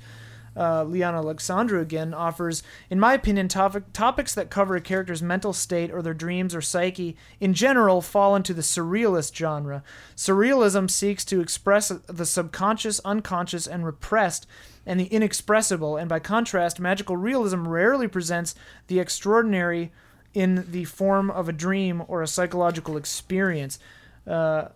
[0.56, 5.52] Uh, Leon Alexandru again offers, in my opinion, topic, topics that cover a character's mental
[5.52, 9.82] state or their dreams or psyche in general fall into the surrealist genre.
[10.16, 14.46] Surrealism seeks to express the subconscious, unconscious, and repressed,
[14.86, 18.54] and the inexpressible, and by contrast, magical realism rarely presents
[18.86, 19.92] the extraordinary
[20.34, 23.78] in the form of a dream or a psychological experience.
[24.26, 24.68] Uh,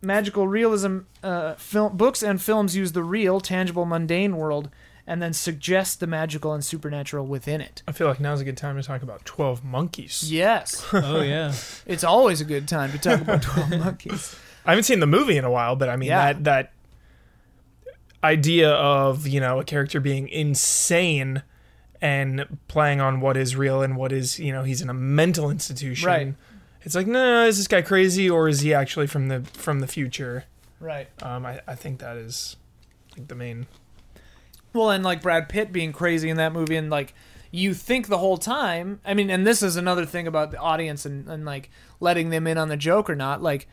[0.00, 4.68] magical realism uh, film, books and films use the real, tangible, mundane world
[5.06, 7.82] and then suggest the magical and supernatural within it.
[7.88, 10.30] I feel like now's a good time to talk about 12 Monkeys.
[10.32, 11.52] Yes, Oh yeah.
[11.86, 14.36] it's always a good time to talk about 12 Monkeys.
[14.64, 16.32] I haven't seen the movie in a while, but I mean, Yeah.
[16.34, 16.72] that, that.
[18.24, 21.42] Idea of you know a character being insane
[22.00, 25.50] and playing on what is real and what is you know he's in a mental
[25.50, 26.06] institution.
[26.06, 26.34] Right.
[26.82, 29.86] It's like no, is this guy crazy or is he actually from the from the
[29.86, 30.44] future?
[30.80, 31.08] Right.
[31.22, 32.56] Um, I, I think that is
[33.16, 33.66] like the main.
[34.72, 37.14] Well, and like Brad Pitt being crazy in that movie, and like
[37.52, 39.00] you think the whole time.
[39.04, 41.70] I mean, and this is another thing about the audience and, and like
[42.00, 43.42] letting them in on the joke or not.
[43.42, 43.68] Like,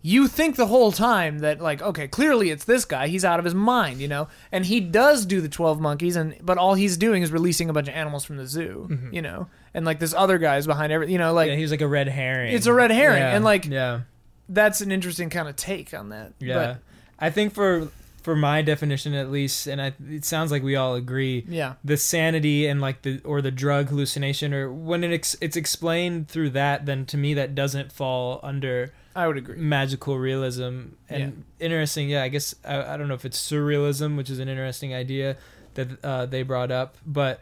[0.00, 3.08] you think the whole time that like, okay, clearly it's this guy.
[3.08, 4.28] He's out of his mind, you know.
[4.52, 7.72] And he does do the twelve monkeys, and but all he's doing is releasing a
[7.72, 9.14] bunch of animals from the zoo, mm-hmm.
[9.14, 9.48] you know.
[9.74, 11.88] And like this other guy's behind every, you know, like yeah, he was like a
[11.88, 12.54] red herring.
[12.54, 14.00] it's a red herring, Yeah, and like yeah,
[14.48, 16.32] that's an interesting kind of take on that.
[16.38, 16.76] yeah.
[17.18, 17.88] I think for
[18.22, 21.44] for my definition at least, and I, it sounds like we all agree.
[21.48, 21.74] Yeah.
[21.82, 26.28] the sanity and like the or the drug hallucination or when it ex- it's explained
[26.28, 29.56] through that then to me that doesn't fall under I would agree.
[29.56, 34.30] magical realism and interesting yeah i guess I, I don't know if it's surrealism which
[34.30, 35.36] is an interesting idea
[35.74, 37.40] that uh, they brought up but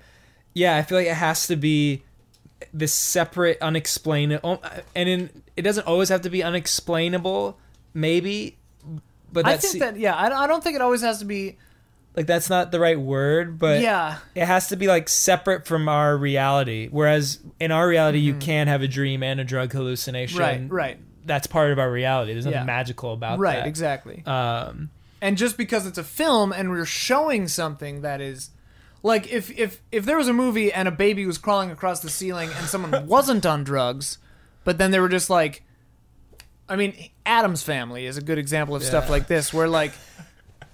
[0.54, 2.02] yeah i feel like it has to be
[2.72, 4.62] this separate unexplainable
[4.94, 7.58] and in, it doesn't always have to be unexplainable
[7.92, 8.56] maybe
[9.32, 11.58] but I think that yeah, I, I don't think it always has to be
[12.14, 14.18] like that's not the right word but yeah.
[14.34, 16.88] it has to be like separate from our reality.
[16.90, 20.40] Whereas in our reality, you can have a dream and a drug hallucination.
[20.40, 20.68] Mm-hmm.
[20.74, 22.32] Right, right, That's part of our reality.
[22.32, 22.64] There's nothing Yeah.
[22.64, 23.58] magical about right, that.
[23.60, 24.22] Right, exactly.
[24.26, 24.90] Um,
[25.20, 28.50] and just because it's a film and we're showing something that is
[29.02, 32.10] like if if if there was a movie and a baby was crawling across the
[32.10, 34.18] ceiling and someone wasn't on drugs
[34.64, 35.62] but then they were just like
[36.68, 36.92] i mean
[37.24, 39.92] Addams family is a good example of stuff like this where like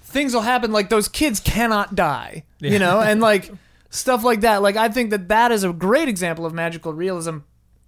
[0.03, 2.71] things will happen like those kids cannot die Yeah.
[2.71, 3.51] you know and like
[3.91, 7.39] stuff like that like i think that that is a great example of magical realism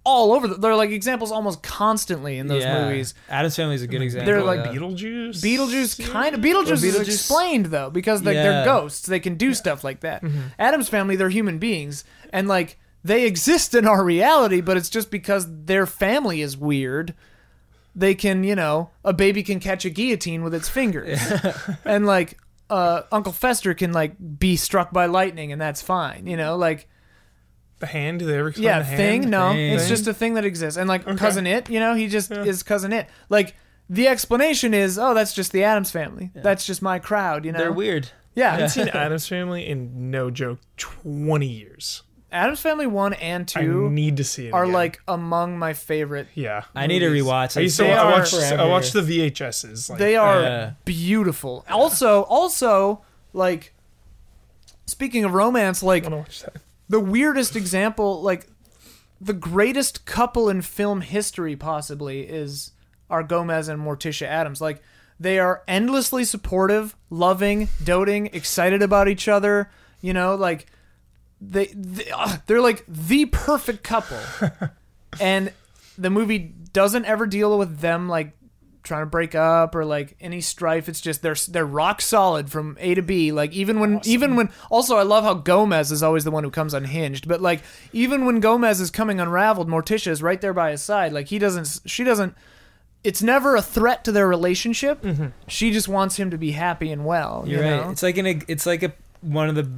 [0.05, 2.85] all over the, they're like examples almost constantly in those yeah.
[2.85, 4.31] movies Addams Family is a good example.
[4.31, 4.73] They're like that.
[4.73, 5.41] Beetlejuice.
[5.41, 9.07] Beetlejuice kind of Beetlejuice, is explained though because like, they're ghosts.
[9.07, 10.23] They can do stuff like that.
[10.23, 10.39] Mm-hmm.
[10.59, 15.11] Addams family, they're human beings, and like they exist in our reality, but it's just
[15.11, 17.13] because their family is weird.
[17.95, 21.19] They can, you know, a baby can catch a guillotine with its fingers,
[21.85, 22.37] and like
[22.69, 26.27] uh, Uncle Fester can like be struck by lightning, and that's fine.
[26.27, 26.89] You know, like
[27.79, 28.19] The hand.
[28.19, 28.97] Did they ever explain yeah, the hand?
[28.97, 29.29] thing.
[29.29, 29.73] No, Thing.
[29.73, 31.69] it's just a thing that exists, and like cousin Itt.
[31.69, 33.07] You know, he just is cousin Itt.
[33.29, 33.53] Like
[33.89, 36.31] the explanation is, oh, that's just the Addams family.
[36.33, 37.43] That's just my crowd.
[37.45, 38.09] You know, They're weird.
[38.33, 42.03] Yeah, I Yeah, haven't seen Addams Family in no joke twenty years.
[42.31, 44.53] Addams Family one and I two need to see it.
[44.53, 44.73] are again.
[44.73, 46.27] like among my favorite.
[46.33, 46.63] yeah.
[46.75, 47.23] I need to Movies.
[47.23, 47.57] rewatch.
[47.57, 47.63] I it.
[47.63, 47.83] used to.
[47.83, 48.33] They I watched.
[48.33, 49.89] I watched the VHSs.
[49.89, 50.71] Like, They are Yeah.
[50.85, 51.65] beautiful.
[51.69, 53.03] Also, also
[53.33, 53.73] like
[54.85, 56.03] speaking of romance, I like
[56.89, 57.09] want to watch that.
[57.09, 58.47] the weirdest example, like
[59.21, 62.71] the greatest couple in film history, possibly, is
[63.09, 64.61] are Gomez and Morticia Addams.
[64.61, 64.81] Like
[65.19, 69.69] they are endlessly supportive, loving, doting, excited about each other.
[70.01, 70.67] You know, like
[71.41, 74.19] they, they uh, they're like the perfect couple,
[75.19, 75.53] and
[75.97, 78.33] the movie doesn't ever deal with them like
[78.85, 80.87] trying to break up or like any strife.
[80.87, 83.31] It's just they're they're rock solid from A to B.
[83.31, 86.51] Like even when even when also I love how Gomez is always the one who
[86.51, 87.27] comes unhinged.
[87.27, 91.11] But like even when Gomez is coming unraveled, Morticia is right there by his side.
[91.11, 92.35] Like he doesn't she doesn't.
[93.03, 95.01] It's never a threat to their relationship.
[95.03, 95.27] Mm-hmm.
[95.47, 97.43] She just wants him to be happy and well.
[97.45, 97.91] You're you right.
[97.91, 98.41] It's like in a.
[98.47, 99.69] It's like a one of the.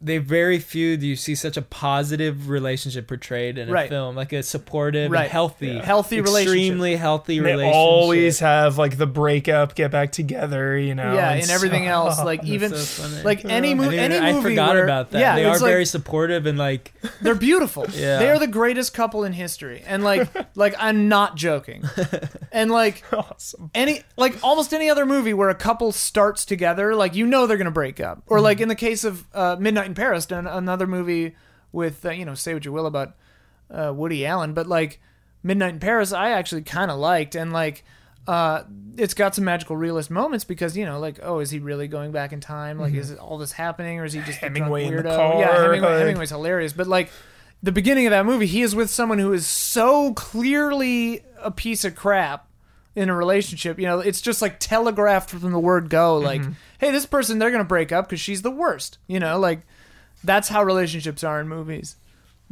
[0.00, 3.88] They very few do you see such a positive relationship portrayed in a Right.
[3.88, 5.30] film, like a supportive, Right.
[5.30, 5.84] healthy, Yeah.
[5.84, 6.46] Healthy relationship.
[6.54, 7.74] extremely healthy They relationship.
[7.74, 10.76] always have like the breakup, get back together.
[10.78, 11.14] You know.
[11.14, 12.22] yeah, and and everything so- else.
[12.22, 15.18] Like even so like any I, movie, didn't- any I movie forgot where, about that.
[15.18, 16.92] Yeah, they it's are like, very supportive and like
[17.22, 17.86] They're beautiful.
[17.96, 18.18] Yeah.
[18.18, 19.82] They are the greatest couple in history.
[19.86, 21.84] And like like I'm not joking.
[22.52, 23.70] And like Awesome.
[23.74, 27.56] any like almost any other movie where a couple starts together, like you know they're
[27.56, 28.22] going to break up.
[28.26, 31.34] Or like in the case of uh, Midnight in Paris, an- another movie
[31.72, 33.14] with uh, you know, say what you will about
[33.70, 35.00] uh, Woody Allen, but like
[35.42, 37.84] Midnight in Paris I actually kind of liked and like
[38.28, 38.64] uh,
[38.96, 42.10] it's got some magical realist moments because you know, like, oh, is he really going
[42.10, 42.76] back in time?
[42.78, 45.88] Like, is all this happening, or is he just Hemingway in the car, yeah, Hemingway,
[45.90, 47.10] like- Hemingway's hilarious, but like
[47.62, 51.84] the beginning of that movie, he is with someone who is so clearly a piece
[51.84, 52.48] of crap
[52.94, 53.78] in a relationship.
[53.78, 56.18] You know, it's just like telegraphed from the word go.
[56.18, 56.42] Like,
[56.78, 58.98] hey, this person, they're gonna break up because she's the worst.
[59.06, 59.60] You know, like
[60.26, 61.96] that's how relationships are in movies,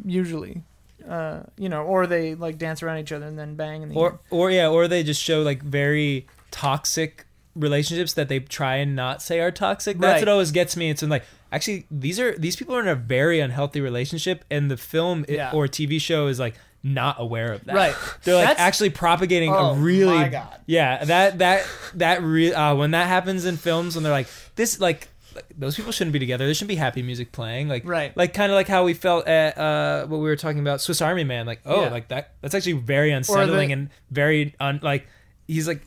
[0.05, 0.63] usually.
[1.09, 3.95] Uh, you know, or they like dance around each other and then bang in the
[3.95, 8.97] or or yeah, or they just show like very toxic relationships that they try and
[8.97, 9.99] not say are toxic.
[9.99, 10.21] That's Right.
[10.23, 10.89] what always gets me.
[10.89, 14.71] It's in like actually these are these people are in a very unhealthy relationship, and
[14.71, 15.51] the film Yeah.
[15.53, 17.75] or TV show is like not aware of that.
[17.75, 17.95] Right.
[18.25, 20.59] They're like That's- actually propagating Oh, a really my God.
[20.67, 24.81] yeah that that that re- uh, when that happens in films when they're like this
[24.81, 26.45] like like, those people shouldn't be together.
[26.45, 27.69] There shouldn't be happy music playing.
[27.69, 28.17] Like, Right.
[28.17, 31.01] like kind of like how we felt at uh, what we were talking about, Swiss
[31.03, 31.47] Army Man.
[31.47, 31.89] Like, oh, Yeah.
[31.91, 32.35] like that.
[32.41, 35.07] That's actually very unsettling and very un, like
[35.47, 35.83] he's like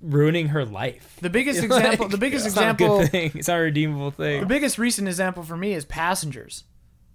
[0.00, 1.16] ruining her life.
[1.20, 2.08] The biggest example.
[2.08, 2.98] The biggest it's not a example.
[3.00, 3.32] good thing.
[3.34, 4.40] It's not a redeemable thing.
[4.40, 6.64] The biggest recent example for me is Passengers.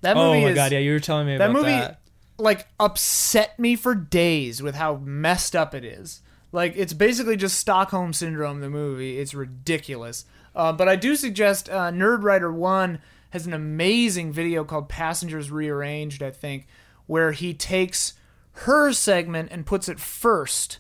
[0.02, 0.26] That movie.
[0.28, 2.00] Oh movie my is god, yeah, you were telling me that movie that.
[2.38, 6.22] like upset me for days with how messed up it is.
[6.52, 8.62] Like it's basically just Stockholm syndrome.
[8.62, 10.26] The movie it's ridiculous.
[10.58, 15.52] Uh, but I do suggest uh, Nerd Writer One has an amazing video called Passengers
[15.52, 16.24] Rearranged.
[16.24, 16.66] I think
[17.06, 18.16] where he takes
[18.52, 20.80] her segment and puts it first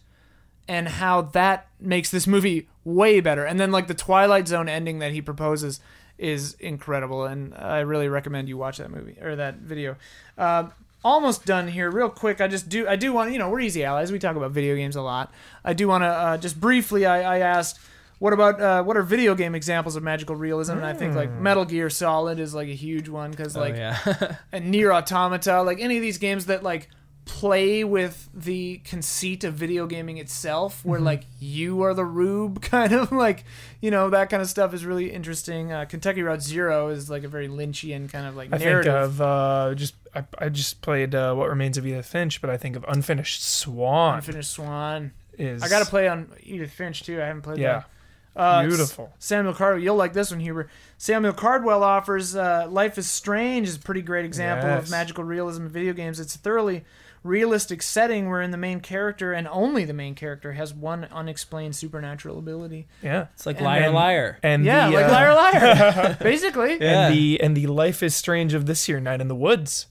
[0.68, 3.46] and how that makes this movie way better.
[3.46, 5.80] And then like the Twilight Zone ending that he proposes
[6.18, 9.96] is incredible, and I really recommend you watch that movie or that video.
[10.36, 10.70] Uh,
[11.06, 12.42] almost done here, real quick.
[12.42, 14.12] I just do I do want you know we're easy allies.
[14.12, 15.32] We talk about video games a lot.
[15.64, 17.06] I do want to uh, just briefly.
[17.06, 17.80] I, I asked.
[18.20, 20.74] What about uh, what are video game examples of magical realism?
[20.74, 23.76] And I think like Metal Gear Solid is like a huge one because Oh like
[23.76, 24.38] yeah.
[24.52, 26.90] and Nier Automata, like any of these games that like
[27.26, 32.94] play with the conceit of video gaming itself, where like you are the rube, kind
[32.94, 33.44] of like
[33.82, 35.72] you know that kind of stuff is really interesting.
[35.72, 39.22] Uh, Kentucky Route Zero is like a very Lynchian kind of like I think of
[39.22, 42.76] uh, just I, I just played uh, What Remains of Edith Finch, but I think
[42.76, 44.16] of Unfinished Swan.
[44.16, 45.12] Unfinished Swan.
[45.38, 47.22] is I got to play on Edith Finch too.
[47.22, 47.90] I haven't played Yeah, that.
[48.38, 49.12] Uh, beautiful.
[49.20, 50.70] Samuel Cardwell, you'll like this one, Hubert.
[50.98, 55.64] Samuel Cardwell offers uh, Life is Strange is a pretty great example of magical realism
[55.64, 56.20] in video games.
[56.20, 56.84] It's a thoroughly
[57.24, 62.38] realistic setting wherein the main character and only the main character has one unexplained supernatural
[62.38, 62.88] ability.
[63.02, 64.38] Yeah, It's like And liar then- liar.
[64.44, 66.78] and yeah, the, like uh, liar liar, basically.
[66.80, 67.08] Yeah.
[67.08, 69.88] and the and the Life is Strange of this year, Night in the Woods.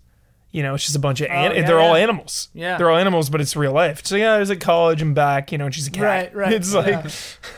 [0.57, 2.03] You know, it's just a bunch of an- Oh, yeah, they're all yeah.
[2.05, 2.49] animals.
[2.55, 2.79] Yeah.
[2.79, 4.01] they're all animals, but it's real life.
[4.07, 5.53] So yeah, I was at college and back.
[5.53, 6.03] You know, and she's a cat.
[6.03, 6.53] Right, right.
[6.59, 7.05] It's like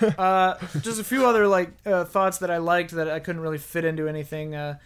[0.03, 0.09] yeah.
[0.19, 3.59] uh, just a few other like uh, thoughts that I liked that I couldn't really
[3.59, 4.55] fit into anything.
[4.57, 4.79] Uh,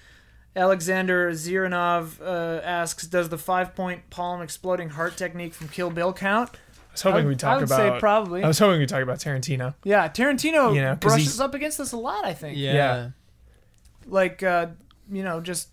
[0.54, 6.50] Alexander Ziranov uh, asks, "Does the five-point palm exploding heart technique from Kill Bill count?"
[6.52, 7.94] I was hoping I we'd talk I would about.
[7.94, 8.42] say probably.
[8.44, 9.74] I was hoping we'd talk about Tarantino.
[9.84, 12.26] Yeah, Tarantino You know, 'cause brushes up against this a lot.
[12.26, 12.58] I think.
[12.58, 12.74] yeah.
[12.74, 13.08] Yeah.
[14.06, 14.66] Like, uh,
[15.10, 15.68] you know, just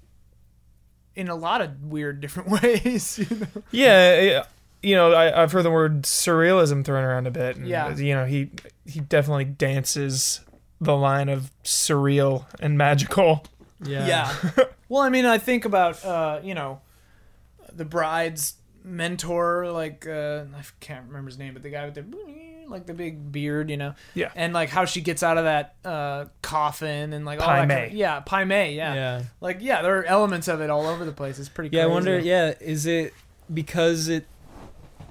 [1.19, 3.19] in a lot of weird different ways.
[3.19, 3.47] You know?
[3.71, 4.45] Yeah, it-
[4.81, 7.57] you know, I, I've heard the word surrealism thrown around a bit.
[7.57, 7.93] And, Yeah.
[7.97, 8.49] you know, he
[8.85, 10.39] he definitely dances
[10.79, 13.43] the line of surreal and magical.
[13.83, 14.07] Yeah.
[14.07, 14.63] Yeah.
[14.89, 16.79] well, I mean, I think about uh, you know,
[17.73, 18.53] the bride's
[18.85, 22.03] mentor, like uh, I can't remember his name, but the guy with the
[22.69, 23.93] like the big beard, you know.
[24.13, 24.31] Yeah.
[24.35, 27.73] And like how she gets out of that uh, coffin and like all Pai that
[27.73, 28.93] kind of, yeah, Pai Mei, yeah.
[28.93, 29.23] Yeah.
[29.41, 31.39] Like yeah, there are elements of it all over the place.
[31.39, 31.75] It's pretty.
[31.75, 32.19] Yeah, I wonder.
[32.19, 33.13] Yeah, is it
[33.53, 34.25] because it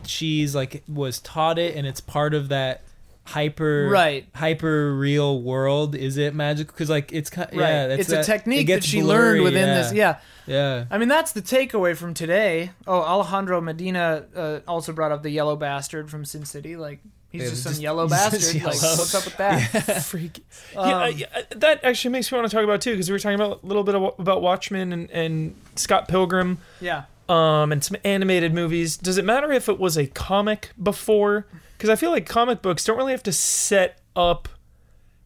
[0.06, 2.82] she's like was taught it and it's part of that
[3.24, 4.26] hyper Right.
[4.34, 5.94] hyper real world?
[5.94, 6.72] Is it magical?
[6.72, 7.50] Because like it's kind.
[7.52, 7.60] Right.
[7.60, 9.74] Yeah, it's that- a technique it that she blurry, learned within yeah.
[9.74, 9.92] this.
[9.92, 10.18] Yeah.
[10.46, 10.84] Yeah.
[10.90, 12.70] I mean, that's the takeaway from today.
[12.86, 16.74] Oh, Alejandro Medina uh, also brought up the yellow bastard from Sin City.
[16.74, 18.54] Like, he's Yeah, just some just- yellow he's just bastard.
[18.62, 18.96] Like, yellow.
[18.96, 19.60] what's up with that?
[20.04, 20.44] Freak.
[20.76, 23.18] Um, yeah, yeah, that actually makes me want to talk about too because we were
[23.18, 27.04] talking about a little bit of, about Watchmen and, and Scott Pilgrim, yeah.
[27.28, 28.96] um, and some animated movies.
[28.96, 31.46] Does it matter if it was a comic before?
[31.76, 34.48] Because I feel like comic books don't really have to set up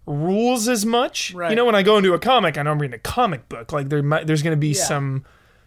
[0.04, 1.32] rules as much.
[1.32, 1.50] Right.
[1.50, 3.72] You know, when I go into a comic, I know I'm reading a comic book.
[3.72, 4.82] Like there might there's going to be Yeah.
[4.84, 5.24] some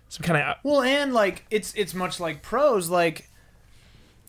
[0.09, 2.89] some kind of Well, and like it's it's much like prose.
[2.89, 3.29] Like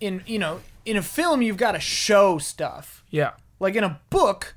[0.00, 3.04] in you know in a film, you've got to show stuff.
[3.10, 3.32] yeah.
[3.58, 4.54] Like in a book,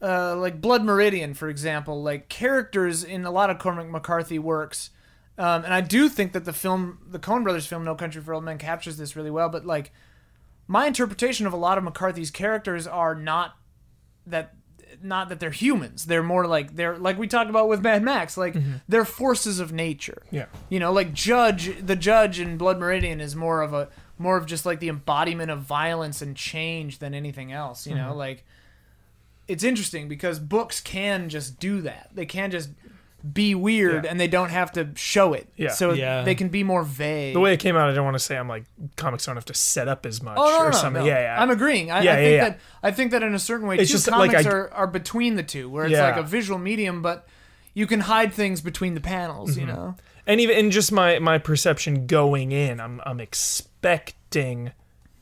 [0.00, 4.90] uh, like Blood Meridian, for example, like characters in a lot of Cormac McCarthy works.
[5.36, 8.32] Um, and I do think that the film, the Coen Brothers film, No Country for
[8.32, 9.50] Old Men, captures this really well.
[9.50, 9.92] But like,
[10.66, 13.56] my interpretation of a lot of McCarthy's characters are not
[14.26, 14.54] that,
[15.02, 16.06] not that they're humans.
[16.06, 18.36] They're more like they're like we talked about with Mad Max.
[18.38, 18.54] Like
[18.88, 20.22] they're forces of nature.
[20.30, 20.46] Yeah.
[20.68, 23.88] You know, like Judge, the Judge in Blood Meridian is more of a
[24.20, 27.86] more of just like the embodiment of violence and change than anything else.
[27.86, 28.08] You Mm-hmm.
[28.10, 28.44] know, like
[29.48, 32.10] it's interesting because books can just do that.
[32.14, 32.70] They can just
[33.34, 34.10] be weird Yeah.
[34.10, 35.48] and they don't have to show it.
[35.56, 35.70] Yeah.
[35.72, 36.22] So Yeah.
[36.22, 37.34] they can be more vague.
[37.34, 38.64] The way it came out, I don't want to say I'm like
[38.96, 41.02] comics don't have to set up as much Oh no, no, or no, something.
[41.02, 41.08] no.
[41.08, 41.42] Yeah, yeah.
[41.42, 41.90] I'm agreeing.
[41.90, 42.48] I, Yeah, I yeah, think yeah.
[42.50, 44.50] that I think that in a certain way, It's too, just that, like, comics I-
[44.52, 46.04] are, are between the two, where it's Yeah.
[46.06, 47.26] like a visual medium, but
[47.74, 49.50] you can hide things between the panels.
[49.52, 49.60] Mm-hmm.
[49.60, 49.94] You know.
[50.26, 53.69] and even in just my my perception going in, I'm I'm expecting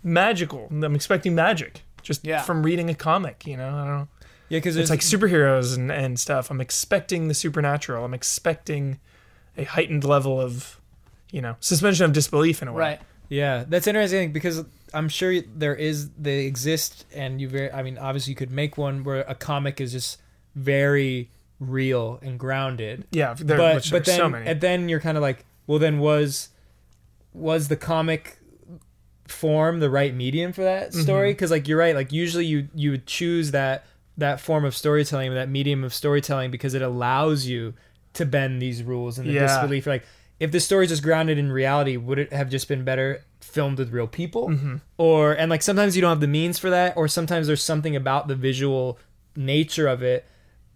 [0.03, 0.69] magical.
[0.71, 2.43] I'm expecting magic just Yeah.
[2.43, 3.47] from reading a comic.
[3.47, 4.09] You know, I don't know.
[4.49, 6.51] Yeah, because It's like superheroes and and stuff.
[6.51, 8.05] I'm expecting the supernatural.
[8.05, 8.99] I'm expecting
[9.57, 10.81] a heightened level of,
[11.31, 12.79] you know, suspension of disbelief in a way.
[12.81, 13.01] Right.
[13.29, 14.65] Yeah, that's interesting because
[14.95, 17.71] I'm sure there is they exist, and you very.
[17.71, 20.19] I mean, obviously, you could make one where a comic is just
[20.55, 21.29] very
[21.61, 23.05] real and grounded.
[23.11, 24.47] Yeah, there, but but there's then so many.
[24.47, 26.49] and then you're kind of like, well, then was
[27.35, 28.38] was the comic
[29.29, 31.01] form the right medium for that Mm-hmm.
[31.03, 31.31] story?
[31.33, 33.85] Because like you're right, like usually you you would choose that
[34.17, 37.75] that form of storytelling, that medium of storytelling, because it allows you
[38.15, 39.47] to bend these rules and the Yeah.
[39.47, 39.87] disbelief.
[39.87, 40.05] Like
[40.41, 43.91] if the story's just grounded in reality, would it have just been better filmed with
[43.93, 44.49] real people?
[44.49, 44.77] Mm-hmm.
[44.97, 47.95] Or and like sometimes you don't have the means for that, or sometimes there's something
[47.95, 48.99] about the visual
[49.37, 50.27] nature of it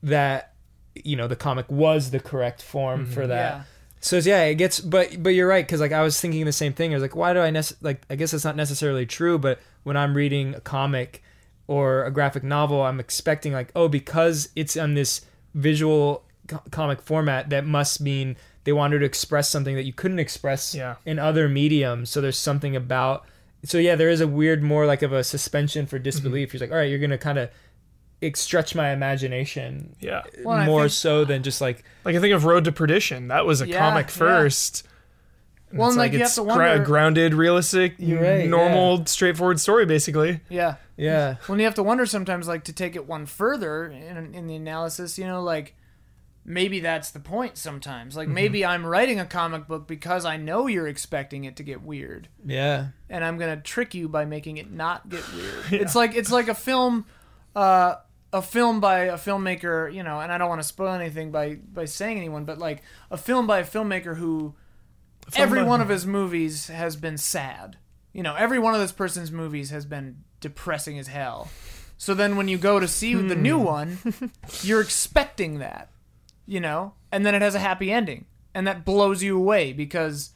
[0.03, 0.53] that
[0.95, 3.13] you know the comic was the correct form Mm-hmm.
[3.15, 3.55] for that.
[3.57, 3.63] Yeah.
[4.05, 6.73] So yeah, it gets, but but you're right because like I was thinking the same
[6.73, 6.91] thing.
[6.93, 8.03] I was like, why do I nec- like?
[8.11, 11.23] I guess it's not necessarily true, but when I'm reading a comic
[11.69, 15.21] or a graphic novel, I'm expecting like, oh, because it's on this
[15.55, 20.19] visual co- comic format, that must mean they wanted to express something that you couldn't
[20.19, 20.97] express Yeah.
[21.07, 22.11] in other mediums.
[22.11, 23.25] So there's something about.
[23.65, 26.49] So yeah, there is a weird, more like of a suspension for disbelief.
[26.49, 26.57] Mm-hmm.
[26.57, 27.51] You're like, all right, you're gonna kind of
[28.31, 32.45] stretch my imagination yeah, Well, more think- so than just like like I think of
[32.45, 33.29] Road to Perdition.
[33.29, 34.13] That was a Yeah, comic yeah.
[34.13, 34.87] first.
[35.71, 39.07] And Well, it's and, like, you have it's to gra- grounded, realistic, You're right, normal,
[39.07, 40.41] straightforward story, basically.
[40.51, 40.75] Yeah.
[40.99, 41.37] yeah.
[41.47, 44.55] When you have to wonder sometimes, like to take it one further in, in the
[44.57, 45.75] analysis, you know, like
[46.45, 48.17] maybe that's the point sometimes.
[48.17, 51.83] Like maybe I'm writing a comic book because I know you're expecting it to get
[51.83, 52.29] weird.
[52.45, 52.89] Yeah.
[53.09, 55.65] and I'm gonna trick you by making it not get weird.
[55.83, 57.07] It's like it's like a film,
[57.57, 57.95] uh,
[58.33, 60.21] a film by a filmmaker, you know.
[60.21, 63.47] And I don't want to spoil anything by by saying anyone, but like a film
[63.47, 64.55] by a filmmaker who
[65.35, 67.77] every by- one of his movies has been sad.
[68.13, 71.51] You know, every one of this person's movies has been depressing as hell.
[71.97, 73.65] So then when you go to see the new hmm.
[73.65, 73.99] one,
[74.63, 75.89] you're expecting that,
[76.47, 80.33] you know, and then it has a happy ending, and that blows you away because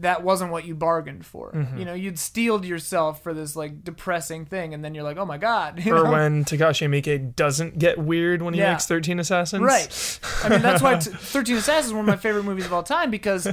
[0.00, 1.52] that wasn't what you bargained for.
[1.52, 1.78] Mm-hmm.
[1.78, 5.24] You know, you'd steeled yourself for this like depressing thing, and then you're like, oh
[5.26, 6.10] my god, you Or know?
[6.12, 8.72] when Takashi Miike doesn't get weird when he Yeah.
[8.72, 9.62] makes Thirteen Assassins.
[9.62, 10.20] Right.
[10.44, 12.82] I mean, that's why t- Thirteen Assassins is one of my favorite movies of all
[12.82, 13.48] time because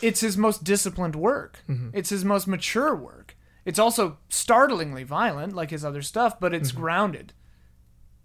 [0.00, 1.58] it's his most disciplined work.
[1.68, 1.90] Mm-hmm.
[1.92, 3.36] It's his most mature work.
[3.64, 7.32] It's also startlingly violent, like his other stuff, but it's grounded.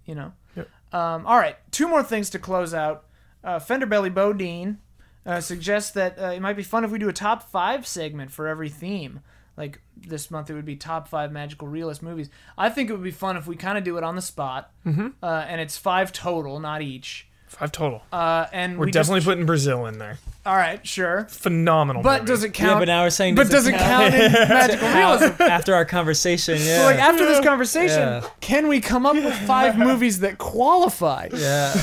[0.05, 0.33] You know.
[0.55, 0.59] Mm-hmm.
[0.59, 0.69] Yep.
[0.91, 3.05] Um, all right, two more things to close out.
[3.43, 4.79] Uh, Fender Belly Bodine
[5.25, 8.31] uh, suggests that uh, it might be fun if we do a top five segment
[8.31, 9.21] for every theme.
[9.57, 12.29] Like this month, it would be top five magical realist movies.
[12.57, 14.71] I think it would be fun if we kind of do it on the spot,
[14.85, 15.07] mm-hmm.
[15.21, 17.27] uh, and it's five total, not each.
[17.47, 18.03] Five total.
[18.13, 20.19] Uh, and We're we definitely Just, putting Brazil in there.
[20.45, 21.25] all right, sure.
[21.31, 22.03] Phenomenal.
[22.03, 22.31] But movie.
[22.31, 22.73] does it count?
[22.73, 25.41] Yeah, but now we're saying but does it count in magical realism?
[25.41, 26.59] after our conversation?
[26.59, 26.77] Yeah.
[26.77, 28.29] So, like after this conversation, Yeah.
[28.39, 31.27] can we come up with five movies that qualify?
[31.33, 31.73] yeah.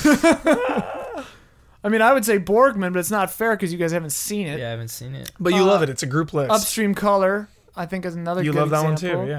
[1.86, 4.48] I mean, I would say Borgman, but it's not fair because you guys haven't seen
[4.48, 4.58] it.
[4.58, 5.30] Yeah, I haven't seen it.
[5.38, 5.88] But you uh, love it.
[5.88, 6.50] It's a group list.
[6.50, 8.42] Upstream Color, I think, is another.
[8.42, 9.20] you good love that example.
[9.20, 9.32] one too.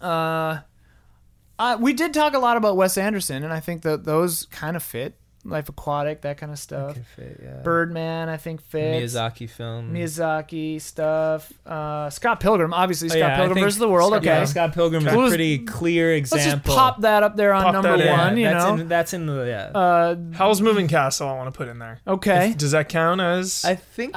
[0.00, 0.08] Yeah.
[0.08, 0.60] Uh,
[1.58, 4.76] uh, we did talk a lot about Wes Anderson, and I think that those kind
[4.76, 5.14] of fit.
[5.44, 6.96] Life Aquatic, that kind of stuff.
[7.16, 7.62] Fit, yeah.
[7.64, 9.12] Birdman, I think fits.
[9.12, 9.92] Miyazaki film.
[9.92, 11.52] Miyazaki stuff.
[11.66, 14.10] Uh, Scott Pilgrim, obviously Oh, Scott yeah, Pilgrim think versus the World.
[14.12, 16.36] Scott- Okay, yeah, Scott Pilgrim is a pretty clear example.
[16.36, 16.74] let's just example.
[16.76, 18.36] pop that up there on Pop number that one.
[18.36, 19.78] You that's know, in, that's in the yeah.
[19.78, 21.28] uh, Howl's Moving Castle.
[21.28, 21.98] I want to put in there.
[22.06, 22.54] okay.
[22.56, 23.64] Does that count as?
[23.64, 24.14] I think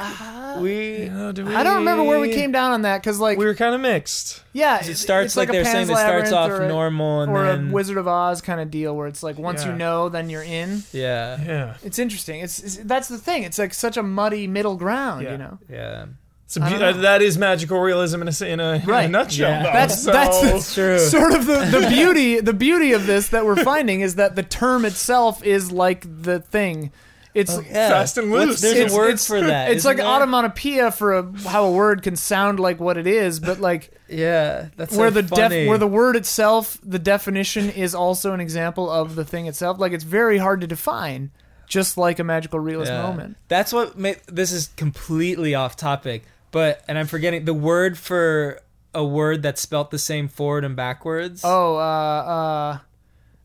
[0.60, 1.04] we.
[1.06, 3.38] you know, do we, I don't remember where we came down on that because, like,
[3.40, 4.44] We were kind of mixed.
[4.54, 5.90] yeah, It starts it's like, a they're saying.
[5.90, 8.70] It starts off or a- normal and or then a Wizard of Oz kind of
[8.70, 10.84] deal where it's like once you know, then you're in.
[10.92, 11.15] yeah,
[11.46, 11.74] Yeah.
[11.84, 12.42] It's interesting.
[12.42, 13.44] It's, it's that's the thing.
[13.44, 15.32] It's like such a muddy middle ground, Yeah.
[15.32, 15.60] you know.
[15.70, 16.06] yeah.
[16.46, 17.00] It's a I beau- don't know.
[17.00, 19.10] uh, that is magical realism in a, s- in a, in a Right.
[19.10, 19.50] nutshell.
[19.50, 19.64] Yeah.
[19.64, 19.72] though.
[19.74, 21.00] That's- So- that's- It's true.
[21.00, 24.44] Sort of the, the beauty the beauty of this that we're finding is that the
[24.44, 26.92] term itself is like the thing.
[27.36, 27.90] It's Yeah.
[27.90, 28.62] Fast and What's- loose.
[28.62, 29.70] There's It's- a word for that.
[29.72, 30.06] it's like there?
[30.06, 34.68] automatopoeia for a, how a word can sound like what it is, but like Yeah,
[34.78, 38.90] that's where so the def, where the word itself, the definition is also an example
[38.90, 39.78] of the thing itself.
[39.80, 41.32] Like it's very hard to define,
[41.68, 43.02] just like a magical realist Yeah.
[43.02, 43.36] moment.
[43.50, 48.62] That's what ma- this is completely off topic, but and I'm forgetting the word for
[48.94, 51.42] a word that's spelt the same forward and backwards.
[51.44, 52.78] Oh, uh, uh,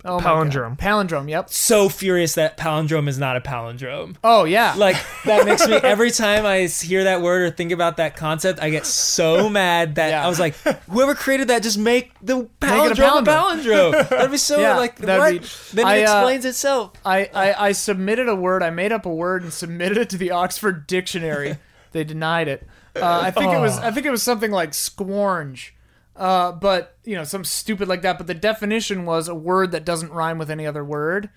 [0.05, 0.79] oh Palindrome.
[0.79, 1.29] Palindrome.
[1.29, 1.51] Yep.
[1.51, 4.17] so furious that palindrome is not a palindrome.
[4.25, 4.75] Oh yeah.
[4.77, 8.61] Like that makes me every time I hear that word or think about that concept,
[8.63, 10.25] I get so mad that Yeah.
[10.25, 10.55] I was like,
[10.89, 14.09] whoever created that, just make the it a palindrome palindrome.
[14.09, 15.33] That'd be so Yeah, like what?
[15.33, 16.93] be- then I, it uh, explains itself.
[17.05, 18.63] I, I, I submitted a word.
[18.63, 21.57] I made up a word and submitted it to the Oxford Dictionary.
[21.93, 22.67] they denied it.
[22.97, 25.75] Uh, I think it was I think it was something like squornge,
[26.17, 28.19] uh, but you know some stupid like that.
[28.19, 31.31] But the definition was a word that doesn't rhyme with any other word,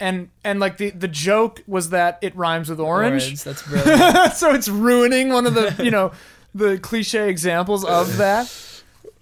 [0.00, 3.42] and and like the the joke was that it rhymes with orange.
[3.44, 4.32] That's brilliant.
[4.34, 6.12] so it's ruining one of the you know
[6.54, 8.52] the cliche examples of that.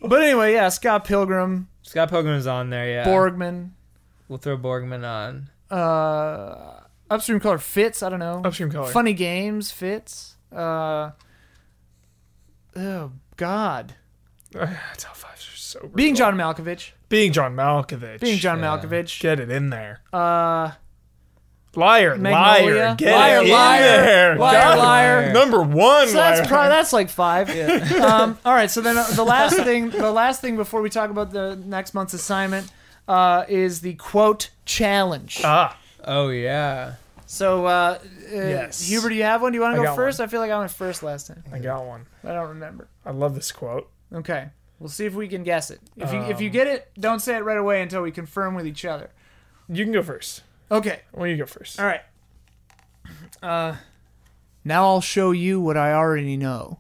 [0.01, 2.89] But anyway, yeah, Scott Pilgrim, Scott Pilgrim's on there.
[2.89, 3.70] Yeah, Borgman,
[4.28, 5.48] We'll throw Borgman on.
[5.77, 8.02] uh, Upstream Color fits.
[8.02, 8.43] I don't know.
[8.44, 8.90] Upstream color.
[8.90, 10.36] Funny Games fits.
[10.51, 11.10] Uh,
[12.77, 13.94] oh God,
[14.97, 15.97] Top five are so brutal.
[15.97, 18.20] being John Malkovich, being John Malkovich.
[18.20, 18.65] being John Yeah.
[18.79, 19.20] Malkovich.
[19.20, 20.01] Get it in there.
[20.12, 20.73] Uh,
[21.74, 22.74] Liar, Magnolia.
[22.85, 23.81] liar, get Liar, it in liar.
[23.81, 24.37] there.
[24.37, 24.79] Liar, God.
[24.79, 25.33] liar.
[25.33, 26.07] Number one.
[26.09, 26.49] so that's liar.
[26.49, 27.49] probably that's like five.
[28.03, 28.70] Um, all right.
[28.70, 31.95] So then uh, the last thing, the last thing before we talk about the next
[31.95, 32.70] month's assignment,
[33.09, 35.41] uh, is the quote challenge.
[35.45, 35.79] ah.
[36.05, 36.95] Oh yeah.
[37.24, 37.99] So, uh, uh,
[38.31, 38.87] Yes.
[38.87, 39.53] Hubert, do you have one?
[39.53, 40.20] Do you want to go got first?
[40.20, 41.43] I feel like I went first last time.
[41.51, 42.05] I got one.
[42.23, 42.89] I don't remember.
[43.07, 43.89] I love this quote.
[44.14, 44.48] Okay,
[44.78, 45.80] we'll see if we can guess it.
[45.97, 48.55] If you if you Um, get it, don't say it right away until we confirm
[48.55, 49.10] with each other.
[49.68, 50.43] You can go first.
[50.70, 51.01] Okay.
[51.12, 51.80] Well, you go first.
[51.80, 52.01] All right.
[53.43, 53.76] Uh,
[54.64, 56.78] now I'll show you what I already know.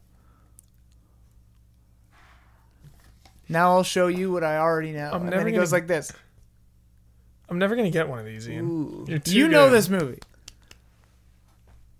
[3.48, 5.10] Now I'll show you what I already know.
[5.12, 6.12] I'm and never then it goes gonna- like this.
[7.48, 8.64] I'm never gonna get one of these, Ian.
[8.70, 9.04] Ooh.
[9.08, 10.20] You're too You know this movie.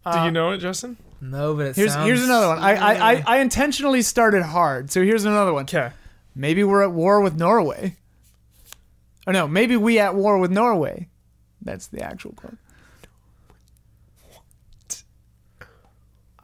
[0.05, 0.97] Do Uh, you know it, Justin?
[1.25, 2.07] No, but it Here's sounds.
[2.07, 2.59] here's another one.
[2.59, 5.63] I, I I I intentionally started hard, so here's another one.
[5.65, 5.91] Okay.
[6.35, 7.97] Maybe we're at war with Norway.
[9.27, 11.09] Oh no, maybe we at war with Norway.
[11.63, 12.57] That's the actual quote.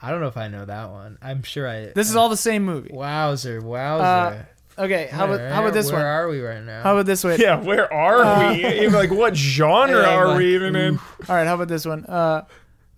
[0.00, 1.18] I don't know if I know that one.
[1.20, 1.86] I'm sure I.
[1.92, 2.90] This is all the same movie.
[2.92, 3.60] Wowzer!
[3.60, 4.48] Wowzer!
[4.78, 6.02] Okay, how about how about this where one?
[6.04, 6.82] Where are we right now?
[6.84, 7.40] How about this one?
[7.40, 8.64] Yeah, where are Uh, we?
[8.64, 10.98] Even like what genre Yeah, are like, we even in?
[11.28, 12.04] All right, how about this one?
[12.06, 12.44] Uh,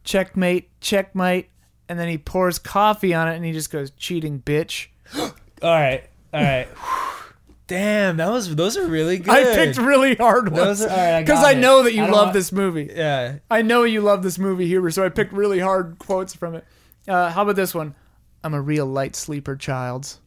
[0.05, 1.49] checkmate, checkmate,
[1.91, 4.87] and then he pours coffee on it, and he just goes, "Cheating bitch."
[5.21, 6.69] all right, all right.
[7.67, 9.31] Damn, that was those are really good.
[9.35, 10.83] I picked really hard ones those.
[10.83, 11.59] Are, all right, because got I it.
[11.59, 12.91] know that you love want- this movie.
[12.95, 13.39] Yeah.
[13.51, 16.65] I know you love this movie, Hubert, so I picked really hard quotes from it.
[17.07, 17.95] Uh, how about this one?
[18.43, 20.19] I'm a real light sleeper, childs.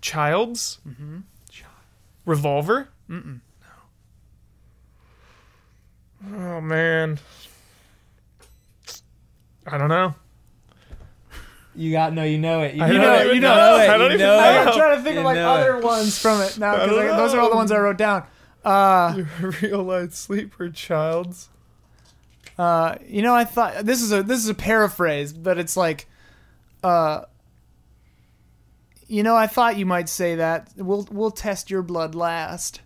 [0.00, 0.78] Childs?
[0.88, 1.18] Mm-hmm.
[2.26, 2.88] Revolver?
[3.10, 3.40] Mm-mm.
[6.30, 6.38] No.
[6.56, 7.18] Oh man.
[9.70, 10.14] I don't know.
[11.74, 12.24] You got no.
[12.24, 12.74] You know it.
[12.74, 13.24] You I know, don't it.
[13.26, 13.54] even You know.
[13.54, 13.86] know, I it.
[13.88, 14.70] don't you even know know.
[14.72, 15.84] I'm trying to think You of like other it.
[15.84, 18.24] ones from it now because don't those are all the ones I wrote down.
[18.64, 19.22] Uh,
[19.62, 21.48] Real light sleeper, Childs.
[22.58, 26.06] uh, you know, I thought this is a this is a paraphrase, but it's like,
[26.82, 27.22] uh,
[29.06, 30.68] you know, I thought you might say that.
[30.76, 32.80] We'll we'll test your blood last.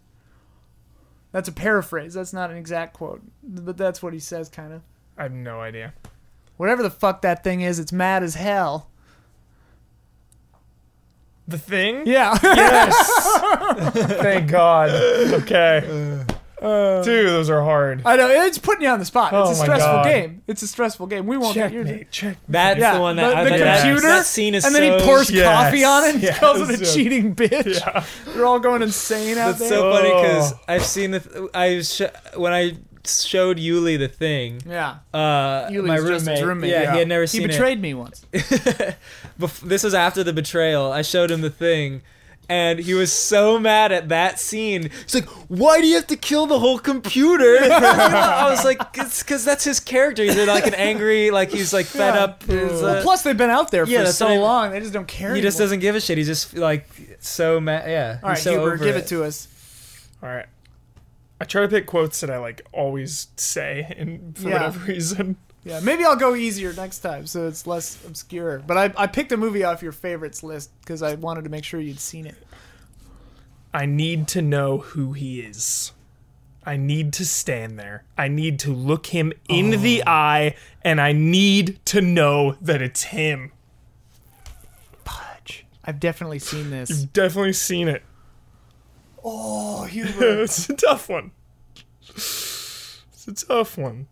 [1.32, 2.14] That's a paraphrase.
[2.14, 4.82] That's not an exact quote, but that's what he says, kind of.
[5.18, 5.92] I have no idea.
[6.56, 8.88] Whatever the fuck that thing is, it's mad as hell.
[11.46, 12.06] The thing?
[12.06, 12.38] Yeah.
[12.42, 13.90] Yes.
[14.22, 14.90] Thank God.
[14.90, 16.24] Okay.
[16.62, 18.00] Uh, Dude, those are hard.
[18.06, 19.34] I know it's putting you on the spot.
[19.34, 20.04] Oh it's a my stressful God.
[20.04, 20.42] game.
[20.46, 21.26] It's a stressful game.
[21.26, 21.86] We won't get yours.
[21.86, 22.36] Checkmate, check.
[22.48, 24.74] That's Yeah, the one that the- I the was like, computer, That scene is and
[24.74, 24.80] so.
[24.80, 26.94] then he pours Yes, coffee on it and yes, calls it a yes.
[26.94, 27.78] cheating bitch.
[27.80, 28.04] Yeah.
[28.32, 29.68] They're all going insane out That's there.
[29.68, 30.58] so funny because Oh.
[30.66, 31.20] I've seen the.
[31.20, 32.72] Th- I sh- when I
[33.06, 34.60] showed Yuli the thing.
[34.66, 34.96] yeah.
[35.12, 36.92] Uh, Yuli's my Justin's roommate, roommate, yeah, yeah.
[36.92, 37.44] he had never seen it.
[37.44, 38.24] He seen betrayed me once.
[39.62, 40.92] this was after the betrayal.
[40.92, 42.02] I showed him the thing,
[42.48, 44.90] and he was so mad at that scene.
[45.04, 49.22] He's like, "Why do you have to kill the whole computer?" I was like, "It's
[49.22, 50.22] because that's his character.
[50.22, 52.24] He's like an angry, like he's like fed Yeah.
[52.24, 52.42] up.
[52.44, 54.70] His, Well, uh, plus, they've been out there yeah, for so long.
[54.72, 55.34] They just don't care.
[55.34, 56.18] he just doesn't give a shit.
[56.18, 56.86] He's just like
[57.20, 57.88] so mad.
[57.88, 58.18] Yeah.
[58.22, 59.06] All right, he's so Hubert, over give it.
[59.08, 59.48] to us.
[60.22, 60.46] All right.
[61.44, 64.54] I try to pick quotes that I like always say, and for Yeah.
[64.54, 68.62] whatever reason, Yeah, maybe I'll go easier next time, so it's less obscure.
[68.66, 71.64] But I, I picked a movie off your favorites list because I wanted to make
[71.64, 72.36] sure you'd seen it.
[73.74, 75.92] I need to know who he is.
[76.64, 78.04] I need to stand there.
[78.16, 80.10] I need to look him in the oh.
[80.10, 83.52] eye, and I need to know that it's him.
[85.04, 85.66] Pudge.
[85.84, 86.88] I've definitely seen this.
[86.88, 88.02] You've definitely seen it.
[89.24, 90.42] Oh, Hubert.
[90.42, 91.30] it's a tough one.
[92.10, 94.06] It's a tough one.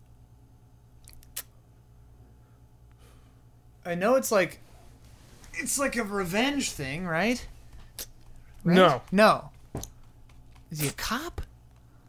[3.85, 4.59] I know it's like,
[5.53, 7.45] it's like a revenge thing, right?
[8.63, 8.75] Right?
[8.75, 9.49] No, No.
[10.71, 11.41] Is he a cop?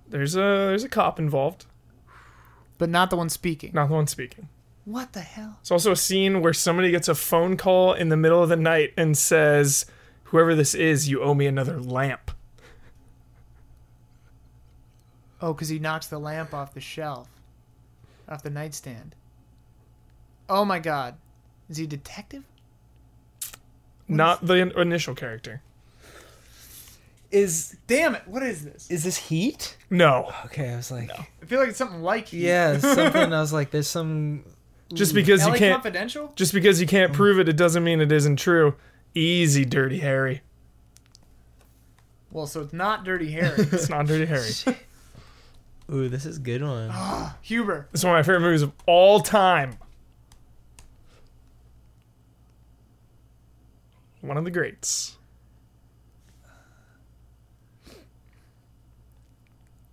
[0.08, 1.66] there's a there's a cop involved,
[2.78, 3.72] But not the one speaking.
[3.74, 4.48] not the one speaking.
[4.86, 5.58] What the hell?
[5.60, 8.56] It's also a scene where somebody gets a phone call in the middle of the
[8.56, 9.84] night and says,
[10.24, 12.30] "Whoever this is, you owe me another lamp."
[15.44, 17.28] Oh, because he knocks the lamp off the shelf,
[18.26, 19.14] off the nightstand.
[20.48, 21.16] Oh my god.
[21.68, 22.44] Is he a detective?
[24.08, 25.60] Not the in- initial character.
[27.30, 28.90] Is Damn it, what is this?
[28.90, 29.76] is this Heat?
[29.90, 32.46] No, Okay, I was like, I feel like it's something like Heat.
[32.46, 33.30] yeah, something.
[33.34, 34.44] I was like, there's some.
[34.94, 36.32] Just because LA you can't Confidential?
[36.36, 37.16] just because you can't mm.
[37.16, 38.76] prove it, it doesn't mean it isn't true.
[39.14, 40.40] Easy, Dirty Harry.
[42.30, 43.68] Well, so it's not Dirty Harry.
[43.72, 44.48] It's not Dirty Harry.
[45.92, 46.90] Ooh, this is a good one.
[47.42, 47.88] Hubert.
[47.92, 49.76] It's one of my favorite movies of all time.
[54.22, 55.16] One of the greats.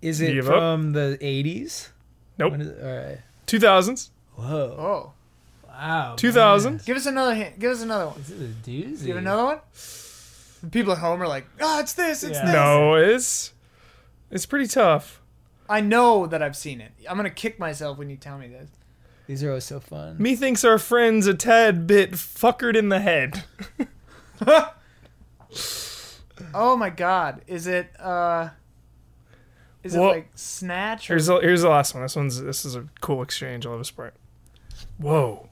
[0.02, 0.56] Is it give up?
[0.56, 1.90] from the 80s?
[2.38, 2.52] Nope.
[2.54, 2.84] When is it?
[2.84, 3.18] All right.
[3.48, 4.46] 2000s, Whoa.
[4.48, 5.14] Oh.
[5.68, 6.16] Wow.
[6.18, 6.86] 2000.
[6.86, 7.60] Give us another hint.
[7.60, 8.16] Give us another one.
[8.18, 9.06] This is a doozy.
[9.08, 9.60] Give another one.
[10.64, 12.46] The people at home are like, oh, it's this, it's Yeah.
[12.46, 12.54] this.
[12.54, 13.54] No, it's
[14.32, 15.21] it's pretty tough.
[15.72, 16.92] I know that I've seen it.
[17.10, 18.70] I'm gonna kick myself when you tell me this.
[19.26, 20.18] These are always so fun.
[20.20, 23.44] Methinks our friend's a tad bit fuckered in the head.
[26.54, 27.42] Oh my god.
[27.48, 28.50] Is it uh
[29.84, 32.04] is it like Snatch or Here's the, here's the last one.
[32.04, 33.66] This one's this is a cool exchange.
[33.66, 34.14] I'll have a sprite.
[34.98, 35.50] Whoa,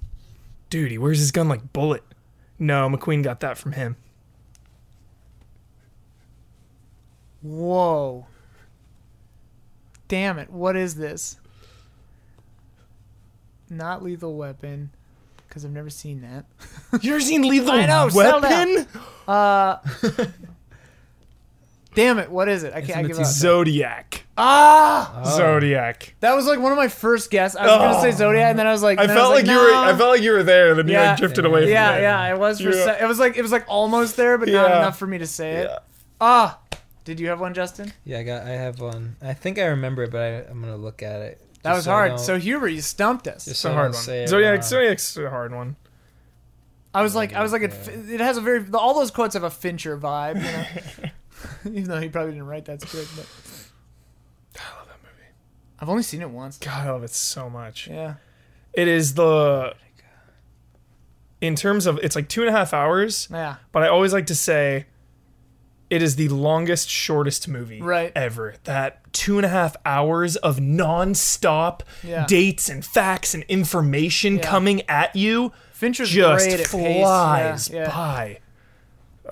[0.69, 2.03] dude, he wears his gun like bullet.
[2.57, 3.95] No, McQueen got that from him.
[7.41, 8.27] Whoa.
[10.09, 10.49] Damn it.
[10.49, 11.37] What is this?
[13.69, 14.89] Not Lethal Weapon
[15.49, 16.45] cuz I've never seen that.
[17.01, 18.75] You ever seen Lethal I know, settle down.
[18.75, 18.87] Weapon?
[19.27, 19.77] Uh
[21.95, 22.29] Damn it.
[22.29, 22.73] What is it?
[22.73, 23.21] I can't I give up.
[23.21, 24.23] It's Zodiac.
[24.37, 25.21] Ah!
[25.25, 25.37] Oh.
[25.37, 26.13] Zodiac.
[26.19, 27.57] That was like one of my first guesses.
[27.57, 28.27] I was going to say Oh.
[28.29, 29.73] Zodiac and then I was like I then felt was like, you were.
[29.73, 29.97] I no.
[29.97, 31.09] felt like you were there, and then you Yeah.
[31.09, 32.01] like drifted away from Yeah, it.
[32.03, 32.85] yeah, it was for Yeah.
[32.85, 34.77] se- it was like it was like almost there but not Yeah.
[34.77, 35.67] enough for me to say it.
[35.69, 35.79] Yeah.
[36.21, 36.59] Ah.
[37.03, 37.91] Did you have one, Justin?
[38.05, 38.43] Yeah, I got.
[38.43, 39.15] I have one.
[39.21, 41.41] I think I remember it, but I, I'm gonna look at it.
[41.63, 42.19] That was so hard.
[42.19, 43.47] So Hubert, you stumped us.
[43.47, 44.01] It's so a I hard one.
[44.01, 44.63] say it Zodiac.
[44.63, 45.75] Zodiac's a hard one.
[46.93, 49.43] I was like, I was like, it, it has a very all those quotes have
[49.43, 50.41] a Fincher vibe, you
[51.03, 51.09] know.
[51.77, 53.25] Even though he probably didn't write that script, but
[54.61, 55.27] I love that movie.
[55.79, 56.57] I've only seen it once.
[56.57, 57.87] God, I love it so much.
[57.87, 58.15] Yeah.
[58.73, 59.73] It is the.
[61.41, 63.55] In terms of, it's like two and a half hours, Yeah.
[63.71, 64.87] but I always like to say,
[65.89, 68.11] it is the longest, shortest movie Right.
[68.15, 68.55] ever.
[68.65, 72.25] That two and a half hours of non-stop Yeah.
[72.27, 74.43] dates and facts and information Yeah.
[74.43, 77.01] coming at you Fincher's just great at pace.
[77.01, 77.89] flies Yeah, yeah.
[77.89, 78.39] by.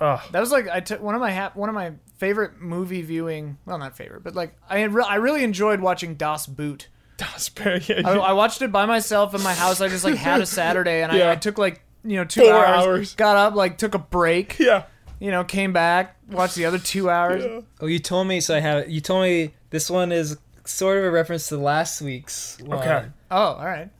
[0.00, 0.20] Ugh.
[0.32, 3.58] That was like I took one of my ha- one of my favorite movie viewing.
[3.66, 6.88] Well, not favorite, but like I re- I really enjoyed watching Das Boot.
[7.16, 9.80] Das Boot, yeah, I, I watched it by myself in my house.
[9.80, 11.10] I just like had a Saturday and.
[11.10, 13.14] I, I took like you know two Four hours, hours.
[13.16, 14.58] Got up, like took a break.
[14.58, 14.84] yeah.
[15.20, 17.44] You know, came back, watched the other two hours.
[17.44, 17.60] Yeah.
[17.80, 18.40] Oh, you told me.
[18.40, 18.88] So I have.
[18.90, 22.78] You told me this one is sort of a reference to last week's one.
[22.78, 23.06] Okay.
[23.30, 23.90] Oh, all right.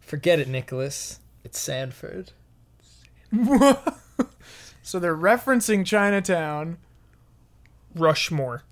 [0.00, 1.20] Forget it, Nicholas.
[1.44, 2.32] It's Sandford.
[4.90, 6.78] So they're referencing Chinatown.
[7.94, 8.64] Rushmore.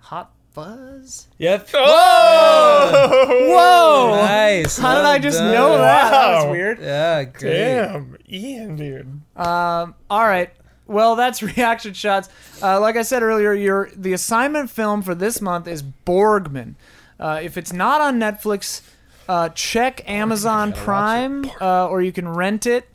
[0.00, 1.28] Hot Fuzz.
[1.38, 1.68] Yep.
[1.74, 3.26] Oh!
[3.28, 4.16] Whoa!
[4.16, 4.76] Nice.
[4.76, 5.52] How did I just done.
[5.52, 6.10] know that?
[6.10, 6.80] That was weird.
[6.80, 7.52] Yeah, great.
[7.52, 9.20] Damn, Ian, dude.
[9.36, 10.50] Um, all right.
[10.86, 12.28] Well, that's reaction shots.
[12.62, 16.74] Uh, like I said earlier, your the assignment film for this month is Borgman.
[17.18, 18.82] Uh, if it's not on Netflix,
[19.28, 22.88] uh, check Amazon Prime, uh, or you can rent it.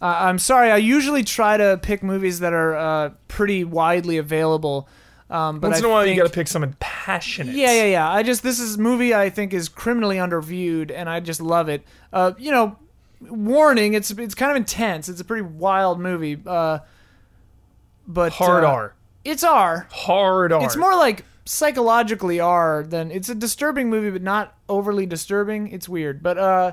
[0.00, 0.70] Uh, I'm sorry.
[0.70, 4.88] I usually try to pick movies that are uh, pretty widely available.
[5.28, 7.54] Um, but Once I in a while, think, you got to pick someone passionate.
[7.54, 8.10] Yeah, yeah, yeah.
[8.10, 11.82] I just this is movie I think is criminally underviewed, and I just love it.
[12.12, 12.76] Uh, you know,
[13.20, 15.08] warning, it's it's kind of intense.
[15.08, 16.36] It's a pretty wild movie.
[18.06, 18.94] But Hard uh, R.
[19.24, 19.88] It's R.
[19.90, 20.64] Hard R.
[20.64, 25.72] It's more like psychologically R than it's a disturbing movie, but not overly disturbing.
[25.72, 26.72] It's weird, but uh,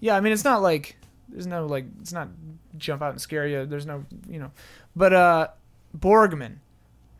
[0.00, 0.16] yeah.
[0.16, 0.96] I mean, it's not like
[1.28, 2.28] there's no like it's not
[2.76, 3.66] jump out and scare you.
[3.66, 4.50] There's no you know,
[4.94, 5.48] but uh,
[5.96, 6.56] Borgman,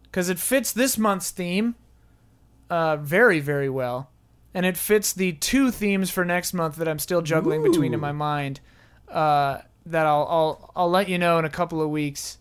[0.04, 1.74] because it fits this month's theme,
[2.70, 4.10] uh, very very well,
[4.54, 8.00] and it fits the two themes for next month that I'm still juggling between in
[8.00, 8.60] my mind.
[9.08, 12.38] Uh, that I'll I'll I'll let you know in a couple of weeks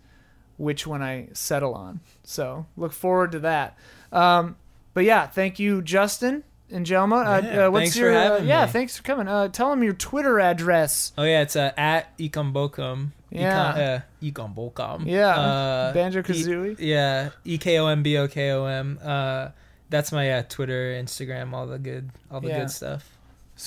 [0.57, 1.99] which one I settle on.
[2.23, 3.77] So look forward to that.
[4.11, 4.56] Um,
[4.94, 7.26] but yeah, thank you, Justin and Jelma.
[7.26, 8.65] Uh, Yeah, uh, what's thanks for your uh, having yeah?
[8.65, 8.72] me.
[8.72, 9.27] Thanks for coming.
[9.27, 11.11] Uh, tell them your Twitter address.
[11.18, 13.10] Oh yeah, it's uh, at Ekombokom.
[13.32, 13.73] Yeah.
[13.73, 15.06] Econ, uh, Ekombokom.
[15.06, 16.76] Yeah, Uh, Banjo E- Kazooie.
[16.80, 17.30] yeah.
[17.44, 18.98] E K O M B O K O M.
[19.03, 19.49] Uh,
[19.90, 22.60] that's my uh, Twitter, Instagram, all the good, all the Yeah.
[22.60, 23.10] good stuff.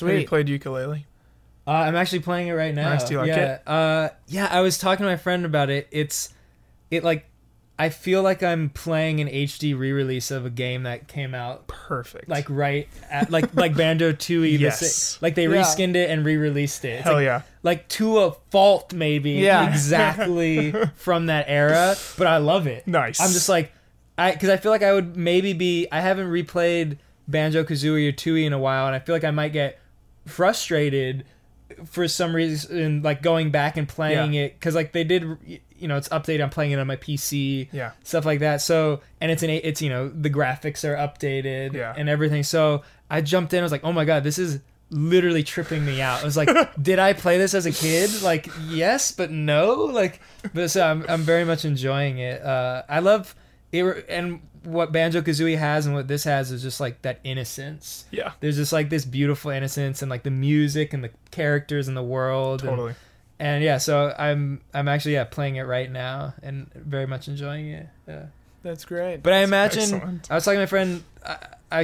[0.00, 1.04] Have you played Yooka-Laylee?
[1.66, 2.90] Uh, I'm actually playing it right now.
[2.90, 3.54] Nice, do you like yeah.
[3.56, 3.62] it?
[3.68, 5.86] Uh, yeah, I was talking to my friend about it.
[5.90, 6.32] It's,
[6.90, 7.26] it like,
[7.80, 12.28] I feel like I'm playing an HD re-release of a game that came out Perfect.
[12.28, 14.40] like right at like like Banjo Tooie.
[14.58, 14.92] the Yes.
[14.94, 15.62] sa- Like they Yeah.
[15.62, 16.88] reskinned it and re-released it.
[16.88, 17.42] It's Hell like, yeah.
[17.62, 19.68] like to a fault maybe Yeah.
[19.72, 23.20] exactly from that era but i love it Nice.
[23.20, 23.70] i'm just like
[24.16, 26.98] i because i feel like i would maybe be i haven't replayed
[27.28, 29.78] banjo kazooie or tooie in a while and i feel like i might get
[30.26, 31.24] frustrated
[31.84, 35.96] for some reason, like going back and playing it because like they did, you know,
[35.96, 36.42] it's updated.
[36.42, 37.92] I'm playing it on my PC, Yeah.
[38.04, 38.60] stuff like that.
[38.60, 41.94] So and it's an it's you know the graphics are updated Yeah.
[41.96, 42.42] and everything.
[42.42, 43.60] So I jumped in.
[43.60, 44.60] I was like, oh my god, this is
[44.90, 46.22] literally tripping me out.
[46.22, 46.48] I was like,
[46.82, 48.22] did I play this as a kid?
[48.22, 49.74] Like yes, but no.
[49.84, 50.20] Like,
[50.54, 52.42] but so I'm I'm very much enjoying it.
[52.42, 53.34] Uh, I love
[53.72, 58.04] it, and what Banjo Kazooie has and what this has is just like that innocence.
[58.10, 58.32] Yeah.
[58.40, 62.02] There's just like this beautiful innocence and like the music and the characters and the
[62.02, 62.60] world.
[62.60, 62.88] Totally.
[62.88, 62.96] and
[63.40, 67.86] yeah, so I'm I'm actually yeah playing it right now and very much enjoying it.
[68.06, 68.26] Yeah.
[68.62, 69.22] That's great.
[69.22, 70.30] But I imagine excellent.
[70.30, 71.04] I was talking to my friend,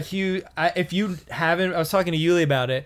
[0.05, 0.43] Hugh.
[0.57, 2.85] I, if you haven't, I was talking to Yuli about it,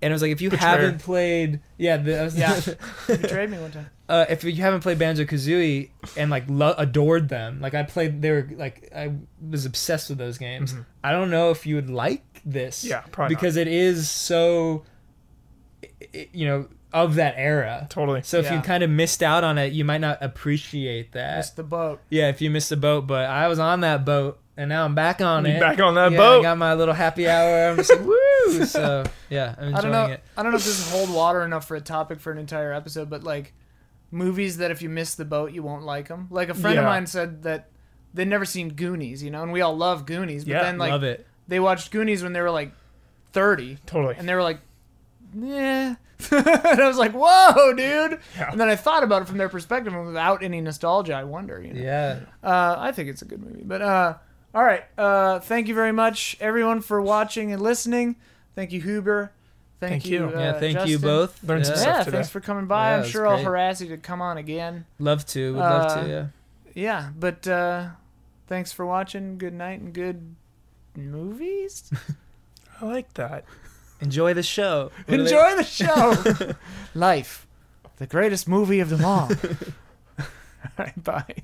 [0.00, 0.70] and I was like, if you Betrayer.
[0.78, 2.58] haven't played, yeah, the, I was, Yeah.
[3.08, 3.90] You betrayed me one time.
[4.08, 8.22] uh, if you haven't played Banjo Kazooie and like lo- adored them, like I played,
[8.22, 9.12] they were like I
[9.48, 10.72] was obsessed with those games.
[10.72, 10.86] Mhm.
[11.04, 13.40] I don't know if you would like this, Yeah, probably not.
[13.42, 14.84] because it is so,
[15.84, 17.86] i- i- you know, of that era.
[17.90, 18.22] Totally.
[18.22, 18.56] So if Yeah.
[18.56, 21.36] you kind of missed out on it, you might not appreciate that.
[21.36, 22.00] Missed the boat.
[22.10, 24.94] Yeah, if you missed the boat, but I was on that boat and now I'm
[24.94, 25.60] back on You it.
[25.60, 26.40] back on that yeah, boat.
[26.40, 27.68] I got my little happy hour.
[27.70, 28.64] I'm just like, woo!
[28.64, 30.14] So yeah, I'm enjoying I don't know.
[30.14, 30.22] it.
[30.36, 32.72] I don't know if this will hold water enough for a topic for an entire
[32.72, 33.52] episode, but like
[34.10, 36.28] movies that if you miss the boat, you won't like them.
[36.30, 37.68] Like a friend of mine said that
[38.14, 40.90] they'd never seen Goonies, you know, and we all love Goonies, but Yeah, then like
[40.90, 41.26] Love it.
[41.46, 42.72] they watched Goonies when they were like
[43.32, 44.14] 30, Totally.
[44.16, 44.60] and they were like,
[45.34, 45.94] yeah.
[46.32, 48.18] and I was like, whoa, dude.
[48.36, 48.50] Yeah.
[48.50, 51.62] And then I thought about it from their perspective, and without any nostalgia, I wonder,
[51.62, 51.80] you know.
[51.80, 52.20] Yeah.
[52.42, 53.62] Uh, I think it's a good movie.
[53.64, 54.14] But uh,
[54.54, 54.84] all right.
[54.98, 58.16] Uh, thank you very much, everyone, for watching and listening.
[58.56, 59.32] Thank you, Hubert.
[59.80, 60.28] Thank, Thank you.
[60.30, 60.36] you.
[60.36, 60.52] uh, yeah.
[60.58, 61.40] Thank you both.
[61.44, 61.80] Learned some yeah.
[61.82, 62.16] stuff Yeah, today.
[62.16, 62.88] thanks for coming by.
[62.88, 64.86] Yeah, I'm it was sure I'll harass you to come on again.
[64.98, 65.52] Love to.
[65.52, 66.08] Would love Uh, to.
[66.08, 66.26] Yeah.
[66.74, 67.90] Yeah, but uh,
[68.48, 69.38] thanks for watching.
[69.38, 70.34] Good night and good
[70.96, 71.92] movies.
[72.80, 73.44] I like that.
[74.00, 74.90] Enjoy the show.
[75.06, 76.54] What Enjoy the show.
[76.94, 77.46] Life,
[77.96, 79.30] the greatest movie of them all.
[80.18, 80.26] all
[80.78, 81.34] right, bye.